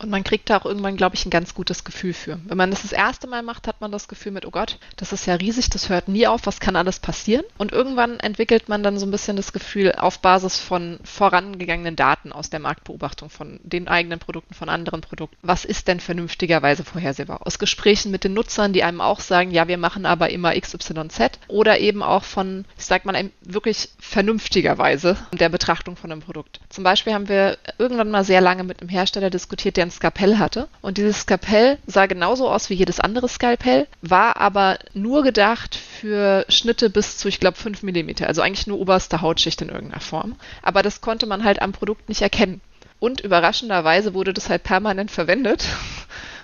Und 0.00 0.08
man 0.08 0.24
kriegt 0.24 0.48
da 0.48 0.56
auch 0.56 0.64
irgendwann, 0.64 0.96
glaube 0.96 1.14
ich, 1.14 1.26
ein 1.26 1.30
ganz 1.30 1.54
gutes 1.54 1.84
Gefühl 1.84 2.14
für. 2.14 2.40
Wenn 2.46 2.56
man 2.56 2.70
das 2.70 2.82
das 2.82 2.92
erste 2.92 3.26
Mal 3.26 3.42
macht, 3.42 3.66
hat 3.66 3.82
man 3.82 3.92
das 3.92 4.08
Gefühl 4.08 4.32
mit, 4.32 4.46
oh 4.46 4.50
Gott, 4.50 4.78
das 4.96 5.12
ist 5.12 5.26
ja 5.26 5.34
riesig, 5.34 5.68
das 5.68 5.90
hört 5.90 6.08
nie 6.08 6.26
auf, 6.26 6.46
was 6.46 6.58
kann 6.58 6.74
alles 6.74 7.00
passieren? 7.00 7.44
Und 7.58 7.72
irgendwann 7.72 8.18
entwickelt 8.18 8.70
man 8.70 8.82
dann 8.82 8.98
so 8.98 9.04
ein 9.04 9.10
bisschen 9.10 9.36
das 9.36 9.52
Gefühl 9.52 9.92
auf 9.92 10.20
Basis 10.20 10.58
von 10.58 10.98
vorangegangenen 11.04 11.96
Daten 11.96 12.32
aus 12.32 12.48
der 12.48 12.60
Marktbeobachtung 12.60 13.28
von 13.28 13.60
den 13.62 13.88
eigenen 13.88 14.18
Produkten, 14.18 14.54
von 14.54 14.70
anderen 14.70 15.02
Produkten. 15.02 15.36
Was 15.42 15.66
ist 15.66 15.86
denn 15.86 16.00
vernünftigerweise 16.00 16.82
vorhersehbar? 16.82 17.46
Aus 17.46 17.58
Gesprächen 17.58 18.10
mit 18.10 18.24
den 18.24 18.32
Nutzern, 18.32 18.72
die 18.72 18.82
einem 18.82 19.02
auch 19.02 19.20
sagen, 19.20 19.50
ja, 19.50 19.68
wir 19.68 19.76
machen 19.76 20.06
aber 20.06 20.30
immer 20.30 20.58
XYZ 20.58 21.38
oder 21.48 21.78
eben 21.78 22.02
auch 22.02 22.24
von, 22.24 22.64
ich 22.78 22.86
sag 22.86 23.04
mal, 23.04 23.30
wirklich 23.42 23.90
vernünftigerweise 23.98 25.18
der 25.32 25.50
Betrachtung 25.50 25.96
von 25.96 26.10
einem 26.10 26.22
Produkt. 26.22 26.60
Zum 26.70 26.84
Beispiel 26.84 27.12
haben 27.12 27.28
wir 27.28 27.58
irgendwann 27.76 28.10
mal 28.10 28.24
sehr 28.24 28.40
lange 28.40 28.64
mit 28.64 28.80
einem 28.80 28.88
Hersteller 28.88 29.28
diskutiert, 29.28 29.76
der 29.76 29.89
ein 29.90 29.96
Skalpell 29.96 30.38
hatte. 30.38 30.68
Und 30.80 30.98
dieses 30.98 31.20
Skalpell 31.20 31.78
sah 31.86 32.06
genauso 32.06 32.48
aus 32.48 32.70
wie 32.70 32.74
jedes 32.74 33.00
andere 33.00 33.28
Skalpell, 33.28 33.86
war 34.00 34.36
aber 34.36 34.78
nur 34.94 35.22
gedacht 35.22 35.74
für 35.74 36.44
Schnitte 36.48 36.90
bis 36.90 37.18
zu, 37.18 37.28
ich 37.28 37.40
glaube, 37.40 37.56
5 37.56 37.82
mm. 37.82 38.24
Also 38.24 38.42
eigentlich 38.42 38.66
nur 38.66 38.78
oberste 38.78 39.20
Hautschicht 39.20 39.60
in 39.62 39.68
irgendeiner 39.68 40.00
Form. 40.00 40.36
Aber 40.62 40.82
das 40.82 41.00
konnte 41.00 41.26
man 41.26 41.44
halt 41.44 41.60
am 41.62 41.72
Produkt 41.72 42.08
nicht 42.08 42.22
erkennen. 42.22 42.60
Und 42.98 43.20
überraschenderweise 43.20 44.14
wurde 44.14 44.32
das 44.32 44.48
halt 44.48 44.62
permanent 44.62 45.10
verwendet 45.10 45.66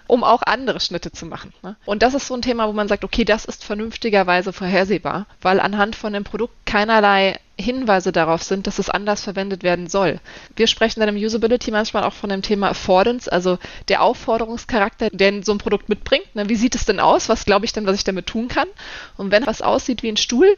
um 0.06 0.24
auch 0.24 0.42
andere 0.42 0.80
Schnitte 0.80 1.10
zu 1.12 1.26
machen. 1.26 1.52
Ne? 1.62 1.76
Und 1.84 2.02
das 2.02 2.14
ist 2.14 2.26
so 2.26 2.34
ein 2.34 2.42
Thema, 2.42 2.68
wo 2.68 2.72
man 2.72 2.88
sagt, 2.88 3.04
okay, 3.04 3.24
das 3.24 3.44
ist 3.44 3.64
vernünftigerweise 3.64 4.52
vorhersehbar, 4.52 5.26
weil 5.42 5.60
anhand 5.60 5.96
von 5.96 6.12
dem 6.12 6.24
Produkt 6.24 6.54
keinerlei 6.64 7.40
Hinweise 7.58 8.12
darauf 8.12 8.42
sind, 8.42 8.66
dass 8.66 8.78
es 8.78 8.90
anders 8.90 9.22
verwendet 9.22 9.62
werden 9.62 9.88
soll. 9.88 10.20
Wir 10.56 10.66
sprechen 10.66 11.00
dann 11.00 11.08
im 11.08 11.16
Usability 11.16 11.70
manchmal 11.70 12.04
auch 12.04 12.12
von 12.12 12.28
dem 12.28 12.42
Thema 12.42 12.68
Affordance, 12.70 13.32
also 13.32 13.58
der 13.88 14.02
Aufforderungscharakter, 14.02 15.08
den 15.10 15.42
so 15.42 15.52
ein 15.52 15.58
Produkt 15.58 15.88
mitbringt. 15.88 16.34
Ne? 16.34 16.48
Wie 16.50 16.54
sieht 16.56 16.74
es 16.74 16.84
denn 16.84 17.00
aus? 17.00 17.30
Was 17.30 17.46
glaube 17.46 17.64
ich 17.64 17.72
denn, 17.72 17.86
was 17.86 17.96
ich 17.96 18.04
damit 18.04 18.26
tun 18.26 18.48
kann? 18.48 18.68
Und 19.16 19.30
wenn 19.30 19.46
was 19.46 19.62
aussieht 19.62 20.02
wie 20.02 20.10
ein 20.10 20.18
Stuhl, 20.18 20.56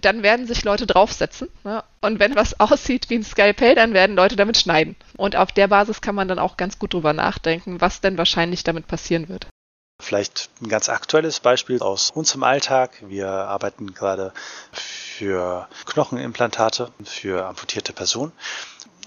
dann 0.00 0.22
werden 0.22 0.46
sich 0.46 0.64
Leute 0.64 0.86
draufsetzen. 0.86 1.48
Ne? 1.62 1.84
Und 2.00 2.20
wenn 2.20 2.34
was 2.36 2.58
aussieht 2.60 3.10
wie 3.10 3.16
ein 3.16 3.24
Skalpell, 3.24 3.74
dann 3.74 3.92
werden 3.92 4.16
Leute 4.16 4.36
damit 4.36 4.56
schneiden. 4.56 4.96
Und 5.18 5.36
auf 5.36 5.52
der 5.52 5.68
Basis 5.68 6.00
kann 6.00 6.14
man 6.14 6.28
dann 6.28 6.38
auch 6.38 6.56
ganz 6.56 6.78
gut 6.78 6.94
drüber 6.94 7.12
nachdenken, 7.12 7.82
was 7.82 8.00
denn 8.00 8.16
wahrscheinlich 8.16 8.64
damit 8.64 8.86
passieren 8.86 9.28
wird. 9.28 9.46
Vielleicht 10.00 10.48
ein 10.62 10.68
ganz 10.70 10.88
aktuelles 10.88 11.40
Beispiel 11.40 11.80
aus 11.80 12.10
unserem 12.10 12.42
Alltag. 12.42 12.92
Wir 13.06 13.28
arbeiten 13.28 13.92
gerade 13.92 14.32
für 15.20 15.68
Knochenimplantate 15.84 16.92
für 17.04 17.44
amputierte 17.44 17.92
Personen. 17.92 18.32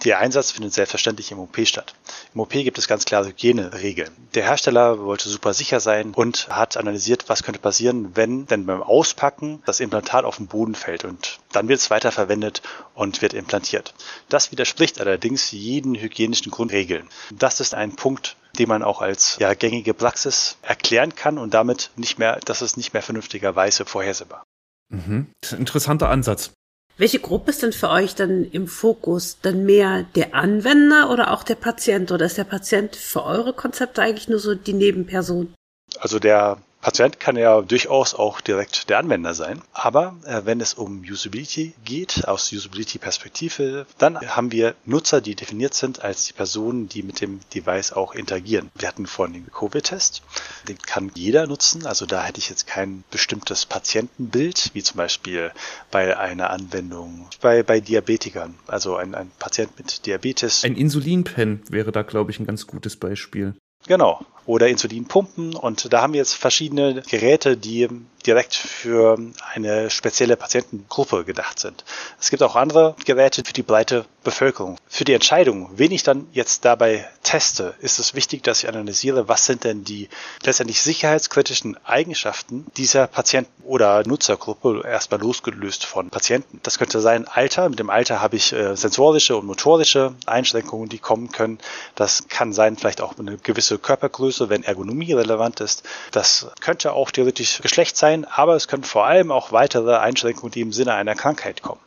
Der 0.06 0.20
Einsatz 0.20 0.52
findet 0.52 0.72
selbstverständlich 0.72 1.32
im 1.32 1.40
OP 1.40 1.58
statt. 1.66 1.96
Im 2.36 2.42
OP 2.42 2.52
gibt 2.52 2.78
es 2.78 2.88
ganz 2.88 3.06
klare 3.06 3.30
Hygieneregeln. 3.30 4.12
Der 4.36 4.44
Hersteller 4.44 5.00
wollte 5.00 5.28
super 5.28 5.56
sicher 5.56 5.80
sein 5.80 6.12
und 6.14 6.50
hat 6.50 6.78
analysiert, 6.78 7.30
was 7.30 7.42
könnte 7.42 7.60
passieren, 7.60 8.16
wenn 8.16 8.46
denn 8.46 8.68
beim 8.68 8.84
Auspacken 8.84 9.64
das 9.66 9.80
Implantat 9.80 10.24
auf 10.24 10.38
den 10.38 10.46
Boden 10.46 10.76
fällt 10.76 11.04
und 11.04 11.40
dann 11.52 11.68
wird 11.68 11.80
es 11.80 11.90
weiterverwendet 11.90 12.62
und 12.94 13.24
wird 13.24 13.34
implantiert. 13.34 13.96
Das 14.30 14.52
widerspricht 14.52 15.02
allerdings 15.02 15.50
jeden 15.50 15.96
hygienischen 15.96 16.52
Grundregeln. 16.52 17.10
Das 17.32 17.60
ist 17.60 17.74
ein 17.74 17.96
Punkt, 17.96 18.36
den 18.60 18.70
man 18.70 18.84
auch 18.84 19.02
als 19.02 19.38
ja, 19.40 19.56
gängige 19.56 19.96
Praxis 19.96 20.58
erklären 20.62 21.16
kann 21.16 21.40
und 21.40 21.56
damit 21.56 21.90
nicht 21.96 22.20
mehr, 22.20 22.40
das 22.46 22.62
ist 22.62 22.78
nicht 22.78 22.94
mehr 22.94 23.02
vernünftigerweise 23.02 23.86
vorhersehbar. 23.86 24.44
Mhm. 24.90 25.28
Das 25.42 25.52
ist 25.52 25.58
ein 25.58 25.62
interessanter 25.62 26.10
Ansatz. 26.10 26.52
Welche 26.98 27.20
Gruppe 27.20 27.50
ist 27.50 27.64
denn 27.64 27.74
für 27.74 27.90
euch 27.90 28.14
dann 28.14 28.46
im 28.52 28.68
Fokus? 28.68 29.40
Dann 29.42 29.66
mehr 29.66 30.04
der 30.16 30.36
Anwender 30.36 31.10
oder 31.10 31.32
auch 31.32 31.44
der 31.44 31.56
Patient? 31.56 32.12
Oder 32.12 32.26
ist 32.26 32.38
der 32.38 32.44
Patient 32.44 32.96
für 32.96 33.24
eure 33.24 33.54
Konzepte 33.54 34.02
eigentlich 34.02 34.30
nur 34.30 34.40
so 34.40 34.54
die 34.54 34.74
Nebenperson? 34.74 35.54
Also 36.00 36.20
der 36.20 36.62
Patient 36.84 37.18
kann 37.18 37.38
ja 37.38 37.62
durchaus 37.62 38.14
auch 38.14 38.42
direkt 38.42 38.90
der 38.90 39.00
Anwender 39.00 39.34
sein. 39.34 39.62
Aber 39.72 40.18
äh, 40.26 40.42
wenn 40.44 40.60
es 40.60 40.74
um 40.74 41.02
Usability 41.02 41.74
geht, 41.86 42.28
aus 42.28 42.52
Usability-Perspektive, 42.52 43.86
dann 43.98 44.20
haben 44.20 44.52
wir 44.52 44.76
Nutzer, 44.86 45.22
die 45.22 45.34
definiert 45.34 45.74
sind 45.74 46.04
als 46.04 46.26
die 46.26 46.34
Personen, 46.34 46.90
die 46.90 47.02
mit 47.02 47.22
dem 47.22 47.40
Device 47.56 47.94
auch 47.94 48.14
interagieren. 48.14 48.70
Wir 48.76 48.90
hatten 48.90 49.08
vorhin 49.08 49.34
den 49.34 49.50
Covid-Test. 49.50 50.24
Den 50.68 50.78
kann 50.78 51.10
jeder 51.16 51.48
nutzen. 51.48 51.86
Also 51.86 52.06
da 52.06 52.22
hätte 52.22 52.40
ich 52.40 52.50
jetzt 52.50 52.68
kein 52.68 53.06
bestimmtes 53.10 53.66
Patientenbild, 53.66 54.72
wie 54.74 54.84
zum 54.84 54.98
Beispiel 54.98 55.52
bei 55.90 56.18
einer 56.18 56.50
Anwendung 56.50 57.28
bei, 57.40 57.64
bei 57.64 57.80
Diabetikern. 57.80 58.56
Also 58.68 58.98
ein, 58.98 59.16
ein 59.16 59.32
Patient 59.40 59.72
mit 59.78 60.06
Diabetes. 60.06 60.66
Ein 60.66 60.76
Insulinpen 60.76 61.64
wäre 61.70 61.94
da, 61.94 62.02
glaube 62.02 62.32
ich, 62.32 62.40
ein 62.40 62.46
ganz 62.46 62.68
gutes 62.68 62.98
Beispiel. 62.98 63.56
Genau. 63.88 64.26
Oder 64.46 64.68
Insulinpumpen. 64.68 65.56
Und 65.56 65.92
da 65.92 66.02
haben 66.02 66.14
wir 66.14 66.20
jetzt 66.20 66.34
verschiedene 66.36 67.02
Geräte, 67.04 67.58
die 67.58 67.88
direkt 68.26 68.56
für 68.56 69.18
eine 69.54 69.90
spezielle 69.90 70.38
Patientengruppe 70.38 71.26
gedacht 71.26 71.60
sind. 71.60 71.84
Es 72.20 72.30
gibt 72.30 72.42
auch 72.44 72.56
andere 72.56 72.96
Geräte 73.06 73.44
für 73.46 73.54
die 73.54 73.64
breite 73.64 74.06
Bevölkerung. 74.24 74.78
Für 74.88 75.04
die 75.04 75.14
Entscheidung, 75.14 75.70
wen 75.76 75.92
ich 75.92 76.04
dann 76.04 76.28
jetzt 76.32 76.66
dabei 76.66 77.08
teste, 77.24 77.76
ist 77.80 78.00
es 78.00 78.14
wichtig, 78.16 78.44
dass 78.44 78.64
ich 78.64 78.70
analysiere, 78.70 79.28
was 79.28 79.46
sind 79.46 79.64
denn 79.64 79.84
die 79.84 80.08
letztendlich 80.44 80.82
sicherheitskritischen 80.82 81.78
Eigenschaften 81.86 82.66
dieser 82.78 83.08
Patienten 83.08 83.52
oder 83.64 84.06
Nutzergruppe 84.08 84.84
erstmal 84.86 85.20
losgelöst 85.20 85.86
von 85.86 86.10
Patienten. 86.10 86.60
Das 86.64 86.80
könnte 86.80 87.02
sein 87.02 87.28
Alter. 87.28 87.70
Mit 87.70 87.80
dem 87.80 87.90
Alter 87.90 88.22
habe 88.22 88.38
ich 88.38 88.54
äh, 88.54 88.76
sensorische 88.76 89.36
und 89.36 89.46
motorische 89.46 90.14
Einschränkungen, 90.26 90.90
die 90.90 91.00
kommen 91.00 91.32
können. 91.32 91.60
Das 91.96 92.28
kann 92.30 92.54
sein 92.54 92.78
vielleicht 92.78 93.02
auch 93.02 93.18
eine 93.18 93.38
gewisse 93.38 93.78
Körpergröße, 93.78 94.33
wenn 94.40 94.64
Ergonomie 94.64 95.14
relevant 95.14 95.60
ist. 95.60 95.84
Das 96.12 96.48
könnte 96.60 96.94
auch 96.94 97.12
theoretisch 97.12 97.62
Geschlecht 97.62 97.98
sein 97.98 98.14
sein, 98.14 98.26
aber 98.26 98.56
es 98.56 98.68
können 98.68 98.84
vor 98.84 99.06
allem 99.06 99.32
auch 99.32 99.52
weitere 99.52 99.96
Einschränkungen, 99.96 100.52
die 100.52 100.62
im 100.62 100.74
Sinne 100.74 100.94
einer 100.94 101.16
Krankheit 101.16 101.62
kommen. 101.62 101.80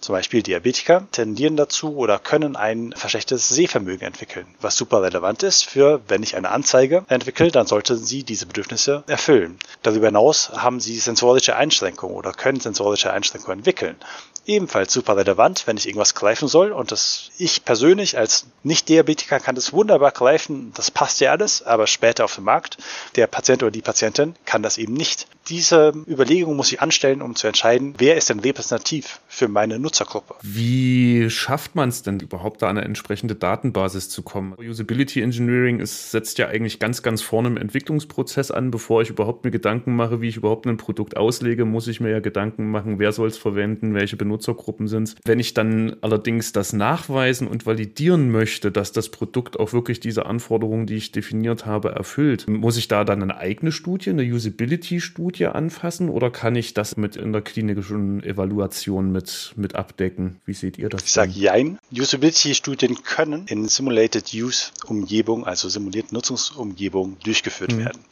Zum 0.00 0.14
Beispiel 0.14 0.42
Diabetiker 0.42 1.06
tendieren 1.10 1.56
dazu 1.56 1.96
oder 1.96 2.18
können 2.18 2.56
ein 2.56 2.92
verschlechtertes 2.96 3.48
Sehvermögen 3.48 4.06
entwickeln, 4.06 4.46
was 4.60 4.76
super 4.76 5.02
relevant 5.02 5.42
ist 5.42 5.64
für, 5.64 6.00
wenn 6.08 6.22
ich 6.22 6.36
eine 6.36 6.50
Anzeige 6.50 7.04
entwickle, 7.08 7.50
dann 7.50 7.66
sollten 7.66 7.96
sie 7.96 8.22
diese 8.22 8.46
Bedürfnisse 8.46 9.02
erfüllen. 9.06 9.58
Darüber 9.82 10.06
hinaus 10.06 10.50
haben 10.50 10.80
sie 10.80 10.98
sensorische 10.98 11.56
Einschränkungen 11.56 12.14
oder 12.14 12.32
können 12.32 12.60
sensorische 12.60 13.12
Einschränkungen 13.12 13.58
entwickeln. 13.60 13.96
Ebenfalls 14.46 14.92
super 14.92 15.16
relevant, 15.16 15.66
wenn 15.66 15.76
ich 15.76 15.86
irgendwas 15.86 16.14
greifen 16.14 16.48
soll. 16.48 16.72
Und 16.72 16.92
das 16.92 17.30
ich 17.38 17.64
persönlich 17.64 18.18
als 18.18 18.46
Nicht-Diabetiker 18.62 19.40
kann 19.40 19.54
das 19.54 19.72
wunderbar 19.72 20.10
greifen. 20.10 20.72
Das 20.74 20.90
passt 20.90 21.20
ja 21.20 21.30
alles, 21.30 21.62
aber 21.62 21.86
später 21.86 22.24
auf 22.24 22.34
dem 22.34 22.44
Markt, 22.44 22.78
der 23.16 23.26
Patient 23.26 23.62
oder 23.62 23.70
die 23.70 23.82
Patientin 23.82 24.34
kann 24.44 24.62
das 24.62 24.78
eben 24.78 24.94
nicht. 24.94 25.26
Diese 25.48 25.92
Überlegung 26.08 26.56
muss 26.56 26.72
ich 26.72 26.80
anstellen, 26.80 27.20
um 27.20 27.34
zu 27.34 27.46
entscheiden, 27.46 27.94
wer 27.98 28.16
ist 28.16 28.30
denn 28.30 28.40
repräsentativ 28.40 29.20
für 29.28 29.46
meine 29.46 29.78
Nutzergruppe. 29.78 30.34
Wie 30.40 31.28
schafft 31.28 31.74
man 31.74 31.90
es 31.90 32.02
denn 32.02 32.18
überhaupt, 32.18 32.62
da 32.62 32.68
an 32.68 32.78
eine 32.78 32.86
entsprechende 32.86 33.34
Datenbasis 33.34 34.08
zu 34.08 34.22
kommen? 34.22 34.54
Usability 34.58 35.20
Engineering 35.20 35.80
ist, 35.80 36.12
setzt 36.12 36.38
ja 36.38 36.48
eigentlich 36.48 36.78
ganz, 36.78 37.02
ganz 37.02 37.20
vorne 37.20 37.48
im 37.48 37.56
Entwicklungsprozess 37.58 38.50
an. 38.50 38.70
Bevor 38.70 39.02
ich 39.02 39.10
überhaupt 39.10 39.44
mir 39.44 39.50
Gedanken 39.50 39.94
mache, 39.94 40.22
wie 40.22 40.28
ich 40.28 40.36
überhaupt 40.36 40.66
ein 40.66 40.78
Produkt 40.78 41.16
auslege, 41.16 41.66
muss 41.66 41.88
ich 41.88 42.00
mir 42.00 42.10
ja 42.10 42.20
Gedanken 42.20 42.70
machen, 42.70 42.98
wer 42.98 43.12
soll 43.12 43.28
es 43.28 43.36
verwenden, 43.36 43.94
welche 43.94 44.16
Benutzergruppen 44.34 44.88
sind. 44.88 45.14
Wenn 45.24 45.38
ich 45.38 45.54
dann 45.54 45.96
allerdings 46.00 46.52
das 46.52 46.72
nachweisen 46.72 47.46
und 47.46 47.66
validieren 47.66 48.30
möchte, 48.30 48.72
dass 48.72 48.92
das 48.92 49.08
Produkt 49.08 49.58
auch 49.58 49.72
wirklich 49.72 50.00
diese 50.00 50.26
Anforderungen, 50.26 50.86
die 50.86 50.96
ich 50.96 51.12
definiert 51.12 51.66
habe, 51.66 51.90
erfüllt, 51.90 52.48
muss 52.48 52.76
ich 52.76 52.88
da 52.88 53.04
dann 53.04 53.22
eine 53.22 53.36
eigene 53.36 53.70
Studie, 53.70 54.10
eine 54.10 54.22
Usability-Studie 54.22 55.14
Studie 55.14 55.46
anfassen 55.46 56.08
oder 56.10 56.30
kann 56.30 56.56
ich 56.56 56.74
das 56.74 56.96
mit 56.96 57.16
in 57.16 57.32
der 57.32 57.42
klinischen 57.42 58.22
Evaluation 58.24 59.12
mit, 59.12 59.52
mit 59.56 59.74
abdecken? 59.74 60.40
Wie 60.44 60.52
seht 60.52 60.76
ihr 60.78 60.88
das? 60.88 61.04
Ich 61.04 61.12
sage 61.12 61.32
Jein. 61.32 61.78
Usability-Studien 61.92 63.02
können 63.04 63.46
in 63.46 63.68
Simulated 63.68 64.32
Use-Umgebung, 64.34 65.46
also 65.46 65.68
simulierte 65.68 66.12
Nutzungsumgebung, 66.14 67.16
durchgeführt 67.22 67.72
mhm. 67.72 67.78
werden. 67.84 68.04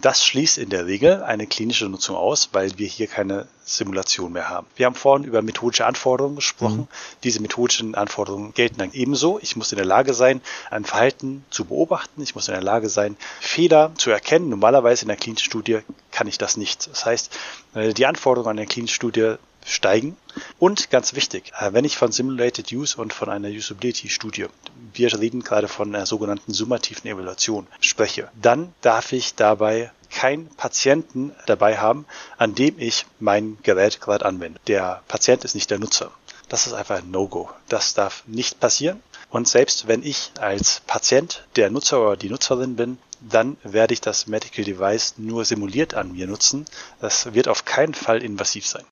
Das 0.00 0.24
schließt 0.24 0.58
in 0.58 0.70
der 0.70 0.86
Regel 0.86 1.22
eine 1.22 1.46
klinische 1.46 1.88
Nutzung 1.88 2.16
aus, 2.16 2.50
weil 2.52 2.78
wir 2.78 2.86
hier 2.86 3.06
keine 3.06 3.46
Simulation 3.64 4.32
mehr 4.32 4.48
haben. 4.48 4.66
Wir 4.76 4.86
haben 4.86 4.94
vorhin 4.94 5.26
über 5.26 5.42
methodische 5.66 5.86
Anforderungen 5.86 6.36
gesprochen. 6.36 6.78
Mhm. 6.78 6.88
Diese 7.24 7.40
methodischen 7.40 7.94
Anforderungen 7.94 8.54
gelten 8.54 8.78
dann 8.78 8.92
ebenso. 8.92 9.38
Ich 9.42 9.56
muss 9.56 9.72
in 9.72 9.76
der 9.76 9.84
Lage 9.84 10.14
sein, 10.14 10.40
ein 10.70 10.84
Verhalten 10.84 11.44
zu 11.50 11.64
beobachten. 11.64 12.22
Ich 12.22 12.34
muss 12.34 12.48
in 12.48 12.54
der 12.54 12.62
Lage 12.62 12.88
sein, 12.88 13.16
Fehler 13.40 13.92
zu 13.96 14.10
erkennen. 14.10 14.48
Normalerweise 14.48 15.02
in 15.02 15.08
der 15.08 15.16
klinischen 15.16 15.44
Studie 15.44 15.80
kann 16.12 16.28
ich 16.28 16.38
das 16.38 16.56
nicht. 16.56 16.88
Das 16.88 17.04
heißt, 17.04 17.36
äh, 17.74 17.92
die 17.92 18.06
Anforderungen 18.06 18.50
an 18.50 18.56
der 18.56 18.66
klinischen 18.66 18.94
Studie 18.94 19.34
steigen. 19.64 20.16
Und 20.58 20.90
ganz 20.90 21.14
wichtig, 21.14 21.52
äh, 21.58 21.72
wenn 21.72 21.84
ich 21.84 21.96
von 21.96 22.12
Simulated 22.12 22.70
Use 22.72 22.96
und 23.00 23.12
von 23.12 23.28
einer 23.28 23.48
Usability-Studie, 23.48 24.46
wir 24.94 25.18
reden 25.18 25.42
gerade 25.42 25.66
von 25.66 25.94
einer 25.94 26.06
sogenannten 26.06 26.52
summativen 26.52 27.10
Evaluation, 27.10 27.66
spreche, 27.80 28.30
dann 28.40 28.72
darf 28.80 29.12
ich 29.12 29.34
dabei 29.34 29.90
keinen 30.10 30.48
Patienten 30.56 31.34
dabei 31.46 31.78
haben, 31.78 32.06
an 32.38 32.54
dem 32.54 32.78
ich 32.78 33.06
mein 33.18 33.58
Gerät 33.62 34.00
gerade 34.00 34.24
anwende. 34.24 34.60
Der 34.66 35.02
Patient 35.08 35.44
ist 35.44 35.54
nicht 35.54 35.70
der 35.70 35.78
Nutzer. 35.78 36.10
Das 36.48 36.66
ist 36.66 36.72
einfach 36.72 36.98
ein 36.98 37.10
No-Go. 37.10 37.50
Das 37.68 37.94
darf 37.94 38.22
nicht 38.26 38.60
passieren. 38.60 39.02
Und 39.30 39.48
selbst 39.48 39.88
wenn 39.88 40.02
ich 40.02 40.30
als 40.38 40.80
Patient 40.86 41.44
der 41.56 41.70
Nutzer 41.70 42.00
oder 42.00 42.16
die 42.16 42.30
Nutzerin 42.30 42.76
bin, 42.76 42.98
dann 43.20 43.56
werde 43.64 43.94
ich 43.94 44.00
das 44.00 44.26
Medical 44.26 44.64
Device 44.64 45.14
nur 45.16 45.44
simuliert 45.44 45.94
an 45.94 46.12
mir 46.12 46.26
nutzen. 46.26 46.64
Das 47.00 47.34
wird 47.34 47.48
auf 47.48 47.64
keinen 47.64 47.94
Fall 47.94 48.22
invasiv 48.22 48.66
sein. 48.66 48.84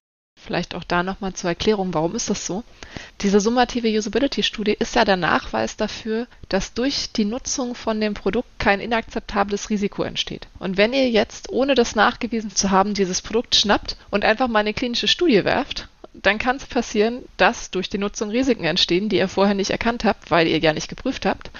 Vielleicht 0.45 0.75
auch 0.75 0.83
da 0.83 1.01
nochmal 1.01 1.33
zur 1.33 1.49
Erklärung, 1.49 1.93
warum 1.93 2.15
ist 2.15 2.29
das 2.29 2.45
so? 2.45 2.63
Diese 3.21 3.39
summative 3.39 3.87
Usability-Studie 3.87 4.75
ist 4.77 4.93
ja 4.95 5.03
der 5.03 5.17
Nachweis 5.17 5.75
dafür, 5.75 6.27
dass 6.49 6.75
durch 6.75 7.11
die 7.11 7.25
Nutzung 7.25 7.73
von 7.73 7.99
dem 7.99 8.13
Produkt 8.13 8.47
kein 8.59 8.79
inakzeptables 8.79 9.71
Risiko 9.71 10.03
entsteht. 10.03 10.47
Und 10.59 10.77
wenn 10.77 10.93
ihr 10.93 11.09
jetzt, 11.09 11.49
ohne 11.49 11.73
das 11.73 11.95
nachgewiesen 11.95 12.55
zu 12.55 12.69
haben, 12.69 12.93
dieses 12.93 13.23
Produkt 13.23 13.55
schnappt 13.55 13.97
und 14.11 14.23
einfach 14.23 14.47
mal 14.47 14.59
eine 14.59 14.75
klinische 14.75 15.07
Studie 15.07 15.43
werft, 15.43 15.87
dann 16.21 16.37
kann 16.37 16.57
es 16.57 16.65
passieren, 16.65 17.23
dass 17.37 17.71
durch 17.71 17.89
die 17.89 17.97
Nutzung 17.97 18.29
Risiken 18.29 18.63
entstehen, 18.63 19.09
die 19.09 19.17
ihr 19.17 19.27
vorher 19.27 19.55
nicht 19.55 19.71
erkannt 19.71 20.03
habt, 20.03 20.31
weil 20.31 20.47
ihr 20.47 20.59
ja 20.59 20.73
nicht 20.73 20.89
geprüft 20.89 21.25
habt 21.25 21.51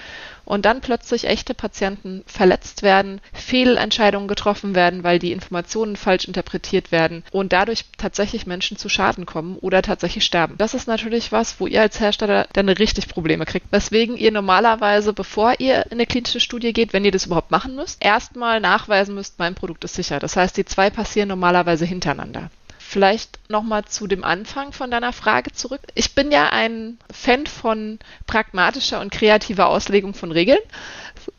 und 0.46 0.66
dann 0.66 0.82
plötzlich 0.82 1.26
echte 1.26 1.54
Patienten 1.54 2.24
verletzt 2.28 2.84
werden, 2.84 3.20
Fehlentscheidungen 3.34 4.28
getroffen 4.28 4.76
werden, 4.76 5.04
weil 5.04 5.20
die 5.20 5.32
Informationen 5.32 5.96
falsch 5.96 6.26
interpretiert 6.26 6.92
werden 6.92 7.24
und 7.32 7.52
dadurch 7.52 7.86
tatsächlich 7.98 8.46
Menschen 8.46 8.78
zu 8.78 8.88
Schaden 8.88 9.26
kommen 9.26 9.58
oder 9.58 9.82
tatsächlich 9.82 10.24
sterben. 10.24 10.56
Das 10.58 10.74
ist 10.74 10.88
natürlich 10.88 11.32
was, 11.32 11.60
wo 11.60 11.68
ihr 11.68 11.82
als 11.82 12.00
Hersteller 12.00 12.48
dann 12.54 12.70
richtig 12.70 13.08
Probleme 13.08 13.46
kriegt. 13.46 13.72
Weswegen 13.72 14.18
ihr 14.18 14.32
normalerweise, 14.32 15.14
bevor 15.14 15.56
ihr 15.60 15.86
in 15.88 15.94
eine 15.94 16.06
klinische 16.06 16.40
Studie 16.40 16.74
geht, 16.74 16.94
wenn 16.94 17.06
ihr 17.06 17.12
das 17.12 17.26
überhaupt 17.26 17.52
machen 17.52 17.76
müsst, 17.76 18.04
erstmal 18.04 18.60
nachweisen 18.60 19.16
müsst, 19.16 19.40
mein 19.40 19.56
Produkt 19.56 19.84
ist 19.84 19.96
sicher. 19.96 20.20
Das 20.20 20.36
heißt, 20.36 20.56
die 20.58 20.66
zwei 20.66 20.90
passieren 20.90 21.30
normalerweise 21.30 21.86
hintereinander. 21.86 22.50
Vielleicht 22.88 23.40
nochmal 23.50 23.84
zu 23.86 24.06
dem 24.06 24.24
Anfang 24.24 24.72
von 24.72 24.92
deiner 24.92 25.12
Frage 25.12 25.52
zurück. 25.52 25.82
Ich 25.96 26.14
bin 26.14 26.32
ja 26.32 26.50
ein 26.50 27.00
Fan 27.12 27.48
von 27.48 27.98
pragmatischer 28.28 29.02
und 29.02 29.12
kreativer 29.12 29.68
Auslegung 29.68 30.14
von 30.14 30.32
Regeln, 30.32 30.60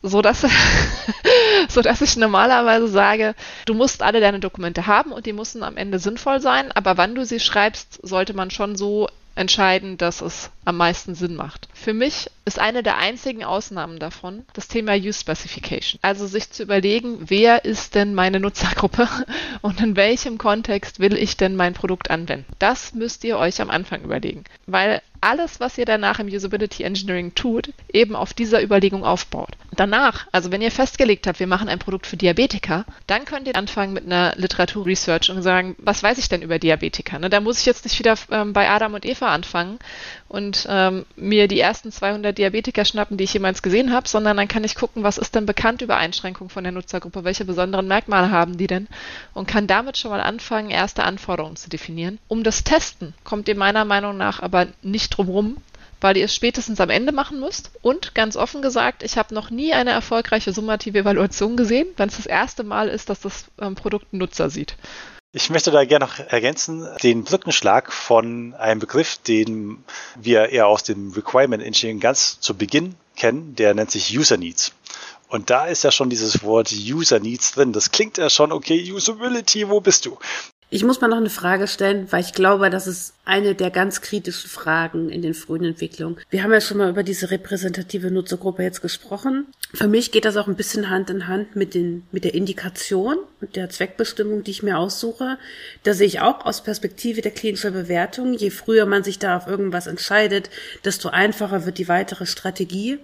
so 0.03 0.21
dass, 0.21 0.45
so 1.69 1.81
dass 1.81 2.01
ich 2.01 2.17
normalerweise 2.17 2.89
sage, 2.89 3.33
du 3.65 3.73
musst 3.73 4.03
alle 4.03 4.19
deine 4.19 4.41
Dokumente 4.41 4.87
haben 4.87 5.13
und 5.13 5.25
die 5.25 5.33
müssen 5.33 5.63
am 5.63 5.77
Ende 5.77 5.99
sinnvoll 5.99 6.41
sein, 6.41 6.71
aber 6.73 6.97
wann 6.97 7.15
du 7.15 7.25
sie 7.25 7.39
schreibst, 7.39 8.05
sollte 8.05 8.33
man 8.33 8.51
schon 8.51 8.75
so 8.75 9.07
entscheiden, 9.35 9.97
dass 9.97 10.21
es 10.21 10.51
am 10.65 10.75
meisten 10.77 11.15
Sinn 11.15 11.35
macht. 11.35 11.69
Für 11.73 11.93
mich 11.93 12.29
ist 12.47 12.59
eine 12.59 12.81
der 12.81 12.97
einzigen 12.97 13.43
Ausnahmen 13.43 13.99
davon 13.99 14.45
das 14.53 14.67
Thema 14.67 14.93
Use 14.93 15.19
Specification. 15.19 15.99
Also 16.01 16.25
sich 16.27 16.49
zu 16.49 16.63
überlegen, 16.63 17.17
wer 17.29 17.65
ist 17.65 17.93
denn 17.93 18.13
meine 18.13 18.39
Nutzergruppe 18.39 19.07
und 19.61 19.81
in 19.81 19.95
welchem 19.95 20.37
Kontext 20.37 20.99
will 20.99 21.15
ich 21.15 21.37
denn 21.37 21.55
mein 21.55 21.73
Produkt 21.73 22.09
anwenden. 22.09 22.45
Das 22.57 22.93
müsst 22.93 23.23
ihr 23.25 23.37
euch 23.37 23.61
am 23.61 23.69
Anfang 23.69 24.01
überlegen, 24.01 24.45
weil 24.65 25.01
alles, 25.21 25.59
was 25.59 25.77
ihr 25.77 25.85
danach 25.85 26.19
im 26.19 26.27
Usability 26.27 26.83
Engineering 26.83 27.33
tut, 27.35 27.73
eben 27.91 28.15
auf 28.15 28.33
dieser 28.33 28.61
Überlegung 28.61 29.03
aufbaut. 29.03 29.49
Danach, 29.75 30.27
also 30.31 30.51
wenn 30.51 30.61
ihr 30.61 30.71
festgelegt 30.71 31.27
habt, 31.27 31.39
wir 31.39 31.47
machen 31.47 31.69
ein 31.69 31.79
Produkt 31.79 32.07
für 32.07 32.17
Diabetiker, 32.17 32.85
dann 33.07 33.25
könnt 33.25 33.47
ihr 33.47 33.55
anfangen 33.55 33.93
mit 33.93 34.05
einer 34.05 34.33
Literaturresearch 34.35 35.29
und 35.29 35.41
sagen, 35.41 35.75
was 35.79 36.03
weiß 36.03 36.17
ich 36.17 36.29
denn 36.29 36.41
über 36.41 36.59
Diabetiker? 36.59 37.19
Ne? 37.19 37.29
Da 37.29 37.39
muss 37.41 37.59
ich 37.59 37.65
jetzt 37.65 37.85
nicht 37.85 37.99
wieder 37.99 38.15
ähm, 38.31 38.53
bei 38.53 38.69
Adam 38.69 38.93
und 38.93 39.05
Eva 39.05 39.27
anfangen 39.27 39.79
und 40.27 40.67
ähm, 40.69 41.05
mir 41.15 41.47
die 41.47 41.59
ersten 41.59 41.91
200 41.91 42.36
Diabetiker 42.37 42.85
schnappen, 42.85 43.17
die 43.17 43.23
ich 43.23 43.33
jemals 43.33 43.61
gesehen 43.61 43.91
habe, 43.91 44.07
sondern 44.07 44.37
dann 44.37 44.47
kann 44.47 44.63
ich 44.63 44.75
gucken, 44.75 45.03
was 45.03 45.17
ist 45.17 45.35
denn 45.35 45.45
bekannt 45.45 45.81
über 45.81 45.97
Einschränkungen 45.97 46.49
von 46.49 46.63
der 46.63 46.71
Nutzergruppe, 46.71 47.23
welche 47.23 47.45
besonderen 47.45 47.87
Merkmale 47.87 48.31
haben 48.31 48.57
die 48.57 48.67
denn 48.67 48.87
und 49.33 49.47
kann 49.47 49.67
damit 49.67 49.97
schon 49.97 50.11
mal 50.11 50.21
anfangen, 50.21 50.69
erste 50.69 51.03
Anforderungen 51.03 51.55
zu 51.55 51.69
definieren. 51.69 52.19
Um 52.27 52.43
das 52.43 52.63
Testen 52.63 53.13
kommt 53.23 53.47
ihr 53.47 53.55
meiner 53.55 53.85
Meinung 53.85 54.17
nach 54.17 54.41
aber 54.41 54.67
nicht 54.81 55.09
drum 55.09 55.29
rum, 55.29 55.57
weil 56.01 56.17
ihr 56.17 56.25
es 56.25 56.35
spätestens 56.35 56.79
am 56.79 56.89
Ende 56.89 57.11
machen 57.11 57.39
müsst. 57.39 57.71
Und 57.81 58.13
ganz 58.15 58.35
offen 58.35 58.61
gesagt, 58.61 59.03
ich 59.03 59.17
habe 59.17 59.33
noch 59.33 59.49
nie 59.49 59.73
eine 59.73 59.91
erfolgreiche 59.91 60.53
summative 60.53 60.99
Evaluation 60.99 61.57
gesehen, 61.57 61.87
wenn 61.97 62.09
es 62.09 62.17
das 62.17 62.25
erste 62.25 62.63
Mal 62.63 62.87
ist, 62.87 63.09
dass 63.09 63.21
das 63.21 63.45
ähm, 63.59 63.75
Produkt 63.75 64.13
ein 64.13 64.19
Nutzer 64.19 64.49
sieht. 64.49 64.75
Ich 65.33 65.49
möchte 65.49 65.71
da 65.71 65.83
gerne 65.83 66.05
noch 66.05 66.19
ergänzen, 66.19 66.87
den 67.03 67.25
Brückenschlag 67.25 67.91
von 67.91 68.53
einem 68.53 68.79
Begriff, 68.79 69.17
den 69.17 69.83
wir 70.15 70.49
eher 70.49 70.67
aus 70.67 70.83
dem 70.83 71.11
Requirement 71.11 71.61
Engineering 71.61 71.99
ganz 71.99 72.39
zu 72.39 72.55
Beginn 72.55 72.95
kennen, 73.17 73.53
der 73.55 73.73
nennt 73.73 73.91
sich 73.91 74.17
User 74.17 74.37
Needs. 74.37 74.71
Und 75.27 75.49
da 75.49 75.65
ist 75.65 75.83
ja 75.83 75.91
schon 75.91 76.09
dieses 76.09 76.43
Wort 76.43 76.71
User 76.71 77.19
Needs 77.19 77.51
drin. 77.51 77.73
Das 77.73 77.91
klingt 77.91 78.17
ja 78.17 78.29
schon, 78.29 78.53
okay, 78.53 78.91
Usability, 78.91 79.67
wo 79.67 79.81
bist 79.81 80.05
du? 80.05 80.17
Ich 80.69 80.83
muss 80.83 80.99
mal 80.99 81.07
noch 81.07 81.17
eine 81.17 81.29
Frage 81.29 81.65
stellen, 81.65 82.11
weil 82.11 82.19
ich 82.21 82.33
glaube, 82.33 82.69
das 82.69 82.87
ist 82.87 83.13
eine 83.23 83.55
der 83.55 83.71
ganz 83.71 84.01
kritischen 84.01 84.49
Fragen 84.49 85.09
in 85.09 85.21
den 85.21 85.33
frühen 85.33 85.63
Entwicklungen. 85.63 86.17
Wir 86.29 86.43
haben 86.43 86.51
ja 86.51 86.59
schon 86.59 86.77
mal 86.77 86.89
über 86.89 87.03
diese 87.03 87.31
repräsentative 87.31 88.11
Nutzergruppe 88.11 88.63
jetzt 88.63 88.81
gesprochen. 88.81 89.47
Für 89.73 89.87
mich 89.87 90.11
geht 90.11 90.25
das 90.25 90.35
auch 90.35 90.47
ein 90.47 90.57
bisschen 90.57 90.89
Hand 90.89 91.09
in 91.09 91.27
Hand 91.27 91.55
mit 91.55 91.73
den, 91.73 92.05
mit 92.11 92.25
der 92.25 92.33
Indikation 92.33 93.17
und 93.39 93.55
der 93.55 93.69
Zweckbestimmung, 93.69 94.43
die 94.43 94.51
ich 94.51 94.61
mir 94.63 94.77
aussuche. 94.77 95.37
Da 95.83 95.93
sehe 95.93 96.07
ich 96.07 96.19
auch 96.19 96.45
aus 96.45 96.63
Perspektive 96.63 97.21
der 97.21 97.31
klinischen 97.31 97.71
Bewertung, 97.71 98.33
je 98.33 98.49
früher 98.49 98.85
man 98.85 99.05
sich 99.05 99.19
da 99.19 99.37
auf 99.37 99.47
irgendwas 99.47 99.87
entscheidet, 99.87 100.49
desto 100.83 101.07
einfacher 101.07 101.65
wird 101.65 101.77
die 101.77 101.87
weitere 101.87 102.25
Strategie. 102.25 102.99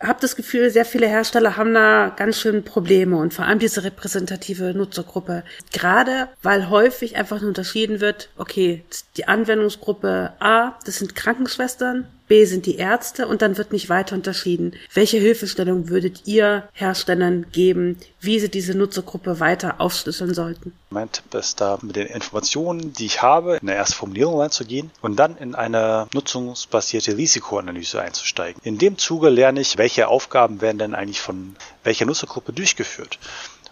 Habe 0.00 0.20
das 0.20 0.36
Gefühl, 0.36 0.70
sehr 0.70 0.84
viele 0.84 1.08
Hersteller 1.08 1.56
haben 1.56 1.74
da 1.74 2.12
ganz 2.16 2.40
schön 2.40 2.62
Probleme 2.62 3.16
und 3.16 3.34
vor 3.34 3.46
allem 3.46 3.58
diese 3.58 3.82
repräsentative 3.82 4.72
Nutzergruppe. 4.74 5.42
Gerade 5.72 6.28
weil 6.42 6.70
häufig 6.70 7.16
einfach 7.16 7.40
nur 7.40 7.48
unterschieden 7.48 8.00
wird, 8.00 8.30
okay, 8.36 8.84
die 9.16 9.26
Anwendungsgruppe 9.26 10.34
A, 10.38 10.78
das 10.84 10.98
sind 10.98 11.16
Krankenschwestern, 11.16 12.06
B 12.28 12.44
sind 12.44 12.66
die 12.66 12.76
Ärzte 12.76 13.26
und 13.26 13.42
dann 13.42 13.56
wird 13.56 13.72
nicht 13.72 13.88
weiter 13.88 14.14
unterschieden. 14.14 14.74
Welche 14.92 15.18
Hilfestellung 15.18 15.88
würdet 15.88 16.22
ihr 16.26 16.68
Herstellern 16.72 17.46
geben, 17.52 17.98
wie 18.20 18.38
sie 18.38 18.50
diese 18.50 18.76
Nutzergruppe 18.76 19.40
weiter 19.40 19.80
aufschlüsseln 19.80 20.34
sollten? 20.34 20.72
Mein 20.90 21.10
Tipp 21.10 21.34
ist 21.34 21.60
da 21.60 21.78
mit 21.82 21.96
den 21.96 22.06
Informationen, 22.06 22.92
die 22.92 23.06
ich 23.06 23.22
habe, 23.22 23.56
in 23.56 23.68
eine 23.68 23.76
erste 23.76 23.96
Formulierung 23.96 24.40
reinzugehen 24.40 24.90
und 25.00 25.16
dann 25.16 25.36
in 25.36 25.54
eine 25.54 26.06
nutzungsbasierte 26.14 27.16
Risikoanalyse 27.16 28.00
einzusteigen. 28.00 28.60
In 28.64 28.78
dem 28.78 28.98
Zuge 28.98 29.28
lerne 29.28 29.60
ich, 29.60 29.78
welche 29.78 30.08
Aufgaben 30.08 30.60
werden 30.60 30.78
denn 30.78 30.94
eigentlich 30.94 31.20
von 31.20 31.56
welcher 31.84 32.06
Nutzergruppe 32.06 32.52
durchgeführt. 32.52 33.18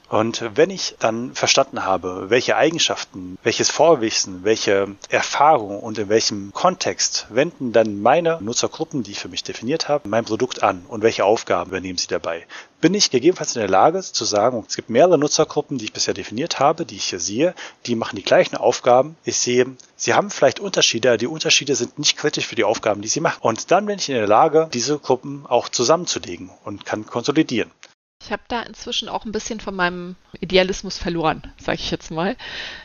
Und 0.08 0.44
wenn 0.54 0.70
ich 0.70 0.94
dann 1.00 1.34
verstanden 1.34 1.84
habe, 1.84 2.30
welche 2.30 2.56
Eigenschaften, 2.56 3.38
welches 3.42 3.70
Vorwissen, 3.70 4.44
welche 4.44 4.94
Erfahrung 5.08 5.80
und 5.80 5.98
in 5.98 6.08
welchem 6.08 6.52
Kontext 6.52 7.26
wenden 7.30 7.72
dann 7.72 8.00
meine 8.00 8.38
Nutzergruppen, 8.40 9.02
die 9.02 9.12
ich 9.12 9.18
für 9.18 9.28
mich 9.28 9.42
definiert 9.42 9.88
habe, 9.88 10.08
mein 10.08 10.24
Produkt 10.24 10.62
an 10.62 10.84
und 10.86 11.02
welche 11.02 11.24
Aufgaben 11.24 11.70
übernehmen 11.70 11.98
sie 11.98 12.06
dabei, 12.06 12.46
bin 12.80 12.94
ich 12.94 13.10
gegebenenfalls 13.10 13.56
in 13.56 13.60
der 13.60 13.68
Lage 13.68 14.00
zu 14.00 14.24
sagen, 14.24 14.64
es 14.68 14.76
gibt 14.76 14.90
mehrere 14.90 15.18
Nutzergruppen, 15.18 15.78
die 15.78 15.86
ich 15.86 15.92
bisher 15.92 16.14
definiert 16.14 16.60
habe, 16.60 16.86
die 16.86 16.96
ich 16.96 17.06
hier 17.06 17.20
sehe, 17.20 17.54
die 17.86 17.96
machen 17.96 18.14
die 18.14 18.22
gleichen 18.22 18.56
Aufgaben. 18.56 19.16
Ich 19.24 19.38
sehe, 19.38 19.66
sie 19.96 20.14
haben 20.14 20.30
vielleicht 20.30 20.60
Unterschiede, 20.60 21.16
die 21.16 21.26
Unterschiede 21.26 21.74
sind 21.74 21.98
nicht 21.98 22.16
kritisch 22.16 22.46
für 22.46 22.54
die 22.54 22.64
Aufgaben, 22.64 23.02
die 23.02 23.08
sie 23.08 23.20
machen. 23.20 23.40
Und 23.40 23.72
dann 23.72 23.86
bin 23.86 23.98
ich 23.98 24.08
in 24.08 24.14
der 24.14 24.28
Lage, 24.28 24.68
diese 24.72 25.00
Gruppen 25.00 25.46
auch 25.48 25.68
zusammenzulegen 25.68 26.50
und 26.64 26.84
kann 26.86 27.06
konsolidieren. 27.06 27.72
Ich 28.26 28.32
habe 28.32 28.42
da 28.48 28.62
inzwischen 28.62 29.08
auch 29.08 29.24
ein 29.24 29.30
bisschen 29.30 29.60
von 29.60 29.76
meinem 29.76 30.16
Idealismus 30.40 30.98
verloren, 30.98 31.42
sage 31.58 31.78
ich 31.78 31.92
jetzt 31.92 32.10
mal. 32.10 32.34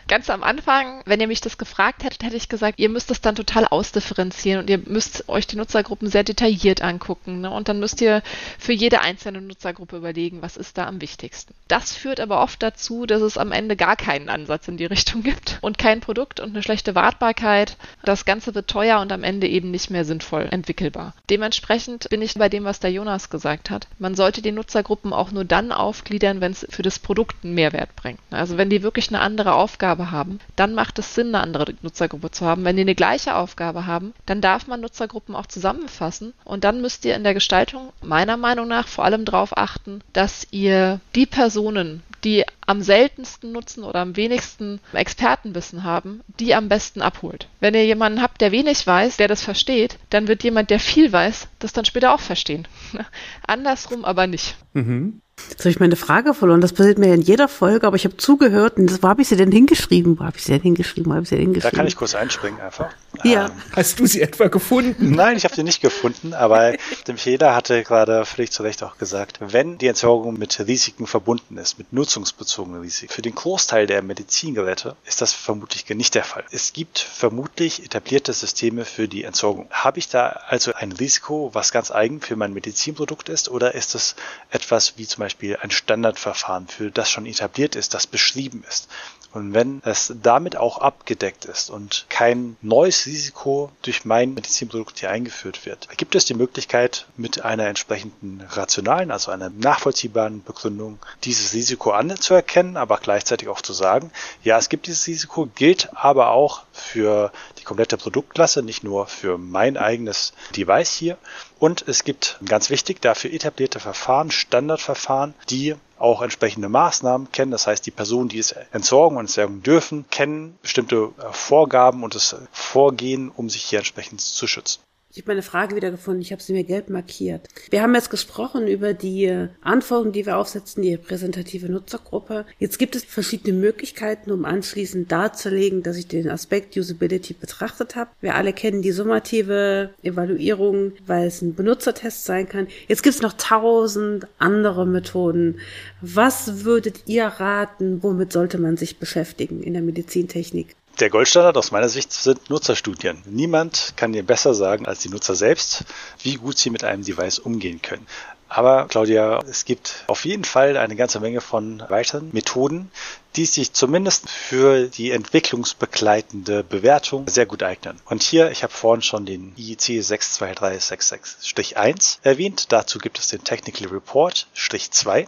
Ganz 0.08 0.30
am 0.30 0.44
Anfang, 0.44 1.02
wenn 1.06 1.20
ihr 1.20 1.28
mich 1.28 1.42
das 1.42 1.58
gefragt 1.58 2.04
hättet, 2.04 2.22
hätte 2.22 2.36
ich 2.36 2.48
gesagt, 2.48 2.78
ihr 2.80 2.90
müsst 2.90 3.10
es 3.10 3.22
dann 3.22 3.34
total 3.36 3.66
ausdifferenzieren 3.66 4.60
und 4.60 4.70
ihr 4.70 4.78
müsst 4.78 5.30
euch 5.30 5.48
die 5.48 5.56
Nutzergruppen 5.56 6.10
sehr 6.10 6.24
detailliert 6.24 6.84
angucken. 6.84 7.42
Ne? 7.42 7.50
Und 7.50 7.70
dann 7.70 7.80
müsst 7.80 8.02
ihr 8.02 8.22
für 8.60 8.74
jede 8.74 9.02
einzelne 9.02 9.42
Nutzergruppe 9.42 9.98
überlegen, 9.98 10.44
was 10.44 10.58
ist 10.58 10.78
da 10.78 10.86
am 10.86 11.02
wichtigsten. 11.02 11.56
Das 11.68 11.96
führt 11.96 12.20
aber 12.20 12.42
oft 12.42 12.62
dazu, 12.62 13.08
dass 13.08 13.24
es 13.24 13.40
am 13.40 13.52
Ende 13.52 13.76
gar 13.76 13.96
keinen 13.96 14.30
Ansatz 14.30 14.68
in 14.68 14.78
die 14.78 14.86
Richtung 14.86 15.24
gibt 15.24 15.58
und 15.62 15.80
kein 15.80 16.02
Produkt 16.02 16.40
und 16.40 16.50
eine 16.52 16.62
schlechte 16.62 16.94
Wartbarkeit. 16.94 17.78
Das 18.04 18.26
Ganze 18.26 18.54
wird 18.54 18.70
teuer 18.70 19.00
und 19.00 19.12
am 19.12 19.24
Ende 19.24 19.48
eben 19.48 19.72
nicht 19.72 19.90
mehr 19.90 20.06
sinnvoll 20.06 20.48
entwickelbar. 20.52 21.16
Dementsprechend 21.32 22.10
bin 22.10 22.22
ich 22.22 22.36
bei 22.36 22.50
dem, 22.50 22.64
was 22.64 22.80
der 22.80 22.92
Jonas 22.92 23.32
gesagt 23.32 23.72
hat. 23.72 23.88
Man 23.98 24.14
sollte 24.14 24.44
die 24.44 24.52
Nutzergruppen 24.52 25.14
auch 25.14 25.31
nur 25.32 25.46
dann 25.46 25.72
aufgliedern, 25.72 26.42
wenn 26.42 26.52
es 26.52 26.66
für 26.70 26.82
das 26.82 27.00
Produkt 27.00 27.36
einen 27.44 27.54
Mehrwert 27.54 27.96
bringt. 27.96 28.20
Also 28.32 28.58
wenn 28.58 28.70
die 28.70 28.84
wirklich 28.84 29.10
eine 29.10 29.20
andere 29.20 29.54
Aufgabe 29.54 30.12
haben, 30.12 30.40
dann 30.56 30.74
macht 30.74 31.00
es 31.00 31.16
Sinn, 31.16 31.28
eine 31.28 31.42
andere 31.42 31.74
Nutzergruppe 31.82 32.32
zu 32.32 32.46
haben. 32.46 32.64
Wenn 32.64 32.76
die 32.76 32.82
eine 32.82 32.96
gleiche 32.96 33.36
Aufgabe 33.36 33.86
haben, 33.86 34.14
dann 34.26 34.42
darf 34.42 34.68
man 34.68 34.82
Nutzergruppen 34.82 35.36
auch 35.36 35.48
zusammenfassen 35.48 36.34
und 36.44 36.64
dann 36.64 36.82
müsst 36.82 37.06
ihr 37.06 37.16
in 37.16 37.24
der 37.24 37.34
Gestaltung 37.34 37.94
meiner 38.02 38.38
Meinung 38.38 38.68
nach 38.68 38.88
vor 38.88 39.06
allem 39.06 39.26
darauf 39.26 39.58
achten, 39.58 40.02
dass 40.14 40.48
ihr 40.52 41.00
die 41.16 41.26
Personen, 41.26 42.04
die 42.24 42.46
am 42.72 42.82
seltensten 42.82 43.52
nutzen 43.52 43.84
oder 43.84 44.00
am 44.00 44.16
wenigsten 44.16 44.80
Expertenwissen 44.94 45.84
haben, 45.84 46.22
die 46.40 46.56
am 46.56 46.70
besten 46.70 47.02
abholt. 47.02 47.50
Wenn 47.60 47.74
ihr 47.74 47.86
jemanden 47.86 48.22
habt, 48.22 48.40
der 48.40 48.54
wenig 48.54 48.88
weiß, 48.88 49.18
der 49.18 49.28
das 49.28 49.44
versteht, 49.44 50.00
dann 50.10 50.30
wird 50.30 50.44
jemand, 50.44 50.70
der 50.70 50.80
viel 50.80 51.12
weiß, 51.12 51.50
das 51.60 51.74
dann 51.74 51.86
später 51.86 52.14
auch 52.16 52.22
verstehen. 52.22 52.68
Andersrum 53.46 54.06
aber 54.06 54.26
nicht. 54.26 54.56
Mhm. 54.74 55.22
Jetzt 55.50 55.60
habe 55.60 55.70
ich 55.70 55.80
meine 55.80 55.96
Frage 55.96 56.34
verloren. 56.34 56.62
Das 56.62 56.74
passiert 56.74 56.98
mir 56.98 57.14
in 57.14 57.22
jeder 57.22 57.48
Folge, 57.48 57.88
aber 57.88 57.96
ich 57.96 58.06
habe 58.06 58.18
zugehört 58.18 58.78
und 58.78 59.04
wo 59.04 59.08
habe 59.08 59.22
ich 59.22 59.28
sie 59.28 59.36
denn 59.36 59.52
hingeschrieben? 59.52 60.20
Wo 60.20 60.24
habe 60.24 60.38
ich 60.38 60.44
sie 60.44 60.54
denn 60.54 60.62
hingeschrieben? 60.62 61.12
Wo 61.12 61.16
habe 61.16 61.24
ich 61.24 61.30
sie 61.30 61.36
denn 61.36 61.46
hingeschrieben? 61.46 61.72
Da 61.72 61.78
kann 61.78 61.88
ich 61.88 61.96
kurz 61.96 62.16
einspringen 62.16 62.60
einfach. 62.60 62.90
Ja. 63.24 63.48
Ähm, 63.48 63.52
Hast 63.76 64.00
du 64.00 64.06
sie 64.06 64.22
etwa 64.22 64.48
gefunden? 64.48 65.12
Nein, 65.16 65.38
ich 65.38 65.44
habe 65.44 65.56
sie 65.56 65.64
nicht 65.64 65.82
gefunden, 65.82 66.34
aber 66.34 66.74
dem 67.08 67.18
Fehler 67.18 67.56
hatte 67.56 67.84
gerade 67.84 68.26
völlig 68.26 68.52
zu 68.52 68.64
Recht 68.64 68.84
auch 68.84 68.98
gesagt, 68.98 69.40
wenn 69.40 69.78
die 69.78 69.88
Entsorgung 69.88 70.38
mit 70.38 70.60
Risiken 70.66 71.08
verbunden 71.08 71.58
ist, 71.58 71.78
mit 71.78 71.94
nutzungsbezogenen 71.94 72.82
Risiken, 72.82 73.14
für 73.14 73.22
den 73.22 73.36
Großteil 73.36 73.88
der 73.88 74.02
Medizingeräte 74.02 74.96
ist 75.06 75.22
das 75.22 75.34
vermutlich 75.34 75.88
nicht 75.90 76.16
der 76.16 76.24
Fall. 76.24 76.44
Es 76.52 76.74
gibt 76.74 77.00
vermutlich 77.00 77.84
etablierte 77.84 78.34
Systeme 78.34 78.86
für 78.86 79.08
die 79.08 79.24
Entsorgung. 79.24 79.68
Habe 79.72 80.00
ich 80.00 80.10
da 80.10 80.28
also 80.48 80.74
ein 80.74 80.92
Risiko, 80.92 81.52
was 81.54 81.72
ganz 81.72 81.92
eigen 81.92 82.22
für 82.22 82.36
mein 82.36 82.54
Medizinprodukt 82.54 83.30
ist, 83.30 83.50
oder 83.50 83.76
ist 83.76 83.96
es 83.96 84.16
etwas 84.50 84.98
wie 84.98 85.06
zum 85.06 85.22
Beispiel 85.22 85.31
ein 85.62 85.72
Standardverfahren, 85.72 86.68
für 86.68 86.92
das 86.92 87.10
schon 87.10 87.26
etabliert 87.26 87.76
ist, 87.76 87.94
das 87.94 88.08
beschrieben 88.08 88.64
ist? 88.68 88.90
Und 89.34 89.54
wenn 89.54 89.82
es 89.86 90.14
damit 90.22 90.58
auch 90.58 90.80
abgedeckt 90.80 91.46
ist 91.46 91.70
und 91.70 92.06
kein 92.10 92.58
neues 92.62 93.06
Risiko 93.06 93.72
durch 93.82 94.04
mein 94.04 94.34
Medizinprodukt 94.34 95.00
hier 95.00 95.10
eingeführt 95.10 95.66
wird, 95.66 95.88
gibt 95.98 96.16
es 96.16 96.26
die 96.26 96.34
Möglichkeit, 96.34 97.06
mit 97.16 97.46
einer 97.46 97.68
entsprechenden 97.68 98.42
rationalen, 98.50 99.10
also 99.10 99.32
einer 99.32 99.50
nachvollziehbaren 99.50 100.44
Begründung, 100.44 101.00
dieses 101.24 101.54
Risiko 101.54 101.92
anzuerkennen, 101.92 102.76
aber 102.76 102.98
gleichzeitig 102.98 103.48
auch 103.48 103.62
zu 103.62 103.74
sagen, 103.74 104.12
ja, 104.44 104.58
es 104.58 104.70
gibt 104.70 104.88
dieses 104.88 105.08
Risiko, 105.08 105.48
gilt 105.56 105.90
aber 105.96 106.32
auch 106.32 106.64
für 106.74 107.32
die 107.60 107.64
komplette 107.64 107.98
Produktklasse, 107.98 108.64
nicht 108.64 108.84
nur 108.84 109.08
für 109.08 109.38
mein 109.38 109.78
eigenes 109.78 110.34
Device 110.56 110.92
hier. 110.92 111.18
Und 111.60 111.88
es 111.88 112.04
gibt, 112.04 112.40
ganz 112.46 112.70
wichtig, 112.70 113.02
dafür 113.02 113.32
etablierte 113.32 113.80
Verfahren, 113.80 114.32
Standardverfahren, 114.32 115.36
die 115.50 115.76
auch 116.02 116.22
entsprechende 116.22 116.70
Maßnahmen 116.70 117.32
kennen. 117.32 117.52
Das 117.52 117.68
heißt, 117.68 117.86
die 117.86 117.92
Personen, 117.92 118.30
die 118.30 118.40
es 118.40 118.54
entsorgen 118.72 119.18
und 119.18 119.26
entsorgen 119.26 119.64
dürfen, 119.64 120.06
kennen 120.10 120.58
bestimmte 120.62 121.10
Vorgaben 121.32 122.04
und 122.04 122.16
das 122.16 122.36
Vorgehen, 122.52 123.30
um 123.30 123.50
sich 123.50 123.64
hier 123.64 123.80
entsprechend 123.80 124.22
zu 124.22 124.48
schützen. 124.48 124.82
Ich 125.14 125.18
habe 125.18 125.32
meine 125.32 125.42
Frage 125.42 125.76
wieder 125.76 125.92
gefunden. 125.92 126.22
Ich 126.22 126.32
habe 126.32 126.42
sie 126.42 126.54
mir 126.54 126.64
gelb 126.64 126.90
markiert. 126.90 127.50
Wir 127.70 127.82
haben 127.82 127.94
jetzt 127.94 128.10
gesprochen 128.10 128.68
über 128.68 128.94
die 128.94 129.48
Anforderungen, 129.60 130.14
die 130.14 130.26
wir 130.26 130.38
aufsetzen, 130.38 130.84
die 130.84 130.94
repräsentative 130.94 131.70
Nutzergruppe. 131.70 132.46
Jetzt 132.60 132.80
gibt 132.80 132.96
es 132.96 133.04
verschiedene 133.04 133.58
Möglichkeiten, 133.58 134.32
um 134.32 134.46
anschließend 134.46 135.12
darzulegen, 135.12 135.84
dass 135.84 135.98
ich 135.98 136.08
den 136.08 136.30
Aspekt 136.30 136.78
Usability 136.78 137.34
betrachtet 137.34 137.98
habe. 137.98 138.12
Wir 138.22 138.36
alle 138.36 138.54
kennen 138.54 138.82
die 138.82 138.94
summative 138.94 139.90
Evaluierung, 140.02 140.94
weil 141.06 141.28
es 141.28 141.42
ein 141.42 141.56
Benutzertest 141.56 142.24
sein 142.24 142.48
kann. 142.48 142.68
Jetzt 142.88 143.04
gibt 143.04 143.16
es 143.16 143.22
noch 143.22 143.34
tausend 143.34 144.28
andere 144.40 144.86
Methoden. 144.86 145.60
Was 146.00 146.64
würdet 146.64 147.04
ihr 147.08 147.26
raten, 147.26 148.02
womit 148.02 148.32
sollte 148.32 148.58
man 148.60 148.78
sich 148.78 148.98
beschäftigen 148.98 149.62
in 149.62 149.74
der 149.74 149.82
Medizintechnik? 149.82 150.76
Der 151.02 151.10
Goldstandard 151.10 151.58
aus 151.58 151.72
meiner 151.72 151.90
Sicht 151.90 152.14
sind 152.14 152.52
Nutzerstudien. 152.52 153.24
Niemand 153.26 153.94
kann 153.96 154.14
dir 154.14 154.22
besser 154.22 154.54
sagen 154.54 154.86
als 154.86 155.00
die 155.00 155.10
Nutzer 155.10 155.34
selbst, 155.34 155.84
wie 156.22 156.36
gut 156.36 156.60
sie 156.60 156.70
mit 156.70 156.84
einem 156.84 157.04
Device 157.04 157.40
umgehen 157.40 157.82
können. 157.82 158.06
Aber 158.48 158.86
Claudia, 158.88 159.40
es 159.50 159.66
gibt 159.66 160.04
auf 160.06 160.26
jeden 160.26 160.44
Fall 160.44 160.78
eine 160.78 160.96
ganze 160.96 161.20
Menge 161.20 161.42
von 161.42 161.82
weiteren 161.90 162.30
Methoden, 162.34 162.92
die 163.36 163.46
sich 163.46 163.74
zumindest 163.74 164.30
für 164.30 164.90
die 164.90 165.10
entwicklungsbegleitende 165.10 166.64
Bewertung 166.64 167.28
sehr 167.28 167.48
gut 167.48 167.64
eignen. 167.64 168.00
Und 168.06 168.22
hier, 168.22 168.52
ich 168.52 168.62
habe 168.62 168.74
vorhin 168.74 169.02
schon 169.02 169.26
den 169.26 169.56
IEC 169.58 170.04
62366-1 170.04 172.20
erwähnt. 172.22 172.72
Dazu 172.74 173.00
gibt 173.00 173.18
es 173.18 173.30
den 173.30 173.44
Technical 173.44 173.88
Report 173.88 174.46
2 174.54 175.28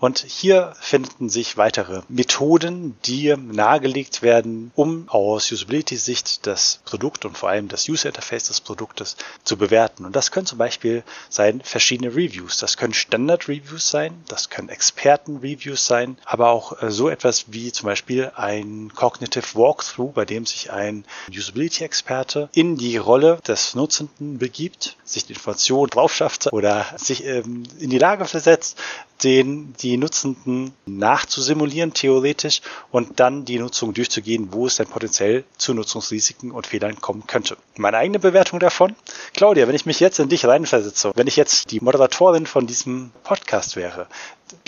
und 0.00 0.18
hier 0.18 0.74
finden 0.80 1.28
sich 1.28 1.56
weitere 1.56 2.02
Methoden, 2.08 2.96
die 3.04 3.34
nahegelegt 3.36 4.22
werden, 4.22 4.70
um 4.74 5.08
aus 5.08 5.50
Usability-Sicht 5.50 6.46
das 6.46 6.80
Produkt 6.84 7.24
und 7.24 7.38
vor 7.38 7.48
allem 7.48 7.68
das 7.68 7.88
User 7.88 8.08
Interface 8.08 8.44
des 8.44 8.60
Produktes 8.60 9.16
zu 9.44 9.56
bewerten. 9.56 10.04
Und 10.04 10.14
das 10.14 10.30
können 10.30 10.46
zum 10.46 10.58
Beispiel 10.58 11.04
sein 11.28 11.60
verschiedene 11.62 12.10
Reviews. 12.10 12.58
Das 12.58 12.76
können 12.76 12.94
Standard-Reviews 12.94 13.88
sein, 13.88 14.22
das 14.28 14.50
können 14.50 14.68
Experten-Reviews 14.68 15.86
sein, 15.86 16.18
aber 16.24 16.50
auch 16.50 16.82
äh, 16.82 16.90
so 16.90 17.08
etwas 17.08 17.46
wie 17.48 17.72
zum 17.72 17.86
Beispiel 17.86 18.30
ein 18.36 18.92
Cognitive 18.94 19.54
Walkthrough, 19.54 20.12
bei 20.12 20.24
dem 20.24 20.46
sich 20.46 20.70
ein 20.70 21.04
Usability-Experte 21.30 22.48
in 22.52 22.76
die 22.76 22.96
Rolle 22.96 23.38
des 23.46 23.74
Nutzenden 23.74 24.38
begibt, 24.38 24.96
sich 25.04 25.26
die 25.26 25.32
Information 25.32 25.88
drauf 25.88 26.14
schafft 26.14 26.52
oder 26.52 26.86
sich 26.96 27.24
ähm, 27.24 27.64
in 27.78 27.90
die 27.90 27.98
Lage 27.98 28.24
versetzt, 28.24 28.78
den 29.22 29.74
die 29.84 29.98
Nutzenden 29.98 30.72
nachzusimulieren, 30.86 31.92
theoretisch, 31.92 32.62
und 32.90 33.20
dann 33.20 33.44
die 33.44 33.58
Nutzung 33.58 33.92
durchzugehen, 33.92 34.48
wo 34.52 34.66
es 34.66 34.76
dann 34.76 34.86
potenziell 34.86 35.44
zu 35.58 35.74
Nutzungsrisiken 35.74 36.50
und 36.50 36.66
Fehlern 36.66 37.00
kommen 37.00 37.26
könnte. 37.26 37.58
Meine 37.76 37.98
eigene 37.98 38.18
Bewertung 38.18 38.60
davon? 38.60 38.96
Claudia, 39.34 39.68
wenn 39.68 39.74
ich 39.74 39.84
mich 39.84 40.00
jetzt 40.00 40.18
in 40.18 40.30
dich 40.30 40.46
reinversetze, 40.46 41.12
wenn 41.14 41.26
ich 41.26 41.36
jetzt 41.36 41.70
die 41.70 41.80
Moderatorin 41.80 42.46
von 42.46 42.66
diesem 42.66 43.10
Podcast 43.24 43.76
wäre, 43.76 44.06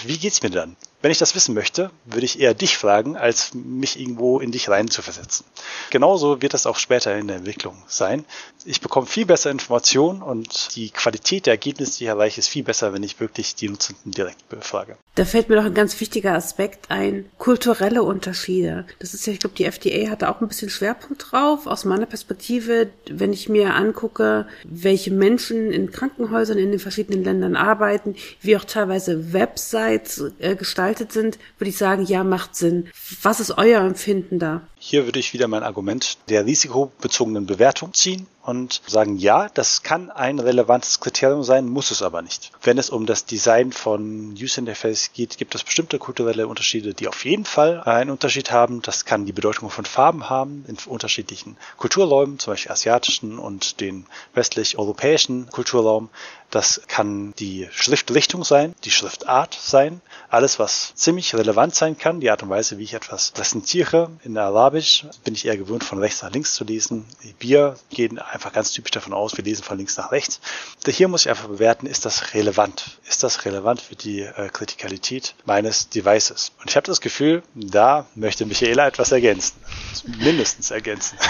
wie 0.04 0.18
geht's 0.18 0.42
mir 0.42 0.50
dann? 0.50 0.76
Wenn 1.02 1.10
ich 1.10 1.18
das 1.18 1.34
wissen 1.34 1.54
möchte, 1.54 1.90
würde 2.04 2.24
ich 2.24 2.40
eher 2.40 2.54
dich 2.54 2.78
fragen, 2.78 3.16
als 3.16 3.52
mich 3.54 4.00
irgendwo 4.00 4.40
in 4.40 4.50
dich 4.50 4.68
rein 4.68 4.88
zu 4.88 5.02
versetzen. 5.02 5.44
Genauso 5.90 6.42
wird 6.42 6.54
das 6.54 6.66
auch 6.66 6.76
später 6.76 7.16
in 7.16 7.28
der 7.28 7.36
Entwicklung 7.36 7.76
sein. 7.86 8.24
Ich 8.64 8.80
bekomme 8.80 9.06
viel 9.06 9.26
bessere 9.26 9.52
Informationen 9.52 10.22
und 10.22 10.74
die 10.74 10.90
Qualität 10.90 11.46
der 11.46 11.54
Ergebnisse, 11.54 11.98
die 11.98 12.04
ich 12.04 12.08
erreiche, 12.08 12.40
ist 12.40 12.48
viel 12.48 12.64
besser, 12.64 12.92
wenn 12.92 13.02
ich 13.02 13.20
wirklich 13.20 13.54
die 13.54 13.68
Nutzenden 13.68 14.10
direkt 14.12 14.48
befrage. 14.48 14.96
Da 15.14 15.24
fällt 15.24 15.48
mir 15.48 15.56
noch 15.56 15.64
ein 15.64 15.74
ganz 15.74 15.98
wichtiger 16.00 16.34
Aspekt 16.34 16.90
ein. 16.90 17.26
Kulturelle 17.38 18.02
Unterschiede. 18.02 18.86
Das 18.98 19.14
ist 19.14 19.26
ja, 19.26 19.32
ich 19.32 19.38
glaube, 19.38 19.54
die 19.56 19.64
FDA 19.64 20.10
hat 20.10 20.22
da 20.22 20.30
auch 20.30 20.40
ein 20.40 20.48
bisschen 20.48 20.70
Schwerpunkt 20.70 21.30
drauf. 21.30 21.66
Aus 21.66 21.84
meiner 21.84 22.06
Perspektive, 22.06 22.90
wenn 23.08 23.32
ich 23.32 23.48
mir 23.48 23.74
angucke, 23.74 24.46
welche 24.64 25.10
Menschen 25.10 25.70
in 25.70 25.90
Krankenhäusern 25.90 26.58
in 26.58 26.70
den 26.70 26.80
verschiedenen 26.80 27.22
Ländern 27.22 27.56
arbeiten, 27.56 28.16
wie 28.40 28.56
auch 28.56 28.64
teilweise 28.64 29.32
Websites 29.32 30.22
äh, 30.38 30.56
gestaltet 30.86 31.12
sind, 31.12 31.38
würde 31.58 31.70
ich 31.70 31.76
sagen, 31.76 32.04
ja, 32.04 32.22
macht 32.22 32.54
Sinn. 32.54 32.88
Was 33.22 33.40
ist 33.40 33.58
euer 33.58 33.80
Empfinden 33.80 34.38
da? 34.38 34.62
Hier 34.78 35.04
würde 35.04 35.18
ich 35.18 35.32
wieder 35.32 35.48
mein 35.48 35.62
Argument 35.62 36.18
der 36.28 36.46
risikobezogenen 36.46 37.46
Bewertung 37.46 37.92
ziehen 37.92 38.26
und 38.46 38.80
sagen, 38.86 39.16
ja, 39.16 39.48
das 39.54 39.82
kann 39.82 40.10
ein 40.10 40.38
relevantes 40.38 41.00
Kriterium 41.00 41.42
sein, 41.42 41.68
muss 41.68 41.90
es 41.90 42.00
aber 42.00 42.22
nicht. 42.22 42.52
Wenn 42.62 42.78
es 42.78 42.90
um 42.90 43.04
das 43.04 43.24
Design 43.26 43.72
von 43.72 44.34
User 44.40 44.58
Interface 44.58 45.10
geht, 45.12 45.36
gibt 45.36 45.56
es 45.56 45.64
bestimmte 45.64 45.98
kulturelle 45.98 46.46
Unterschiede, 46.46 46.94
die 46.94 47.08
auf 47.08 47.24
jeden 47.24 47.44
Fall 47.44 47.82
einen 47.82 48.10
Unterschied 48.10 48.52
haben. 48.52 48.82
Das 48.82 49.04
kann 49.04 49.26
die 49.26 49.32
Bedeutung 49.32 49.68
von 49.68 49.84
Farben 49.84 50.30
haben 50.30 50.64
in 50.68 50.76
unterschiedlichen 50.86 51.56
Kulturräumen, 51.76 52.38
zum 52.38 52.52
Beispiel 52.52 52.70
asiatischen 52.70 53.38
und 53.38 53.80
den 53.80 54.06
westlich-europäischen 54.34 55.50
Kulturraum. 55.50 56.08
Das 56.50 56.82
kann 56.86 57.34
die 57.40 57.68
Schriftrichtung 57.72 58.44
sein, 58.44 58.74
die 58.84 58.92
Schriftart 58.92 59.58
sein, 59.60 60.00
alles, 60.28 60.60
was 60.60 60.94
ziemlich 60.94 61.34
relevant 61.34 61.74
sein 61.74 61.98
kann, 61.98 62.20
die 62.20 62.30
Art 62.30 62.44
und 62.44 62.50
Weise, 62.50 62.78
wie 62.78 62.84
ich 62.84 62.94
etwas 62.94 63.32
präsentiere. 63.32 64.10
In 64.22 64.38
Arabisch 64.38 65.06
bin 65.24 65.34
ich 65.34 65.46
eher 65.46 65.56
gewöhnt, 65.56 65.82
von 65.82 65.98
rechts 65.98 66.22
nach 66.22 66.30
links 66.30 66.54
zu 66.54 66.62
lesen. 66.62 67.04
Wir 67.40 67.76
gehen 67.90 68.18
einfach 68.36 68.52
ganz 68.52 68.70
typisch 68.70 68.92
davon 68.92 69.12
aus, 69.12 69.36
wir 69.36 69.44
lesen 69.44 69.64
von 69.64 69.76
links 69.76 69.96
nach 69.96 70.12
rechts. 70.12 70.40
Hier 70.86 71.08
muss 71.08 71.22
ich 71.22 71.30
einfach 71.30 71.48
bewerten, 71.48 71.86
ist 71.86 72.04
das 72.04 72.34
relevant? 72.34 72.98
Ist 73.08 73.22
das 73.22 73.44
relevant 73.44 73.80
für 73.80 73.96
die 73.96 74.20
äh, 74.20 74.48
Kritikalität 74.52 75.34
meines 75.44 75.88
Devices? 75.88 76.52
Und 76.60 76.70
ich 76.70 76.76
habe 76.76 76.86
das 76.86 77.00
Gefühl, 77.00 77.42
da 77.54 78.06
möchte 78.14 78.46
Michaela 78.46 78.86
etwas 78.86 79.10
ergänzen. 79.12 79.56
Mindestens 80.18 80.70
ergänzen. 80.70 81.18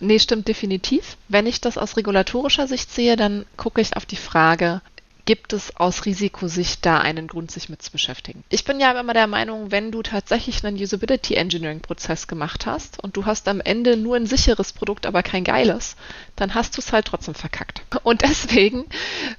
Nee, 0.00 0.20
stimmt 0.20 0.46
definitiv. 0.46 1.16
Wenn 1.28 1.46
ich 1.46 1.60
das 1.60 1.76
aus 1.76 1.96
regulatorischer 1.96 2.68
Sicht 2.68 2.92
sehe, 2.92 3.16
dann 3.16 3.46
gucke 3.56 3.80
ich 3.80 3.96
auf 3.96 4.06
die 4.06 4.14
Frage, 4.14 4.80
gibt 5.28 5.52
es 5.52 5.76
aus 5.76 6.06
Risikosicht 6.06 6.86
da 6.86 7.00
einen 7.00 7.26
Grund, 7.26 7.50
sich 7.50 7.68
mit 7.68 7.82
zu 7.82 7.92
beschäftigen. 7.92 8.44
Ich 8.48 8.64
bin 8.64 8.80
ja 8.80 8.98
immer 8.98 9.12
der 9.12 9.26
Meinung, 9.26 9.70
wenn 9.70 9.92
du 9.92 10.00
tatsächlich 10.00 10.64
einen 10.64 10.78
Usability 10.78 11.34
Engineering 11.34 11.80
Prozess 11.80 12.28
gemacht 12.28 12.64
hast 12.64 12.98
und 13.04 13.14
du 13.14 13.26
hast 13.26 13.46
am 13.46 13.60
Ende 13.60 13.98
nur 13.98 14.16
ein 14.16 14.24
sicheres 14.24 14.72
Produkt, 14.72 15.04
aber 15.04 15.22
kein 15.22 15.44
geiles, 15.44 15.96
dann 16.34 16.54
hast 16.54 16.78
du 16.78 16.80
es 16.80 16.94
halt 16.94 17.04
trotzdem 17.04 17.34
verkackt. 17.34 17.82
Und 18.04 18.22
deswegen 18.22 18.86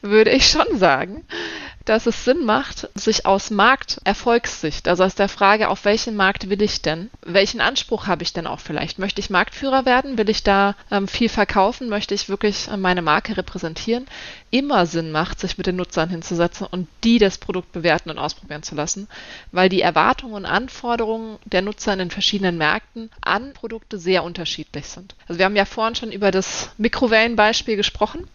würde 0.04 0.30
ich 0.30 0.46
schon 0.46 0.78
sagen, 0.78 1.24
dass 1.86 2.06
es 2.06 2.26
Sinn 2.26 2.46
macht, 2.46 2.90
sich 2.96 3.26
aus 3.26 3.50
Markterfolgssicht, 3.50 4.88
also 4.88 5.04
aus 5.04 5.16
der 5.16 5.30
Frage, 5.30 5.70
auf 5.70 5.86
welchen 5.86 6.16
Markt 6.16 6.50
will 6.50 6.62
ich 6.62 6.82
denn, 6.82 7.10
welchen 7.26 7.62
Anspruch 7.62 8.08
habe 8.08 8.24
ich 8.24 8.34
denn 8.34 8.48
auch 8.48 8.60
vielleicht? 8.60 9.00
Möchte 9.00 9.22
ich 9.22 9.30
Marktführer 9.30 9.86
werden? 9.86 10.18
Will 10.18 10.30
ich 10.30 10.44
da 10.44 10.76
ähm, 10.92 11.08
viel 11.08 11.30
verkaufen? 11.30 11.90
Möchte 11.90 12.14
ich 12.14 12.30
wirklich 12.30 12.68
äh, 12.68 12.78
meine 12.78 13.02
Marke 13.02 13.38
repräsentieren? 13.38 14.08
Immer 14.52 14.86
Sinn 14.86 15.12
macht, 15.12 15.40
sich 15.40 15.58
mit 15.58 15.68
den 15.68 15.76
Nutzern 15.76 16.10
hinzusetzen 16.10 16.68
und 16.70 16.88
die 17.04 17.20
das 17.20 17.38
Produkt 17.38 17.72
bewerten 17.72 18.10
und 18.10 18.18
ausprobieren 18.18 18.64
zu 18.64 18.76
lassen, 18.76 19.08
weil 19.52 19.70
die 19.70 19.82
Erwartungen 19.82 20.34
und 20.34 20.46
Anforderungen 20.46 21.38
der 21.46 21.62
Nutzer 21.62 21.94
in 21.94 22.00
den 22.00 22.12
verschiedenen 22.12 22.58
Märkten 22.58 23.10
an 23.22 23.54
Produkte 23.54 23.98
sehr 24.00 24.24
unterschiedlich 24.24 24.88
sind. 24.88 25.16
Also 25.28 25.40
wir 25.40 25.46
haben 25.46 25.56
ja 25.56 25.66
vorhin 25.66 25.96
schon 25.96 26.12
über 26.12 26.32
das 26.32 26.70
Mikrowellenbeispiel 26.78 27.76
gesprochen. 27.76 28.28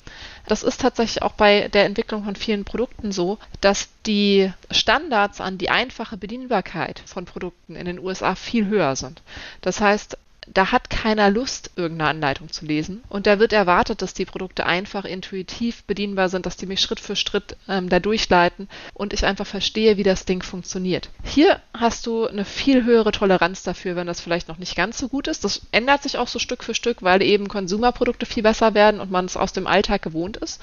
Das 0.46 0.62
ist 0.62 0.80
tatsächlich 0.80 1.22
auch 1.22 1.32
bei 1.32 1.68
der 1.68 1.84
Entwicklung 1.86 2.24
von 2.24 2.36
vielen 2.36 2.64
Produkten 2.64 3.12
so, 3.12 3.38
dass 3.60 3.88
die 4.06 4.52
Standards 4.70 5.40
an 5.40 5.56
die 5.58 5.70
einfache 5.70 6.16
Bedienbarkeit 6.16 7.02
von 7.06 7.24
Produkten 7.24 7.76
in 7.76 7.86
den 7.86 7.98
USA 7.98 8.34
viel 8.34 8.66
höher 8.66 8.94
sind. 8.96 9.22
Das 9.62 9.80
heißt, 9.80 10.18
da 10.46 10.72
hat 10.72 10.90
keiner 10.90 11.30
Lust, 11.30 11.70
irgendeine 11.76 12.10
Anleitung 12.10 12.50
zu 12.50 12.64
lesen. 12.64 13.02
Und 13.08 13.26
da 13.26 13.38
wird 13.38 13.52
erwartet, 13.52 14.02
dass 14.02 14.14
die 14.14 14.24
Produkte 14.24 14.66
einfach 14.66 15.04
intuitiv 15.04 15.84
bedienbar 15.84 16.28
sind, 16.28 16.46
dass 16.46 16.56
die 16.56 16.66
mich 16.66 16.80
Schritt 16.80 17.00
für 17.00 17.16
Schritt 17.16 17.56
ähm, 17.68 17.88
da 17.88 18.00
durchleiten 18.00 18.68
und 18.92 19.12
ich 19.12 19.24
einfach 19.24 19.46
verstehe, 19.46 19.96
wie 19.96 20.02
das 20.02 20.24
Ding 20.24 20.42
funktioniert. 20.42 21.10
Hier 21.22 21.60
hast 21.72 22.06
du 22.06 22.26
eine 22.26 22.44
viel 22.44 22.84
höhere 22.84 23.12
Toleranz 23.12 23.62
dafür, 23.62 23.96
wenn 23.96 24.06
das 24.06 24.20
vielleicht 24.20 24.48
noch 24.48 24.58
nicht 24.58 24.76
ganz 24.76 24.98
so 24.98 25.08
gut 25.08 25.28
ist. 25.28 25.44
Das 25.44 25.62
ändert 25.72 26.02
sich 26.02 26.18
auch 26.18 26.28
so 26.28 26.38
Stück 26.38 26.64
für 26.64 26.74
Stück, 26.74 27.02
weil 27.02 27.22
eben 27.22 27.48
Konsumerprodukte 27.48 28.26
viel 28.26 28.42
besser 28.42 28.74
werden 28.74 29.00
und 29.00 29.10
man 29.10 29.24
es 29.24 29.36
aus 29.36 29.52
dem 29.52 29.66
Alltag 29.66 30.02
gewohnt 30.02 30.36
ist. 30.36 30.60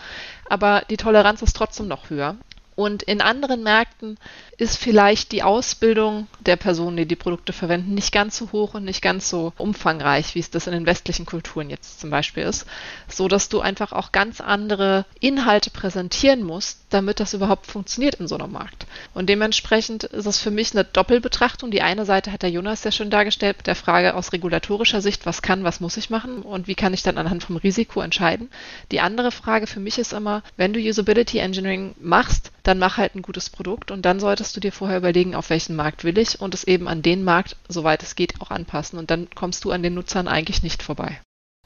Aber 0.49 0.83
die 0.89 0.97
Toleranz 0.97 1.41
ist 1.41 1.55
trotzdem 1.55 1.87
noch 1.87 2.09
höher. 2.09 2.35
Und 2.75 3.03
in 3.03 3.21
anderen 3.21 3.63
Märkten 3.63 4.17
ist 4.57 4.77
vielleicht 4.77 5.31
die 5.31 5.43
Ausbildung 5.43 6.27
der 6.39 6.55
Personen, 6.55 6.97
die 6.97 7.05
die 7.05 7.15
Produkte 7.15 7.51
verwenden, 7.51 7.93
nicht 7.93 8.11
ganz 8.11 8.37
so 8.37 8.51
hoch 8.51 8.75
und 8.75 8.85
nicht 8.85 9.01
ganz 9.01 9.29
so 9.29 9.53
umfangreich, 9.57 10.35
wie 10.35 10.39
es 10.39 10.51
das 10.51 10.67
in 10.67 10.73
den 10.73 10.85
westlichen 10.85 11.25
Kulturen 11.25 11.69
jetzt 11.69 11.99
zum 11.99 12.09
Beispiel 12.09 12.43
ist, 12.43 12.65
so 13.07 13.27
dass 13.27 13.49
du 13.49 13.59
einfach 13.59 13.91
auch 13.91 14.11
ganz 14.11 14.39
andere 14.39 15.05
Inhalte 15.19 15.69
präsentieren 15.69 16.43
musst, 16.43 16.79
damit 16.89 17.19
das 17.19 17.33
überhaupt 17.33 17.67
funktioniert 17.67 18.15
in 18.15 18.27
so 18.27 18.35
einem 18.37 18.51
Markt. 18.51 18.85
Und 19.13 19.29
dementsprechend 19.29 20.03
ist 20.03 20.25
es 20.25 20.39
für 20.39 20.51
mich 20.51 20.73
eine 20.73 20.83
Doppelbetrachtung. 20.83 21.71
Die 21.71 21.81
eine 21.81 22.05
Seite 22.05 22.31
hat 22.31 22.43
der 22.43 22.51
Jonas 22.51 22.83
sehr 22.83 22.91
schön 22.91 23.09
dargestellt 23.09 23.57
mit 23.57 23.67
der 23.67 23.75
Frage 23.75 24.15
aus 24.15 24.31
regulatorischer 24.31 25.01
Sicht, 25.01 25.25
was 25.25 25.41
kann, 25.41 25.63
was 25.63 25.79
muss 25.79 25.97
ich 25.97 26.09
machen 26.09 26.41
und 26.43 26.67
wie 26.67 26.75
kann 26.75 26.93
ich 26.93 27.03
dann 27.03 27.17
anhand 27.17 27.43
vom 27.43 27.57
Risiko 27.57 28.01
entscheiden. 28.01 28.49
Die 28.91 29.01
andere 29.01 29.31
Frage 29.31 29.67
für 29.67 29.79
mich 29.79 29.97
ist 29.97 30.13
immer, 30.13 30.43
wenn 30.55 30.73
du 30.73 30.79
Usability 30.79 31.39
Engineering 31.39 31.95
machst, 31.99 32.51
dann 32.63 32.70
mach 32.79 32.97
halt 32.97 33.15
ein 33.15 33.21
gutes 33.21 33.49
Produkt 33.49 33.91
und 33.91 34.03
dann 34.03 34.19
solltest 34.19 34.55
du 34.55 34.59
dir 34.59 34.71
vorher 34.71 34.97
überlegen, 34.97 35.35
auf 35.35 35.49
welchen 35.49 35.75
Markt 35.75 36.03
will 36.03 36.17
ich 36.17 36.39
und 36.39 36.53
es 36.53 36.63
eben 36.63 36.87
an 36.87 37.01
den 37.01 37.23
Markt, 37.23 37.55
soweit 37.67 38.03
es 38.03 38.15
geht, 38.15 38.41
auch 38.41 38.51
anpassen. 38.51 38.99
Und 38.99 39.11
dann 39.11 39.29
kommst 39.33 39.63
du 39.63 39.71
an 39.71 39.83
den 39.83 39.93
Nutzern 39.93 40.27
eigentlich 40.27 40.63
nicht 40.63 40.83
vorbei. 40.83 41.19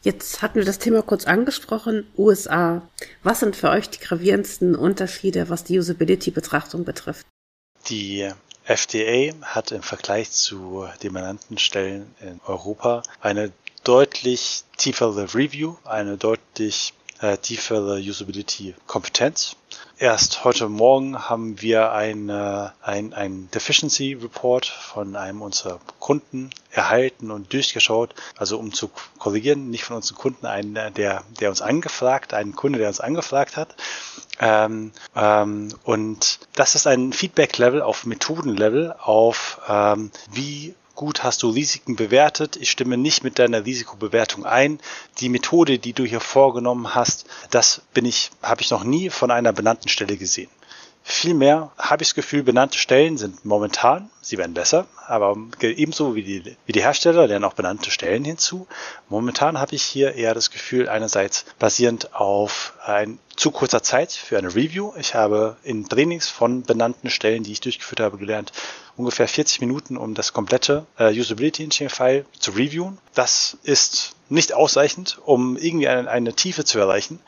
Jetzt 0.06 0.44
hatten 0.44 0.60
wir 0.60 0.66
das 0.66 0.78
Thema 0.78 1.02
kurz 1.02 1.26
angesprochen, 1.26 2.06
USA. 2.16 2.88
Was 3.24 3.40
sind 3.40 3.56
für 3.56 3.70
euch 3.70 3.90
die 3.90 4.00
gravierendsten 4.00 4.76
Unterschiede, 4.76 5.50
was 5.50 5.64
die 5.64 5.80
Usability-Betrachtung 5.80 6.86
betrifft? 6.86 7.26
Die 7.90 8.30
FDA 8.66 9.34
hat 9.42 9.72
im 9.72 9.82
Vergleich 9.82 10.30
zu 10.32 10.88
den 11.02 11.14
benannten 11.14 11.58
Stellen 11.58 12.14
in 12.22 12.40
Europa 12.46 13.02
eine 13.20 13.52
deutlich 13.84 14.64
tiefere 14.78 15.34
Review, 15.34 15.76
eine 15.86 16.18
deutlich 16.18 16.94
äh, 17.22 17.38
tiefere 17.38 18.00
Usability-Kompetenz. 18.00 19.56
Erst 19.98 20.44
heute 20.44 20.68
Morgen 20.68 21.30
haben 21.30 21.62
wir 21.62 21.94
ein, 21.94 22.30
ein, 22.30 23.14
ein 23.14 23.50
Deficiency 23.52 24.12
Report 24.22 24.66
von 24.66 25.16
einem 25.16 25.42
unserer 25.42 25.80
Kunden 26.00 26.50
erhalten 26.70 27.32
und 27.32 27.54
durchgeschaut, 27.54 28.14
also 28.36 28.60
um 28.60 28.74
zu 28.74 28.90
korrigieren, 29.20 29.70
nicht 29.70 29.86
von 29.86 29.96
unseren 29.96 30.18
Kunden, 30.18 30.48
einen, 30.48 30.74
der, 30.74 31.24
der 31.40 31.50
uns 31.50 31.62
angefragt, 31.62 32.34
einen 32.34 32.58
Kunde, 32.58 32.78
der 32.80 32.90
uns 32.90 33.00
angefragt 33.00 33.56
hat. 33.56 33.74
Ähm, 34.42 34.92
ähm, 35.16 35.70
und 35.86 36.40
das 36.56 36.76
ist 36.76 36.88
ein 36.88 37.14
Feedback-Level 37.14 37.82
auf 37.82 38.06
Methoden-Level, 38.06 38.96
auf 39.00 39.62
ähm, 39.70 40.12
wie 40.30 40.76
gut 40.96 41.24
hast 41.24 41.44
du 41.44 41.50
Risiken 41.50 41.96
bewertet. 41.96 42.56
Ich 42.56 42.72
stimme 42.72 42.98
nicht 42.98 43.24
mit 43.24 43.38
deiner 43.38 43.66
Risikobewertung 43.66 44.46
ein. 44.46 44.80
Die 45.20 45.30
Methode, 45.30 45.78
die 45.78 45.94
du 45.94 46.06
hier 46.06 46.22
vorgenommen 46.22 46.96
hast, 46.96 47.26
das 47.52 47.82
bin 47.94 48.06
ich, 48.06 48.32
habe 48.42 48.62
ich 48.62 48.72
noch 48.72 48.84
nie 48.84 49.10
von 49.10 49.32
einer 49.32 49.54
benannten 49.54 49.90
Stelle 49.90 50.18
gesehen. 50.18 50.50
Vielmehr 51.08 51.72
habe 51.78 52.02
ich 52.02 52.10
das 52.10 52.16
Gefühl, 52.16 52.42
benannte 52.42 52.80
Stellen 52.80 53.20
sind 53.20 53.46
momentan, 53.46 54.10
sie 54.22 54.40
werden 54.40 54.56
besser, 54.56 54.88
aber 55.06 55.38
ebenso 55.62 56.16
wie 56.16 56.24
die, 56.24 56.58
wie 56.66 56.72
die 56.72 56.82
Hersteller 56.82 57.28
lernen 57.28 57.46
auch 57.46 57.54
benannte 57.54 57.92
Stellen 57.92 58.26
hinzu. 58.26 58.66
Momentan 59.08 59.60
habe 59.60 59.76
ich 59.76 59.84
hier 59.84 60.16
eher 60.16 60.34
das 60.34 60.50
Gefühl, 60.50 60.90
einerseits 60.90 61.46
basierend 61.60 62.16
auf 62.16 62.74
ein 62.84 63.20
zu 63.36 63.52
kurzer 63.52 63.84
Zeit 63.84 64.14
für 64.14 64.40
eine 64.40 64.56
Review. 64.56 64.94
Ich 64.98 65.14
habe 65.14 65.58
in 65.62 65.88
Trainings 65.88 66.28
von 66.28 66.64
benannten 66.64 67.12
Stellen, 67.12 67.44
die 67.44 67.52
ich 67.52 67.62
durchgeführt 67.62 68.00
habe, 68.00 68.18
gelernt, 68.18 68.52
ungefähr 68.98 69.28
40 69.28 69.62
Minuten, 69.62 69.98
um 69.98 70.16
das 70.16 70.34
komplette 70.34 70.88
äh, 70.98 71.12
Usability 71.12 71.66
Engineering 71.66 71.96
File 71.96 72.26
zu 72.40 72.50
reviewen. 72.50 72.98
Das 73.14 73.60
ist 73.62 74.16
nicht 74.30 74.54
ausreichend, 74.54 75.20
um 75.24 75.56
irgendwie 75.56 75.88
eine, 75.88 76.10
eine 76.10 76.34
Tiefe 76.34 76.66
zu 76.66 76.80
erreichen. 76.80 77.20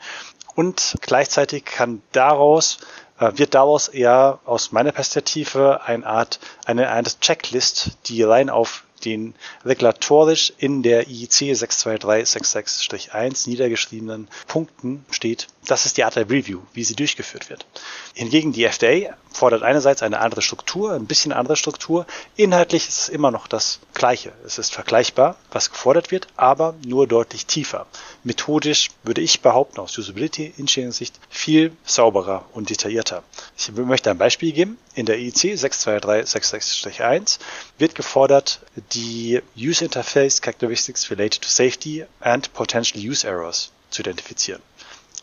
Und 0.56 0.96
gleichzeitig 1.00 1.64
kann 1.64 2.02
daraus 2.10 2.78
wird 3.18 3.54
daraus 3.54 3.88
eher 3.88 4.38
aus 4.44 4.72
meiner 4.72 4.92
Perspektive 4.92 5.80
eine 5.84 6.06
Art, 6.06 6.38
eine, 6.64 6.90
eine 6.90 7.08
Checklist, 7.20 7.98
die 8.06 8.22
rein 8.22 8.50
auf 8.50 8.84
den 9.00 9.34
regulatorisch 9.64 10.52
in 10.58 10.82
der 10.82 11.08
IEC 11.08 11.54
62366-1 11.54 13.48
niedergeschriebenen 13.48 14.28
Punkten 14.46 15.04
steht. 15.10 15.48
Das 15.66 15.86
ist 15.86 15.96
die 15.96 16.04
Art 16.04 16.16
der 16.16 16.30
Review, 16.30 16.60
wie 16.72 16.84
sie 16.84 16.94
durchgeführt 16.94 17.50
wird. 17.50 17.66
Hingegen 18.14 18.52
die 18.52 18.64
FDA 18.64 19.14
fordert 19.32 19.62
einerseits 19.62 20.02
eine 20.02 20.20
andere 20.20 20.42
Struktur, 20.42 20.92
ein 20.92 21.06
bisschen 21.06 21.32
andere 21.32 21.56
Struktur. 21.56 22.06
Inhaltlich 22.36 22.88
ist 22.88 23.00
es 23.00 23.08
immer 23.08 23.30
noch 23.30 23.46
das 23.46 23.78
Gleiche. 23.94 24.32
Es 24.44 24.58
ist 24.58 24.72
vergleichbar, 24.72 25.36
was 25.50 25.70
gefordert 25.70 26.10
wird, 26.10 26.26
aber 26.36 26.74
nur 26.84 27.06
deutlich 27.06 27.46
tiefer. 27.46 27.86
Methodisch 28.24 28.90
würde 29.04 29.20
ich 29.20 29.40
behaupten, 29.40 29.78
aus 29.80 29.96
Usability 29.96 30.54
Engineering 30.58 30.92
Sicht 30.92 31.20
viel 31.28 31.72
sauberer 31.84 32.46
und 32.52 32.70
detaillierter. 32.70 33.22
Ich 33.56 33.70
möchte 33.72 34.10
ein 34.10 34.18
Beispiel 34.18 34.52
geben. 34.52 34.78
In 34.94 35.06
der 35.06 35.18
IEC 35.18 35.54
62366-1 35.54 37.38
wird 37.78 37.94
gefordert, 37.94 38.60
die 38.92 39.40
User 39.56 39.84
Interface 39.84 40.40
Characteristics 40.40 41.10
related 41.10 41.42
to 41.42 41.48
safety 41.48 42.04
and 42.20 42.52
potential 42.52 43.00
use 43.00 43.26
errors 43.26 43.70
zu 43.90 44.02
identifizieren. 44.02 44.62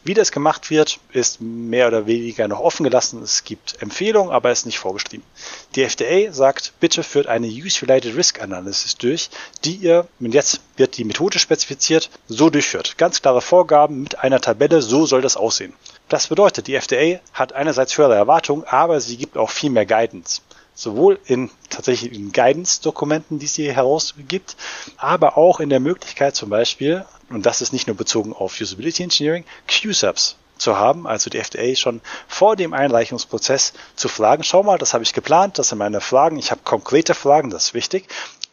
Wie 0.05 0.13
das 0.13 0.31
gemacht 0.31 0.69
wird, 0.69 0.99
ist 1.13 1.41
mehr 1.41 1.87
oder 1.87 2.05
weniger 2.05 2.47
noch 2.47 2.59
offen 2.59 2.83
gelassen. 2.83 3.23
Es 3.23 3.43
gibt 3.43 3.81
Empfehlungen, 3.81 4.31
aber 4.31 4.51
es 4.51 4.59
ist 4.59 4.65
nicht 4.67 4.77
vorgeschrieben. 4.77 5.25
Die 5.73 5.81
FDA 5.81 6.31
sagt, 6.31 6.73
bitte 6.79 7.01
führt 7.01 7.25
eine 7.25 7.47
Use-Related 7.47 8.15
Risk 8.15 8.39
Analysis 8.39 8.97
durch, 8.97 9.31
die 9.63 9.73
ihr, 9.77 10.07
und 10.19 10.35
jetzt 10.35 10.61
wird 10.77 10.97
die 10.97 11.05
Methode 11.05 11.39
spezifiziert, 11.39 12.11
so 12.27 12.51
durchführt. 12.51 12.99
Ganz 12.99 13.23
klare 13.23 13.41
Vorgaben 13.41 14.03
mit 14.03 14.19
einer 14.19 14.39
Tabelle, 14.39 14.83
so 14.83 15.07
soll 15.07 15.23
das 15.23 15.37
aussehen. 15.37 15.73
Das 16.07 16.27
bedeutet, 16.27 16.67
die 16.67 16.75
FDA 16.75 17.19
hat 17.33 17.53
einerseits 17.53 17.97
höhere 17.97 18.13
Erwartungen, 18.13 18.63
aber 18.65 19.01
sie 19.01 19.17
gibt 19.17 19.37
auch 19.37 19.49
viel 19.49 19.71
mehr 19.71 19.87
Guidance 19.87 20.41
sowohl 20.75 21.19
in 21.25 21.49
tatsächlich 21.69 22.13
in 22.13 22.31
Guidance-Dokumenten, 22.31 23.39
die 23.39 23.47
sie 23.47 23.71
herausgibt, 23.71 24.55
aber 24.97 25.37
auch 25.37 25.59
in 25.59 25.69
der 25.69 25.79
Möglichkeit 25.79 26.35
zum 26.35 26.49
Beispiel, 26.49 27.05
und 27.29 27.45
das 27.45 27.61
ist 27.61 27.73
nicht 27.73 27.87
nur 27.87 27.95
bezogen 27.95 28.33
auf 28.33 28.59
Usability 28.61 29.03
Engineering, 29.03 29.45
QSAPs 29.67 30.35
zu 30.57 30.77
haben, 30.77 31.07
also 31.07 31.29
die 31.29 31.39
FDA 31.39 31.75
schon 31.75 32.01
vor 32.27 32.55
dem 32.55 32.73
Einreichungsprozess 32.73 33.73
zu 33.95 34.07
fragen, 34.07 34.43
schau 34.43 34.63
mal, 34.63 34.77
das 34.77 34.93
habe 34.93 35.03
ich 35.03 35.13
geplant, 35.13 35.57
das 35.57 35.69
sind 35.69 35.79
meine 35.79 36.01
Fragen, 36.01 36.37
ich 36.37 36.51
habe 36.51 36.61
konkrete 36.63 37.13
Fragen, 37.13 37.49
das 37.49 37.67
ist 37.67 37.73
wichtig. 37.73 38.07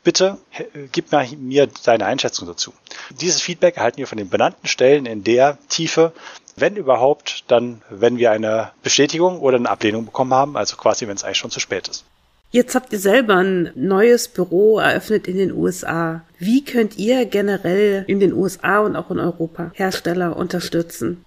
Bitte 0.05 0.39
gib 0.91 1.13
mir 1.39 1.69
deine 1.85 2.07
Einschätzung 2.07 2.49
dazu. 2.49 2.73
Dieses 3.21 3.41
Feedback 3.41 3.77
erhalten 3.77 3.99
wir 3.99 4.07
von 4.07 4.19
den 4.19 4.29
benannten 4.29 4.67
Stellen 4.67 5.07
in 5.07 5.23
der 5.23 5.59
Tiefe, 5.69 6.13
wenn 6.57 6.77
überhaupt, 6.77 7.45
dann, 7.49 7.83
wenn 7.89 8.19
wir 8.19 8.31
eine 8.31 8.73
Bestätigung 8.83 9.39
oder 9.41 9.57
eine 9.57 9.71
Ablehnung 9.71 10.05
bekommen 10.05 10.35
haben, 10.35 10.57
also 10.57 10.77
quasi, 10.77 11.07
wenn 11.07 11.17
es 11.17 11.25
eigentlich 11.25 11.39
schon 11.39 11.51
zu 11.51 11.61
spät 11.61 11.89
ist. 11.89 12.05
Jetzt 12.51 12.75
habt 12.75 12.93
ihr 12.93 12.99
selber 12.99 13.37
ein 13.37 13.71
neues 13.75 14.29
Büro 14.29 14.79
eröffnet 14.79 15.27
in 15.27 15.39
den 15.39 15.53
USA. 15.53 16.23
Wie 16.39 16.63
könnt 16.63 16.99
ihr 16.99 17.25
generell 17.25 18.05
in 18.07 18.21
den 18.21 18.35
USA 18.35 18.81
und 18.81 18.95
auch 18.95 19.11
in 19.11 19.19
Europa 19.19 19.71
Hersteller 19.73 20.37
unterstützen? 20.37 21.25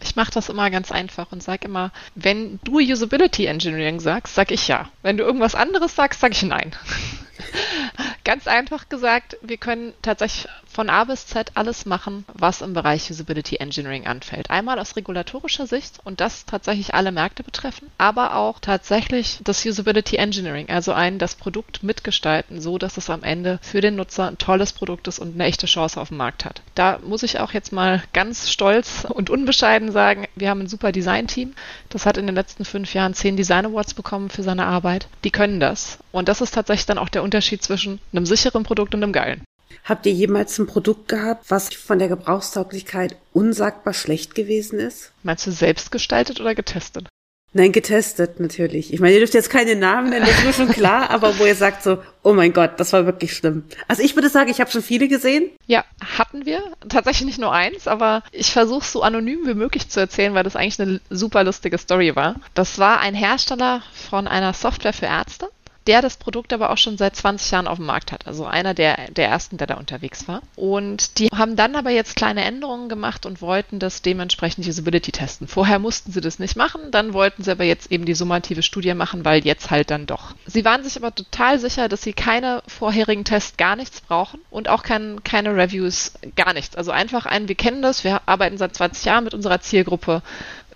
Ich 0.00 0.16
mache 0.16 0.30
das 0.30 0.48
immer 0.48 0.70
ganz 0.70 0.92
einfach 0.92 1.32
und 1.32 1.42
sage 1.42 1.66
immer, 1.66 1.90
wenn 2.14 2.60
du 2.64 2.78
Usability 2.78 3.46
Engineering 3.46 4.00
sagst, 4.00 4.34
sag 4.34 4.50
ich 4.50 4.68
ja. 4.68 4.88
Wenn 5.02 5.16
du 5.16 5.24
irgendwas 5.24 5.54
anderes 5.54 5.94
sagst, 5.94 6.20
sag 6.20 6.32
ich 6.32 6.42
nein. 6.42 6.74
Ganz 8.24 8.46
einfach 8.46 8.88
gesagt, 8.88 9.36
wir 9.42 9.56
können 9.56 9.94
tatsächlich 10.02 10.48
von 10.76 10.90
A 10.90 11.04
bis 11.04 11.26
Z 11.26 11.52
alles 11.54 11.86
machen, 11.86 12.26
was 12.34 12.60
im 12.60 12.74
Bereich 12.74 13.10
Usability 13.10 13.56
Engineering 13.56 14.06
anfällt. 14.06 14.50
Einmal 14.50 14.78
aus 14.78 14.94
regulatorischer 14.94 15.66
Sicht 15.66 16.00
und 16.04 16.20
das 16.20 16.44
tatsächlich 16.44 16.92
alle 16.92 17.12
Märkte 17.12 17.42
betreffen, 17.42 17.90
aber 17.96 18.36
auch 18.36 18.60
tatsächlich 18.60 19.40
das 19.42 19.64
Usability 19.64 20.16
Engineering, 20.16 20.68
also 20.68 20.92
ein 20.92 21.18
das 21.18 21.34
Produkt 21.34 21.82
mitgestalten, 21.82 22.60
so 22.60 22.76
dass 22.76 22.98
es 22.98 23.08
am 23.08 23.22
Ende 23.22 23.58
für 23.62 23.80
den 23.80 23.96
Nutzer 23.96 24.28
ein 24.28 24.36
tolles 24.36 24.74
Produkt 24.74 25.08
ist 25.08 25.18
und 25.18 25.32
eine 25.32 25.44
echte 25.44 25.64
Chance 25.64 25.98
auf 25.98 26.08
dem 26.08 26.18
Markt 26.18 26.44
hat. 26.44 26.60
Da 26.74 26.98
muss 27.02 27.22
ich 27.22 27.40
auch 27.40 27.54
jetzt 27.54 27.72
mal 27.72 28.02
ganz 28.12 28.50
stolz 28.50 29.06
und 29.08 29.30
unbescheiden 29.30 29.92
sagen, 29.92 30.26
wir 30.34 30.50
haben 30.50 30.60
ein 30.60 30.68
super 30.68 30.92
Design-Team. 30.92 31.54
Das 31.88 32.04
hat 32.04 32.18
in 32.18 32.26
den 32.26 32.34
letzten 32.34 32.66
fünf 32.66 32.92
Jahren 32.92 33.14
zehn 33.14 33.38
Design 33.38 33.64
Awards 33.64 33.94
bekommen 33.94 34.28
für 34.28 34.42
seine 34.42 34.66
Arbeit. 34.66 35.08
Die 35.24 35.30
können 35.30 35.58
das. 35.58 35.96
Und 36.12 36.28
das 36.28 36.42
ist 36.42 36.52
tatsächlich 36.52 36.84
dann 36.84 36.98
auch 36.98 37.08
der 37.08 37.22
Unterschied 37.22 37.62
zwischen 37.62 37.98
einem 38.12 38.26
sicheren 38.26 38.64
Produkt 38.64 38.94
und 38.94 39.02
einem 39.02 39.14
geilen. 39.14 39.42
Habt 39.84 40.06
ihr 40.06 40.12
jemals 40.12 40.58
ein 40.58 40.66
Produkt 40.66 41.08
gehabt, 41.08 41.44
was 41.48 41.72
von 41.74 41.98
der 41.98 42.08
Gebrauchstauglichkeit 42.08 43.16
unsagbar 43.32 43.94
schlecht 43.94 44.34
gewesen 44.34 44.78
ist? 44.78 45.12
Meinst 45.22 45.46
du 45.46 45.52
selbst 45.52 45.90
gestaltet 45.90 46.40
oder 46.40 46.54
getestet? 46.54 47.08
Nein, 47.52 47.72
getestet 47.72 48.38
natürlich. 48.38 48.92
Ich 48.92 49.00
meine, 49.00 49.14
ihr 49.14 49.20
dürft 49.20 49.32
jetzt 49.32 49.48
keine 49.48 49.76
Namen 49.76 50.10
nennen, 50.10 50.26
das 50.26 50.38
ist 50.38 50.44
mir 50.44 50.52
schon 50.52 50.68
klar, 50.68 51.08
aber 51.10 51.38
wo 51.38 51.46
ihr 51.46 51.54
sagt 51.54 51.82
so, 51.82 51.96
oh 52.22 52.34
mein 52.34 52.52
Gott, 52.52 52.72
das 52.78 52.92
war 52.92 53.06
wirklich 53.06 53.34
schlimm. 53.34 53.64
Also 53.88 54.02
ich 54.02 54.14
würde 54.14 54.28
sagen, 54.28 54.50
ich 54.50 54.60
habe 54.60 54.70
schon 54.70 54.82
viele 54.82 55.08
gesehen. 55.08 55.48
Ja, 55.66 55.82
hatten 56.18 56.44
wir. 56.44 56.62
Tatsächlich 56.86 57.24
nicht 57.24 57.38
nur 57.38 57.52
eins, 57.52 57.88
aber 57.88 58.22
ich 58.30 58.52
versuche 58.52 58.80
es 58.80 58.92
so 58.92 59.00
anonym 59.02 59.46
wie 59.46 59.54
möglich 59.54 59.88
zu 59.88 60.00
erzählen, 60.00 60.34
weil 60.34 60.44
das 60.44 60.54
eigentlich 60.54 60.78
eine 60.80 61.00
super 61.08 61.44
lustige 61.44 61.78
Story 61.78 62.14
war. 62.14 62.34
Das 62.52 62.78
war 62.78 63.00
ein 63.00 63.14
Hersteller 63.14 63.82
von 64.10 64.28
einer 64.28 64.52
Software 64.52 64.92
für 64.92 65.06
Ärzte 65.06 65.48
der 65.86 66.02
das 66.02 66.16
Produkt 66.16 66.52
aber 66.52 66.70
auch 66.70 66.78
schon 66.78 66.98
seit 66.98 67.16
20 67.16 67.50
Jahren 67.50 67.68
auf 67.68 67.78
dem 67.78 67.86
Markt 67.86 68.12
hat. 68.12 68.26
Also 68.26 68.44
einer 68.44 68.74
der, 68.74 69.10
der 69.10 69.28
ersten, 69.28 69.56
der 69.56 69.66
da 69.66 69.74
unterwegs 69.74 70.28
war. 70.28 70.42
Und 70.56 71.18
die 71.18 71.28
haben 71.34 71.56
dann 71.56 71.76
aber 71.76 71.90
jetzt 71.90 72.16
kleine 72.16 72.44
Änderungen 72.44 72.88
gemacht 72.88 73.26
und 73.26 73.40
wollten 73.40 73.78
das 73.78 74.02
dementsprechend 74.02 74.66
Usability 74.66 75.12
testen. 75.12 75.48
Vorher 75.48 75.78
mussten 75.78 76.12
sie 76.12 76.20
das 76.20 76.38
nicht 76.38 76.56
machen, 76.56 76.90
dann 76.90 77.12
wollten 77.12 77.42
sie 77.42 77.50
aber 77.50 77.64
jetzt 77.64 77.90
eben 77.92 78.04
die 78.04 78.14
summative 78.14 78.62
Studie 78.62 78.94
machen, 78.94 79.24
weil 79.24 79.44
jetzt 79.44 79.70
halt 79.70 79.90
dann 79.90 80.06
doch. 80.06 80.34
Sie 80.46 80.64
waren 80.64 80.82
sich 80.82 80.96
aber 80.96 81.14
total 81.14 81.58
sicher, 81.58 81.88
dass 81.88 82.02
sie 82.02 82.12
keine 82.12 82.62
vorherigen 82.66 83.24
Tests 83.24 83.56
gar 83.56 83.76
nichts 83.76 84.00
brauchen 84.00 84.40
und 84.50 84.68
auch 84.68 84.82
kein, 84.82 85.22
keine 85.24 85.54
Reviews 85.54 86.12
gar 86.34 86.52
nichts. 86.52 86.76
Also 86.76 86.90
einfach 86.90 87.26
ein, 87.26 87.48
wir 87.48 87.54
kennen 87.54 87.82
das, 87.82 88.04
wir 88.04 88.22
arbeiten 88.26 88.58
seit 88.58 88.74
20 88.74 89.04
Jahren 89.04 89.24
mit 89.24 89.34
unserer 89.34 89.60
Zielgruppe 89.60 90.22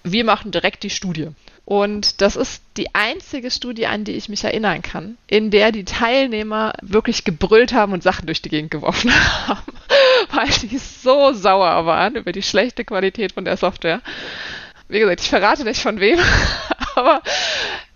wir 0.02 0.24
machen 0.24 0.50
direkt 0.50 0.82
die 0.82 0.90
Studie. 0.90 1.28
Und 1.64 2.20
das 2.20 2.34
ist 2.34 2.62
die 2.76 2.94
einzige 2.94 3.50
Studie, 3.50 3.86
an 3.86 4.02
die 4.04 4.12
ich 4.12 4.28
mich 4.28 4.42
erinnern 4.42 4.82
kann, 4.82 5.16
in 5.28 5.50
der 5.50 5.70
die 5.70 5.84
Teilnehmer 5.84 6.72
wirklich 6.82 7.22
gebrüllt 7.22 7.72
haben 7.72 7.92
und 7.92 8.02
Sachen 8.02 8.26
durch 8.26 8.42
die 8.42 8.48
Gegend 8.48 8.72
geworfen 8.72 9.12
haben, 9.46 9.72
weil 10.32 10.48
die 10.68 10.78
so 10.78 11.32
sauer 11.32 11.86
waren 11.86 12.16
über 12.16 12.32
die 12.32 12.42
schlechte 12.42 12.84
Qualität 12.84 13.32
von 13.32 13.44
der 13.44 13.56
Software. 13.56 14.00
Wie 14.88 14.98
gesagt, 14.98 15.20
ich 15.20 15.28
verrate 15.28 15.62
nicht 15.62 15.80
von 15.80 16.00
wem, 16.00 16.18
aber 16.96 17.22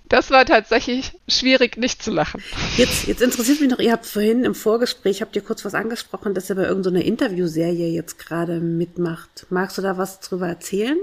das 0.08 0.30
war 0.30 0.44
tatsächlich 0.44 1.10
schwierig, 1.26 1.76
nicht 1.76 2.00
zu 2.00 2.12
lachen. 2.12 2.42
Jetzt, 2.76 3.08
jetzt 3.08 3.22
interessiert 3.22 3.60
mich 3.60 3.70
noch, 3.70 3.80
ihr 3.80 3.90
habt 3.90 4.06
vorhin 4.06 4.44
im 4.44 4.54
Vorgespräch, 4.54 5.22
habt 5.22 5.34
ihr 5.34 5.42
kurz 5.42 5.64
was 5.64 5.74
angesprochen, 5.74 6.34
dass 6.34 6.48
ihr 6.48 6.54
bei 6.54 6.64
irgendeiner 6.64 7.04
Interviewserie 7.04 7.88
jetzt 7.88 8.20
gerade 8.20 8.60
mitmacht. 8.60 9.46
Magst 9.50 9.78
du 9.78 9.82
da 9.82 9.98
was 9.98 10.20
drüber 10.20 10.46
erzählen? 10.46 10.98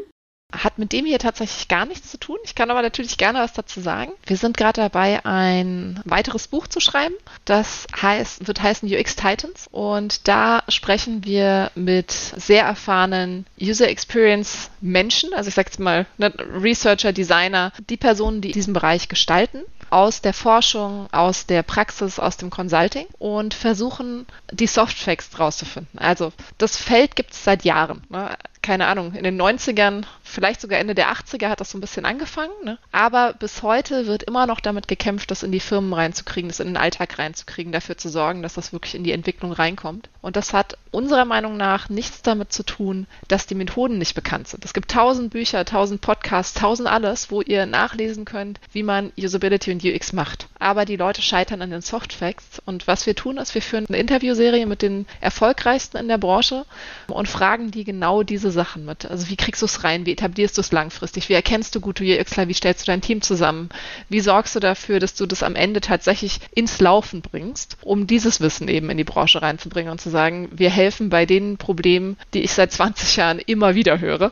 Hat 0.51 0.77
mit 0.77 0.91
dem 0.91 1.05
hier 1.05 1.19
tatsächlich 1.19 1.67
gar 1.67 1.85
nichts 1.85 2.11
zu 2.11 2.17
tun. 2.17 2.37
Ich 2.43 2.55
kann 2.55 2.71
aber 2.71 2.81
natürlich 2.81 3.17
gerne 3.17 3.39
was 3.39 3.53
dazu 3.53 3.81
sagen. 3.81 4.11
Wir 4.25 4.37
sind 4.37 4.57
gerade 4.57 4.81
dabei, 4.81 5.25
ein 5.25 5.99
weiteres 6.05 6.47
Buch 6.47 6.67
zu 6.67 6.79
schreiben. 6.79 7.15
Das 7.45 7.87
heißt, 8.01 8.47
wird 8.47 8.61
heißen 8.61 8.89
UX 8.91 9.15
Titans. 9.15 9.67
Und 9.71 10.27
da 10.27 10.63
sprechen 10.67 11.23
wir 11.23 11.71
mit 11.75 12.11
sehr 12.11 12.63
erfahrenen 12.63 13.45
User 13.59 13.87
Experience 13.87 14.69
Menschen, 14.81 15.33
also 15.33 15.47
ich 15.47 15.55
sage 15.55 15.69
jetzt 15.69 15.79
mal 15.79 16.05
ne, 16.17 16.33
Researcher, 16.37 17.13
Designer, 17.13 17.71
die 17.89 17.97
Personen, 17.97 18.41
die 18.41 18.51
diesen 18.51 18.73
Bereich 18.73 19.09
gestalten 19.09 19.61
aus 19.91 20.21
der 20.21 20.33
Forschung, 20.33 21.07
aus 21.11 21.45
der 21.45 21.63
Praxis, 21.63 22.17
aus 22.17 22.37
dem 22.37 22.49
Consulting 22.49 23.05
und 23.19 23.53
versuchen, 23.53 24.25
die 24.51 24.67
Softfacts 24.67 25.37
rauszufinden. 25.37 25.99
Also 25.99 26.31
das 26.57 26.77
Feld 26.77 27.15
gibt 27.15 27.33
es 27.33 27.43
seit 27.43 27.65
Jahren. 27.65 28.01
Ne? 28.09 28.35
Keine 28.61 28.87
Ahnung, 28.87 29.13
in 29.13 29.23
den 29.23 29.41
90ern, 29.41 30.03
vielleicht 30.23 30.61
sogar 30.61 30.79
Ende 30.79 30.93
der 30.93 31.11
80er 31.11 31.49
hat 31.49 31.59
das 31.59 31.71
so 31.71 31.77
ein 31.77 31.81
bisschen 31.81 32.05
angefangen. 32.05 32.53
Ne? 32.63 32.77
Aber 32.91 33.33
bis 33.33 33.63
heute 33.63 34.05
wird 34.05 34.23
immer 34.23 34.45
noch 34.45 34.59
damit 34.59 34.87
gekämpft, 34.87 35.31
das 35.31 35.43
in 35.43 35.51
die 35.51 35.59
Firmen 35.59 35.93
reinzukriegen, 35.93 36.49
das 36.49 36.59
in 36.59 36.67
den 36.67 36.77
Alltag 36.77 37.17
reinzukriegen, 37.17 37.71
dafür 37.71 37.97
zu 37.97 38.09
sorgen, 38.09 38.43
dass 38.43 38.53
das 38.53 38.71
wirklich 38.71 38.93
in 38.93 39.03
die 39.03 39.13
Entwicklung 39.13 39.51
reinkommt. 39.51 40.09
Und 40.21 40.35
das 40.35 40.53
hat 40.53 40.77
unserer 40.91 41.25
Meinung 41.25 41.57
nach 41.57 41.89
nichts 41.89 42.21
damit 42.21 42.53
zu 42.53 42.63
tun, 42.63 43.07
dass 43.27 43.47
die 43.47 43.55
Methoden 43.55 43.97
nicht 43.97 44.13
bekannt 44.13 44.47
sind. 44.47 44.63
Es 44.63 44.73
gibt 44.73 44.91
tausend 44.91 45.31
Bücher, 45.31 45.65
tausend 45.65 46.01
Podcasts, 46.01 46.53
tausend 46.53 46.87
alles, 46.87 47.31
wo 47.31 47.41
ihr 47.41 47.65
nachlesen 47.65 48.25
könnt, 48.25 48.59
wie 48.71 48.83
man 48.83 49.11
Usability 49.17 49.71
und 49.71 49.83
UX 49.83 50.13
macht. 50.13 50.47
Aber 50.59 50.85
die 50.85 50.97
Leute 50.97 51.21
scheitern 51.21 51.61
an 51.61 51.71
den 51.71 51.81
Soft 51.81 52.13
Facts. 52.13 52.61
Und 52.65 52.87
was 52.87 53.05
wir 53.07 53.15
tun, 53.15 53.37
ist, 53.37 53.55
wir 53.55 53.61
führen 53.61 53.87
eine 53.87 53.97
Interviewserie 53.97 54.67
mit 54.67 54.81
den 54.81 55.07
erfolgreichsten 55.19 55.97
in 55.97 56.07
der 56.07 56.17
Branche 56.19 56.65
und 57.07 57.27
fragen 57.27 57.71
die 57.71 57.83
genau 57.83 58.21
diese 58.21 58.50
Sachen 58.51 58.85
mit. 58.85 59.05
Also 59.05 59.29
wie 59.29 59.35
kriegst 59.35 59.61
du 59.61 59.65
es 59.65 59.83
rein? 59.83 60.05
Wie 60.05 60.11
etablierst 60.11 60.57
du 60.57 60.61
es 60.61 60.71
langfristig? 60.71 61.29
Wie 61.29 61.33
erkennst 61.33 61.75
du 61.75 61.81
gute 61.81 62.03
UXler? 62.03 62.47
Wie 62.47 62.53
stellst 62.53 62.81
du 62.81 62.91
dein 62.91 63.01
Team 63.01 63.21
zusammen? 63.21 63.69
Wie 64.09 64.19
sorgst 64.19 64.55
du 64.55 64.59
dafür, 64.59 64.99
dass 64.99 65.15
du 65.15 65.25
das 65.25 65.43
am 65.43 65.55
Ende 65.55 65.81
tatsächlich 65.81 66.39
ins 66.53 66.79
Laufen 66.79 67.21
bringst, 67.21 67.77
um 67.81 68.07
dieses 68.07 68.41
Wissen 68.41 68.67
eben 68.67 68.89
in 68.89 68.97
die 68.97 69.03
Branche 69.03 69.41
reinzubringen 69.41 69.91
und 69.91 70.01
zu 70.01 70.09
sagen, 70.09 70.49
wir 70.51 70.69
helfen 70.69 71.09
bei 71.09 71.25
den 71.25 71.57
Problemen, 71.57 72.17
die 72.33 72.41
ich 72.41 72.53
seit 72.53 72.71
20 72.71 73.15
Jahren 73.15 73.39
immer 73.39 73.75
wieder 73.75 73.99
höre. 73.99 74.31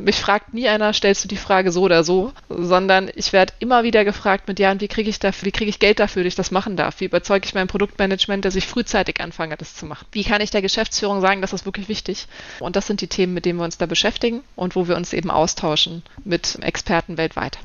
Mich 0.00 0.16
fragt 0.16 0.54
nie 0.54 0.68
einer, 0.68 0.92
stellst 0.92 1.24
du 1.24 1.28
die 1.28 1.36
Frage 1.36 1.72
so 1.72 1.82
oder 1.82 2.04
so, 2.04 2.32
sondern 2.48 3.10
ich 3.14 3.32
werde 3.32 3.52
immer 3.58 3.82
wieder 3.82 4.04
gefragt 4.04 4.48
mit, 4.48 4.58
ja, 4.58 4.70
und 4.70 4.80
wie 4.80 4.88
kriege 4.88 5.10
ich 5.10 5.18
dafür, 5.18 5.46
wie 5.46 5.52
kriege 5.52 5.70
ich 5.70 5.78
Geld 5.78 6.00
dafür, 6.00 6.22
dass 6.22 6.28
ich 6.32 6.36
das 6.36 6.50
machen 6.50 6.76
darf? 6.76 7.00
Wie 7.00 7.04
überzeuge 7.04 7.46
ich 7.46 7.54
mein 7.54 7.68
Produktmanagement, 7.68 8.44
dass 8.44 8.56
ich 8.56 8.66
frühzeitig 8.66 9.20
anfange, 9.20 9.56
das 9.56 9.74
zu 9.74 9.86
machen? 9.86 10.06
Wie 10.12 10.24
kann 10.24 10.40
ich 10.40 10.50
der 10.50 10.62
Geschäftsführung 10.62 11.20
sagen, 11.20 11.42
das 11.42 11.52
ist 11.52 11.66
wirklich 11.66 11.88
wichtig? 11.88 12.26
Und 12.60 12.76
das 12.76 12.86
sind 12.86 13.00
die 13.00 13.08
Themen, 13.08 13.34
mit 13.34 13.44
denen 13.44 13.58
wir 13.58 13.64
uns 13.64 13.78
da 13.78 13.86
beschäftigen 13.86 14.42
und 14.56 14.76
wo 14.76 14.88
wir 14.88 14.96
uns 14.96 15.12
eben 15.12 15.30
austauschen 15.30 16.02
mit 16.24 16.58
Experten 16.62 17.16
weltweit. 17.16 17.58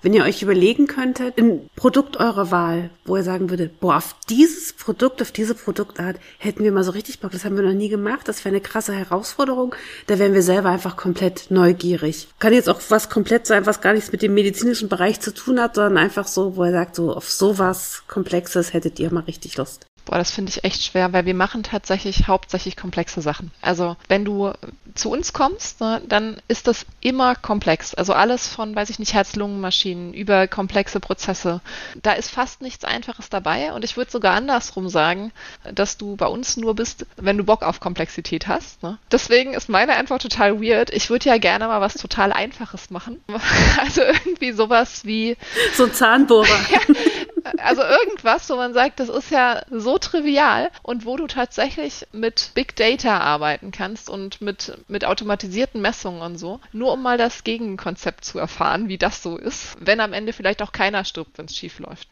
Wenn 0.00 0.14
ihr 0.14 0.22
euch 0.22 0.42
überlegen 0.42 0.86
könntet, 0.86 1.38
ein 1.38 1.68
Produkt 1.74 2.18
eurer 2.18 2.52
Wahl, 2.52 2.90
wo 3.04 3.16
ihr 3.16 3.24
sagen 3.24 3.50
würdet, 3.50 3.80
boah, 3.80 3.96
auf 3.96 4.14
dieses 4.28 4.72
Produkt, 4.72 5.20
auf 5.20 5.32
diese 5.32 5.56
Produktart 5.56 6.18
hätten 6.38 6.62
wir 6.62 6.70
mal 6.70 6.84
so 6.84 6.92
richtig 6.92 7.18
Bock, 7.18 7.32
das 7.32 7.44
haben 7.44 7.56
wir 7.56 7.64
noch 7.64 7.72
nie 7.72 7.88
gemacht, 7.88 8.28
das 8.28 8.44
wäre 8.44 8.54
eine 8.54 8.60
krasse 8.60 8.92
Herausforderung, 8.92 9.74
da 10.06 10.20
wären 10.20 10.34
wir 10.34 10.42
selber 10.42 10.68
einfach 10.68 10.96
komplett 10.96 11.50
neugierig. 11.50 12.28
Kann 12.38 12.52
jetzt 12.52 12.68
auch 12.68 12.80
was 12.90 13.10
komplett 13.10 13.48
sein, 13.48 13.66
was 13.66 13.80
gar 13.80 13.92
nichts 13.92 14.12
mit 14.12 14.22
dem 14.22 14.34
medizinischen 14.34 14.88
Bereich 14.88 15.20
zu 15.20 15.34
tun 15.34 15.60
hat, 15.60 15.74
sondern 15.74 15.98
einfach 15.98 16.28
so, 16.28 16.54
wo 16.54 16.64
ihr 16.64 16.72
sagt, 16.72 16.94
so 16.94 17.12
auf 17.12 17.28
sowas 17.28 18.04
Komplexes 18.06 18.72
hättet 18.72 19.00
ihr 19.00 19.12
mal 19.12 19.24
richtig 19.24 19.56
Lust. 19.56 19.87
Boah, 20.08 20.16
das 20.16 20.30
finde 20.30 20.48
ich 20.48 20.64
echt 20.64 20.82
schwer, 20.82 21.12
weil 21.12 21.26
wir 21.26 21.34
machen 21.34 21.62
tatsächlich 21.62 22.28
hauptsächlich 22.28 22.78
komplexe 22.78 23.20
Sachen. 23.20 23.50
Also 23.60 23.94
wenn 24.08 24.24
du 24.24 24.54
zu 24.94 25.10
uns 25.10 25.34
kommst, 25.34 25.82
ne, 25.82 26.00
dann 26.08 26.40
ist 26.48 26.66
das 26.66 26.86
immer 27.02 27.34
komplex. 27.34 27.94
Also 27.94 28.14
alles 28.14 28.48
von, 28.48 28.74
weiß 28.74 28.88
ich 28.88 28.98
nicht, 28.98 29.12
Herz-Lungen-Maschinen 29.12 30.14
über 30.14 30.48
komplexe 30.48 30.98
Prozesse. 30.98 31.60
Da 32.00 32.12
ist 32.12 32.30
fast 32.30 32.62
nichts 32.62 32.86
Einfaches 32.86 33.28
dabei. 33.28 33.74
Und 33.74 33.84
ich 33.84 33.98
würde 33.98 34.10
sogar 34.10 34.34
andersrum 34.34 34.88
sagen, 34.88 35.30
dass 35.74 35.98
du 35.98 36.16
bei 36.16 36.26
uns 36.26 36.56
nur 36.56 36.74
bist, 36.74 37.04
wenn 37.16 37.36
du 37.36 37.44
Bock 37.44 37.62
auf 37.62 37.78
Komplexität 37.78 38.48
hast. 38.48 38.82
Ne? 38.82 38.96
Deswegen 39.12 39.52
ist 39.52 39.68
meine 39.68 39.96
Antwort 39.96 40.22
total 40.22 40.62
weird. 40.62 40.88
Ich 40.88 41.10
würde 41.10 41.28
ja 41.28 41.36
gerne 41.36 41.68
mal 41.68 41.82
was 41.82 41.94
total 41.94 42.32
Einfaches 42.32 42.88
machen. 42.88 43.22
Also 43.78 44.02
irgendwie 44.02 44.52
sowas 44.52 45.04
wie. 45.04 45.36
So 45.74 45.84
ein 45.84 45.92
Zahnbohrer. 45.92 46.48
also 47.58 47.82
irgendwas, 47.82 48.48
wo 48.50 48.56
man 48.56 48.74
sagt, 48.74 49.00
das 49.00 49.08
ist 49.08 49.30
ja 49.30 49.62
so 49.70 49.98
trivial 49.98 50.70
und 50.82 51.06
wo 51.06 51.16
du 51.16 51.26
tatsächlich 51.26 52.06
mit 52.12 52.50
Big 52.54 52.76
Data 52.76 53.18
arbeiten 53.18 53.70
kannst 53.70 54.10
und 54.10 54.40
mit, 54.40 54.76
mit 54.88 55.04
automatisierten 55.04 55.80
Messungen 55.80 56.22
und 56.22 56.38
so, 56.38 56.60
nur 56.72 56.92
um 56.92 57.02
mal 57.02 57.18
das 57.18 57.44
Gegenkonzept 57.44 58.24
zu 58.24 58.38
erfahren, 58.38 58.88
wie 58.88 58.98
das 58.98 59.22
so 59.22 59.36
ist, 59.36 59.76
wenn 59.80 60.00
am 60.00 60.12
Ende 60.12 60.32
vielleicht 60.32 60.62
auch 60.62 60.72
keiner 60.72 61.04
stirbt, 61.04 61.38
wenn 61.38 61.46
es 61.46 61.56
schief 61.56 61.78
läuft. 61.78 62.08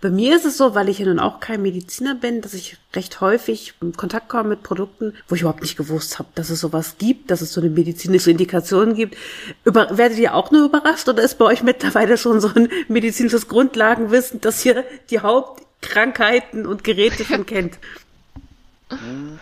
Bei 0.00 0.08
mir 0.08 0.34
ist 0.34 0.46
es 0.46 0.56
so, 0.56 0.74
weil 0.74 0.88
ich 0.88 0.98
ja 0.98 1.04
nun 1.04 1.18
auch 1.18 1.40
kein 1.40 1.60
Mediziner 1.60 2.14
bin, 2.14 2.40
dass 2.40 2.54
ich 2.54 2.78
recht 2.94 3.20
häufig 3.20 3.74
in 3.82 3.94
Kontakt 3.94 4.30
komme 4.30 4.48
mit 4.50 4.62
Produkten, 4.62 5.14
wo 5.28 5.34
ich 5.34 5.42
überhaupt 5.42 5.60
nicht 5.60 5.76
gewusst 5.76 6.18
habe, 6.18 6.30
dass 6.34 6.48
es 6.48 6.60
sowas 6.60 6.96
gibt, 6.98 7.30
dass 7.30 7.42
es 7.42 7.52
so 7.52 7.60
eine 7.60 7.68
medizinische 7.68 8.30
Indikation 8.30 8.94
gibt. 8.94 9.16
Über, 9.64 9.98
werdet 9.98 10.16
ihr 10.18 10.34
auch 10.34 10.50
nur 10.50 10.64
überrascht 10.64 11.06
oder 11.08 11.22
ist 11.22 11.36
bei 11.36 11.44
euch 11.44 11.62
mittlerweile 11.62 12.16
schon 12.16 12.40
so 12.40 12.48
ein 12.48 12.70
medizinisches 12.88 13.46
Grundlagenwissen, 13.48 14.40
dass 14.40 14.64
ihr 14.64 14.84
die 15.10 15.20
Hauptkrankheiten 15.20 16.66
und 16.66 16.82
Geräte 16.82 17.24
schon 17.24 17.44
kennt? 17.44 17.78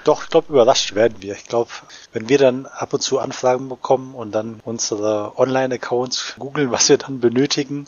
Doch, 0.05 0.25
ich 0.25 0.29
glaube, 0.29 0.53
überrascht 0.53 0.95
werden 0.95 1.19
wir. 1.21 1.35
Ich 1.35 1.45
glaube, 1.45 1.71
wenn 2.13 2.29
wir 2.29 2.37
dann 2.37 2.67
ab 2.67 2.93
und 2.93 3.01
zu 3.01 3.19
Anfragen 3.19 3.69
bekommen 3.69 4.15
und 4.15 4.33
dann 4.33 4.61
unsere 4.65 5.39
Online-Accounts 5.39 6.35
googeln, 6.39 6.71
was 6.71 6.89
wir 6.89 6.99
dann 6.99 7.21
benötigen, 7.21 7.87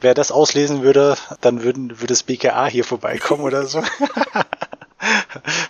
wer 0.00 0.14
das 0.14 0.30
auslesen 0.30 0.82
würde, 0.82 1.16
dann 1.40 1.62
würden, 1.62 1.90
würde 2.00 2.08
das 2.08 2.22
BKA 2.22 2.66
hier 2.66 2.84
vorbeikommen 2.84 3.42
oder 3.42 3.66
so. 3.66 3.82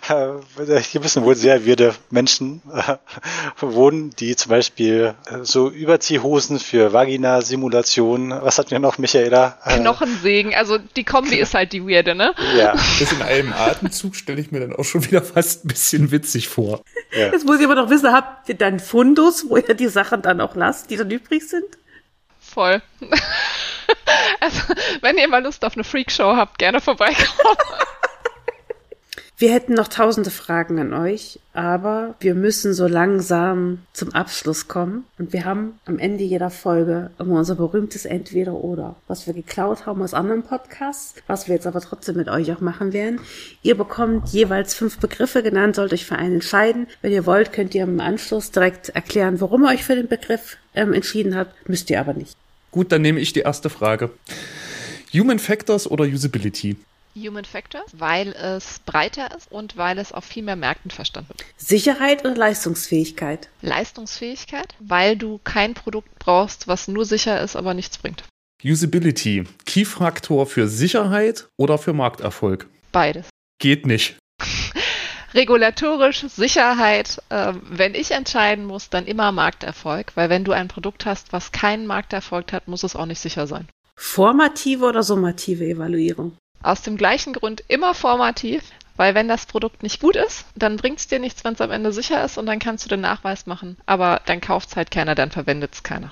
Hier 0.07 1.01
müssen 1.01 1.23
wohl 1.23 1.35
sehr 1.35 1.65
wirde 1.65 1.93
Menschen 2.09 2.61
äh, 2.73 2.95
wohnen, 3.59 4.11
die 4.11 4.35
zum 4.35 4.49
Beispiel 4.49 5.15
äh, 5.25 5.39
so 5.43 5.69
Überziehhosen 5.69 6.59
für 6.59 6.93
Vagina-Simulationen, 6.93 8.31
was 8.41 8.57
hatten 8.57 8.71
wir 8.71 8.79
noch, 8.79 8.97
Michaela? 8.97 9.57
Äh, 9.65 9.79
Knochensägen, 9.79 10.53
also 10.55 10.77
die 10.77 11.03
Kombi 11.03 11.35
ist 11.35 11.53
halt 11.53 11.73
die 11.73 11.83
weirde, 11.83 12.15
ne? 12.15 12.33
Ja. 12.57 12.75
Das 12.99 13.11
in 13.11 13.21
einem 13.21 13.53
Atemzug 13.53 14.15
stelle 14.15 14.41
ich 14.41 14.51
mir 14.51 14.59
dann 14.59 14.73
auch 14.73 14.83
schon 14.83 15.05
wieder 15.05 15.21
fast 15.21 15.65
ein 15.65 15.67
bisschen 15.67 16.11
witzig 16.11 16.47
vor. 16.47 16.81
Ja. 17.11 17.31
Jetzt 17.31 17.45
muss 17.45 17.59
ich 17.59 17.65
aber 17.65 17.75
noch 17.75 17.89
wissen, 17.89 18.11
habt 18.11 18.49
ihr 18.49 18.55
dann 18.55 18.79
Fundus, 18.79 19.49
wo 19.49 19.57
ihr 19.57 19.73
die 19.75 19.87
Sachen 19.87 20.21
dann 20.21 20.41
auch 20.41 20.55
lasst, 20.55 20.89
die 20.89 20.97
dann 20.97 21.11
übrig 21.11 21.47
sind? 21.47 21.65
Voll. 22.39 22.81
Also, 24.39 24.61
wenn 25.01 25.17
ihr 25.17 25.27
mal 25.27 25.43
Lust 25.43 25.65
auf 25.65 25.73
eine 25.73 25.83
Freakshow 25.83 26.35
habt, 26.35 26.59
gerne 26.59 26.79
vorbeikommen. 26.79 27.57
Wir 29.39 29.53
hätten 29.53 29.75
noch 29.75 29.87
tausende 29.87 30.31
Fragen 30.31 30.79
an 30.79 30.95
euch, 30.95 31.39
aber 31.53 32.15
wir 32.19 32.33
müssen 32.33 32.73
so 32.73 32.87
langsam 32.87 33.83
zum 33.93 34.15
Abschluss 34.15 34.67
kommen. 34.67 35.03
Und 35.19 35.31
wir 35.31 35.45
haben 35.45 35.79
am 35.85 35.99
Ende 35.99 36.23
jeder 36.23 36.49
Folge 36.49 37.11
immer 37.19 37.37
unser 37.37 37.53
berühmtes 37.53 38.05
Entweder-Oder, 38.05 38.95
was 39.07 39.27
wir 39.27 39.35
geklaut 39.35 39.85
haben 39.85 40.01
aus 40.01 40.15
anderen 40.15 40.41
Podcasts, 40.41 41.13
was 41.27 41.47
wir 41.47 41.53
jetzt 41.53 41.67
aber 41.67 41.81
trotzdem 41.81 42.15
mit 42.15 42.29
euch 42.29 42.51
auch 42.51 42.61
machen 42.61 42.93
werden. 42.93 43.19
Ihr 43.61 43.77
bekommt 43.77 44.29
jeweils 44.29 44.73
fünf 44.73 44.97
Begriffe 44.97 45.43
genannt, 45.43 45.75
sollt 45.75 45.93
euch 45.93 46.07
für 46.07 46.15
einen 46.15 46.35
entscheiden. 46.35 46.87
Wenn 47.03 47.11
ihr 47.13 47.27
wollt, 47.27 47.53
könnt 47.53 47.75
ihr 47.75 47.83
im 47.83 47.99
Anschluss 47.99 48.49
direkt 48.49 48.89
erklären, 48.89 49.39
warum 49.39 49.65
ihr 49.65 49.69
euch 49.69 49.83
für 49.83 49.95
den 49.95 50.07
Begriff 50.07 50.57
ähm, 50.73 50.93
entschieden 50.93 51.35
habt. 51.35 51.69
Müsst 51.69 51.91
ihr 51.91 51.99
aber 51.99 52.13
nicht. 52.13 52.35
Gut, 52.71 52.91
dann 52.91 53.01
nehme 53.01 53.19
ich 53.19 53.33
die 53.33 53.41
erste 53.41 53.69
Frage. 53.69 54.11
Human 55.13 55.39
Factors 55.39 55.89
oder 55.89 56.03
Usability? 56.05 56.75
Human 57.15 57.45
Factors, 57.45 57.85
weil 57.93 58.33
es 58.33 58.79
breiter 58.85 59.35
ist 59.35 59.51
und 59.51 59.75
weil 59.77 59.97
es 59.97 60.11
auf 60.11 60.23
viel 60.23 60.43
mehr 60.43 60.55
Märkten 60.55 60.91
verstanden 60.91 61.29
wird. 61.29 61.45
Sicherheit 61.57 62.23
oder 62.23 62.35
Leistungsfähigkeit? 62.35 63.49
Leistungsfähigkeit, 63.61 64.75
weil 64.79 65.17
du 65.17 65.39
kein 65.43 65.73
Produkt 65.73 66.19
brauchst, 66.19 66.67
was 66.67 66.87
nur 66.87 67.05
sicher 67.05 67.41
ist, 67.41 67.55
aber 67.55 67.73
nichts 67.73 67.97
bringt. 67.97 68.23
Usability, 68.63 69.45
Key-Faktor 69.65 70.45
für 70.45 70.67
Sicherheit 70.67 71.47
oder 71.57 71.77
für 71.77 71.93
Markterfolg? 71.93 72.67
Beides. 72.91 73.29
Geht 73.59 73.85
nicht. 73.85 74.17
Regulatorisch, 75.37 76.25
Sicherheit, 76.27 77.21
äh, 77.29 77.53
wenn 77.69 77.95
ich 77.95 78.11
entscheiden 78.11 78.65
muss, 78.65 78.89
dann 78.89 79.05
immer 79.05 79.31
Markterfolg, 79.31 80.11
weil 80.15 80.29
wenn 80.29 80.43
du 80.43 80.51
ein 80.51 80.67
Produkt 80.67 81.05
hast, 81.05 81.31
was 81.31 81.51
keinen 81.51 81.87
Markterfolg 81.87 82.51
hat, 82.51 82.67
muss 82.67 82.83
es 82.83 82.95
auch 82.95 83.05
nicht 83.05 83.19
sicher 83.19 83.47
sein. 83.47 83.67
Formative 83.95 84.85
oder 84.85 85.03
summative 85.03 85.65
Evaluierung? 85.65 86.37
Aus 86.61 86.81
dem 86.81 86.97
gleichen 86.97 87.33
Grund 87.33 87.63
immer 87.67 87.93
formativ, 87.93 88.63
weil 88.95 89.15
wenn 89.15 89.27
das 89.27 89.45
Produkt 89.45 89.83
nicht 89.83 90.01
gut 90.01 90.15
ist, 90.15 90.45
dann 90.55 90.77
bringt 90.77 90.99
es 90.99 91.07
dir 91.07 91.19
nichts, 91.19 91.43
wenn 91.43 91.53
es 91.53 91.61
am 91.61 91.71
Ende 91.71 91.91
sicher 91.91 92.23
ist 92.23 92.37
und 92.37 92.47
dann 92.47 92.59
kannst 92.59 92.85
du 92.85 92.89
den 92.89 93.01
Nachweis 93.01 93.45
machen. 93.45 93.77
Aber 93.85 94.21
dann 94.25 94.41
kauft 94.41 94.69
es 94.69 94.75
halt 94.75 94.91
keiner, 94.91 95.15
dann 95.15 95.31
verwendet 95.31 95.73
es 95.73 95.83
keiner. 95.83 96.11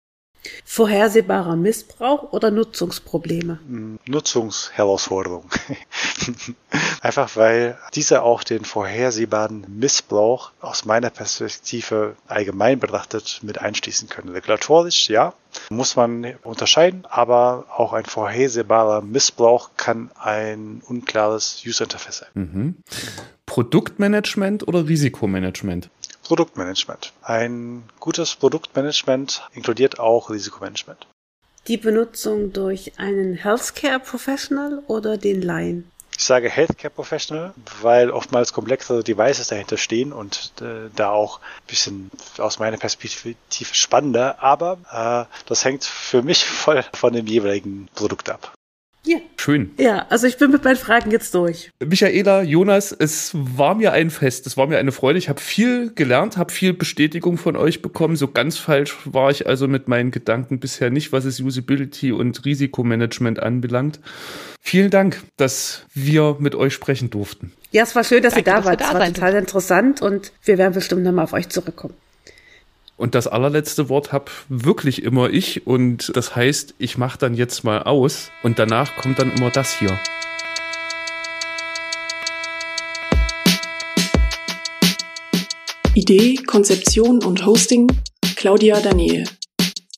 Vorhersehbarer 0.64 1.57
Missbrauch 1.57 2.32
oder 2.32 2.51
Nutzungsprobleme? 2.51 3.59
Hm, 3.66 3.99
Nutzungsherausforderung. 4.07 5.44
Einfach 7.01 7.36
weil 7.36 7.78
diese 7.94 8.22
auch 8.22 8.42
den 8.42 8.64
vorhersehbaren 8.64 9.66
Missbrauch 9.68 10.53
aus 10.61 10.84
meiner 10.84 11.11
Perspektive 11.11 12.16
allgemein 12.26 12.80
betrachtet 12.80 13.40
mit 13.42 13.59
einschließen 13.59 14.09
können. 14.09 14.28
Regulatorisch, 14.28 15.09
ja, 15.09 15.34
muss 15.70 15.97
man 15.97 16.34
unterscheiden, 16.42 17.05
aber 17.09 17.66
auch 17.76 17.92
ein 17.92 18.05
vorhersehbarer 18.05 19.03
Missbrauch 19.03 19.70
kann 19.76 20.11
ein 20.14 20.82
unklares 20.86 21.62
User 21.66 21.84
Interface 21.84 22.18
sein. 22.18 22.28
Mhm. 22.34 22.76
Produktmanagement 23.47 24.66
oder 24.66 24.86
Risikomanagement? 24.86 25.88
Produktmanagement. 26.27 27.12
Ein 27.22 27.85
gutes 28.01 28.35
Produktmanagement 28.37 29.49
inkludiert 29.53 29.99
auch 29.99 30.31
Risikomanagement. 30.31 31.07
Die 31.68 31.77
Benutzung 31.77 32.53
durch 32.53 32.93
einen 32.99 33.35
Healthcare 33.35 33.99
Professional 33.99 34.83
oder 34.87 35.18
den 35.18 35.43
Laien? 35.43 35.91
Ich 36.16 36.24
sage 36.24 36.49
Healthcare 36.49 36.93
Professional, 36.93 37.53
weil 37.83 38.11
oftmals 38.11 38.53
komplexere 38.53 39.05
Devices 39.05 39.49
dahinter 39.49 39.77
stehen 39.77 40.12
und 40.12 40.53
äh, 40.62 40.89
da 40.95 41.11
auch 41.11 41.41
ein 41.41 41.66
bisschen 41.66 42.11
aus 42.39 42.59
meiner 42.59 42.79
Perspektive 42.79 43.35
spannender, 43.72 44.43
aber 44.43 44.79
äh, 44.91 45.45
das 45.47 45.64
hängt 45.64 45.85
für 45.85 46.22
mich 46.22 46.45
voll 46.47 46.83
von 46.95 47.12
dem 47.12 47.27
jeweiligen 47.27 47.89
Produkt 47.95 48.31
ab. 48.31 48.55
Ja. 49.47 49.53
Schön. 49.53 49.70
Ja, 49.78 50.07
also 50.09 50.26
ich 50.26 50.38
bin 50.38 50.51
mit 50.51 50.64
meinen 50.64 50.76
Fragen 50.76 51.11
jetzt 51.11 51.34
durch. 51.34 51.70
Michaela, 51.84 52.42
Jonas, 52.42 52.92
es 52.92 53.30
war 53.34 53.74
mir 53.74 53.92
ein 53.92 54.11
Fest, 54.11 54.47
es 54.47 54.57
war 54.57 54.66
mir 54.66 54.78
eine 54.78 54.92
Freude. 54.92 55.18
Ich 55.18 55.28
habe 55.28 55.40
viel 55.40 55.92
gelernt, 55.94 56.36
habe 56.36 56.53
viel 56.53 56.72
Bestätigung 56.72 57.38
von 57.38 57.57
euch 57.57 57.80
bekommen. 57.82 58.16
So 58.16 58.28
ganz 58.28 58.59
falsch 58.59 58.97
war 59.05 59.30
ich 59.30 59.47
also 59.47 59.68
mit 59.68 59.88
meinen 59.88 60.11
Gedanken 60.11 60.59
bisher 60.59 60.90
nicht, 60.90 61.12
was 61.12 61.24
es 61.24 61.40
Usability 61.40 62.12
und 62.12 62.44
Risikomanagement 62.44 63.38
anbelangt. 63.38 64.01
Vielen 64.61 64.90
Dank, 64.90 65.22
dass 65.36 65.84
wir 65.94 66.36
mit 66.40 66.57
euch 66.57 66.74
sprechen 66.74 67.11
durften. 67.11 67.53
Ja, 67.70 67.84
es 67.84 67.94
war 67.94 68.03
schön, 68.03 68.22
dass 68.22 68.34
Danke, 68.34 68.51
ihr 68.51 68.55
da 68.57 68.64
wart. 68.64 68.80
Es 68.80 68.92
war 68.92 69.07
total 69.07 69.34
interessant 69.34 70.03
und 70.03 70.32
wir 70.44 70.59
werden 70.59 70.74
bestimmt 70.74 71.05
nochmal 71.05 71.24
auf 71.24 71.32
euch 71.32 71.49
zurückkommen. 71.49 71.94
Und 72.97 73.14
das 73.14 73.26
allerletzte 73.26 73.88
Wort 73.88 74.12
habe 74.12 74.30
wirklich 74.49 75.03
immer 75.03 75.28
ich. 75.30 75.66
Und 75.66 76.16
das 76.16 76.34
heißt, 76.34 76.74
ich 76.78 76.97
mache 76.97 77.18
dann 77.18 77.34
jetzt 77.34 77.62
mal 77.62 77.82
aus. 77.82 78.30
Und 78.42 78.59
danach 78.59 78.97
kommt 78.97 79.18
dann 79.18 79.32
immer 79.32 79.51
das 79.51 79.78
hier. 79.78 79.99
Idee, 85.94 86.36
Konzeption 86.47 87.22
und 87.24 87.44
Hosting 87.44 87.86
Claudia 88.36 88.80
Daniel. 88.80 89.24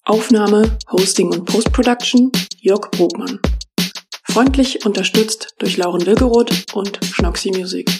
Aufnahme, 0.04 0.78
Hosting 0.90 1.32
und 1.32 1.44
Post-Production 1.44 2.32
Jörg 2.60 2.90
Brogmann. 2.92 3.40
Freundlich 4.24 4.86
unterstützt 4.86 5.54
durch 5.58 5.76
Lauren 5.76 6.06
Wilgeroth 6.06 6.66
und 6.72 6.98
Schnoxy 7.04 7.50
Music. 7.50 7.90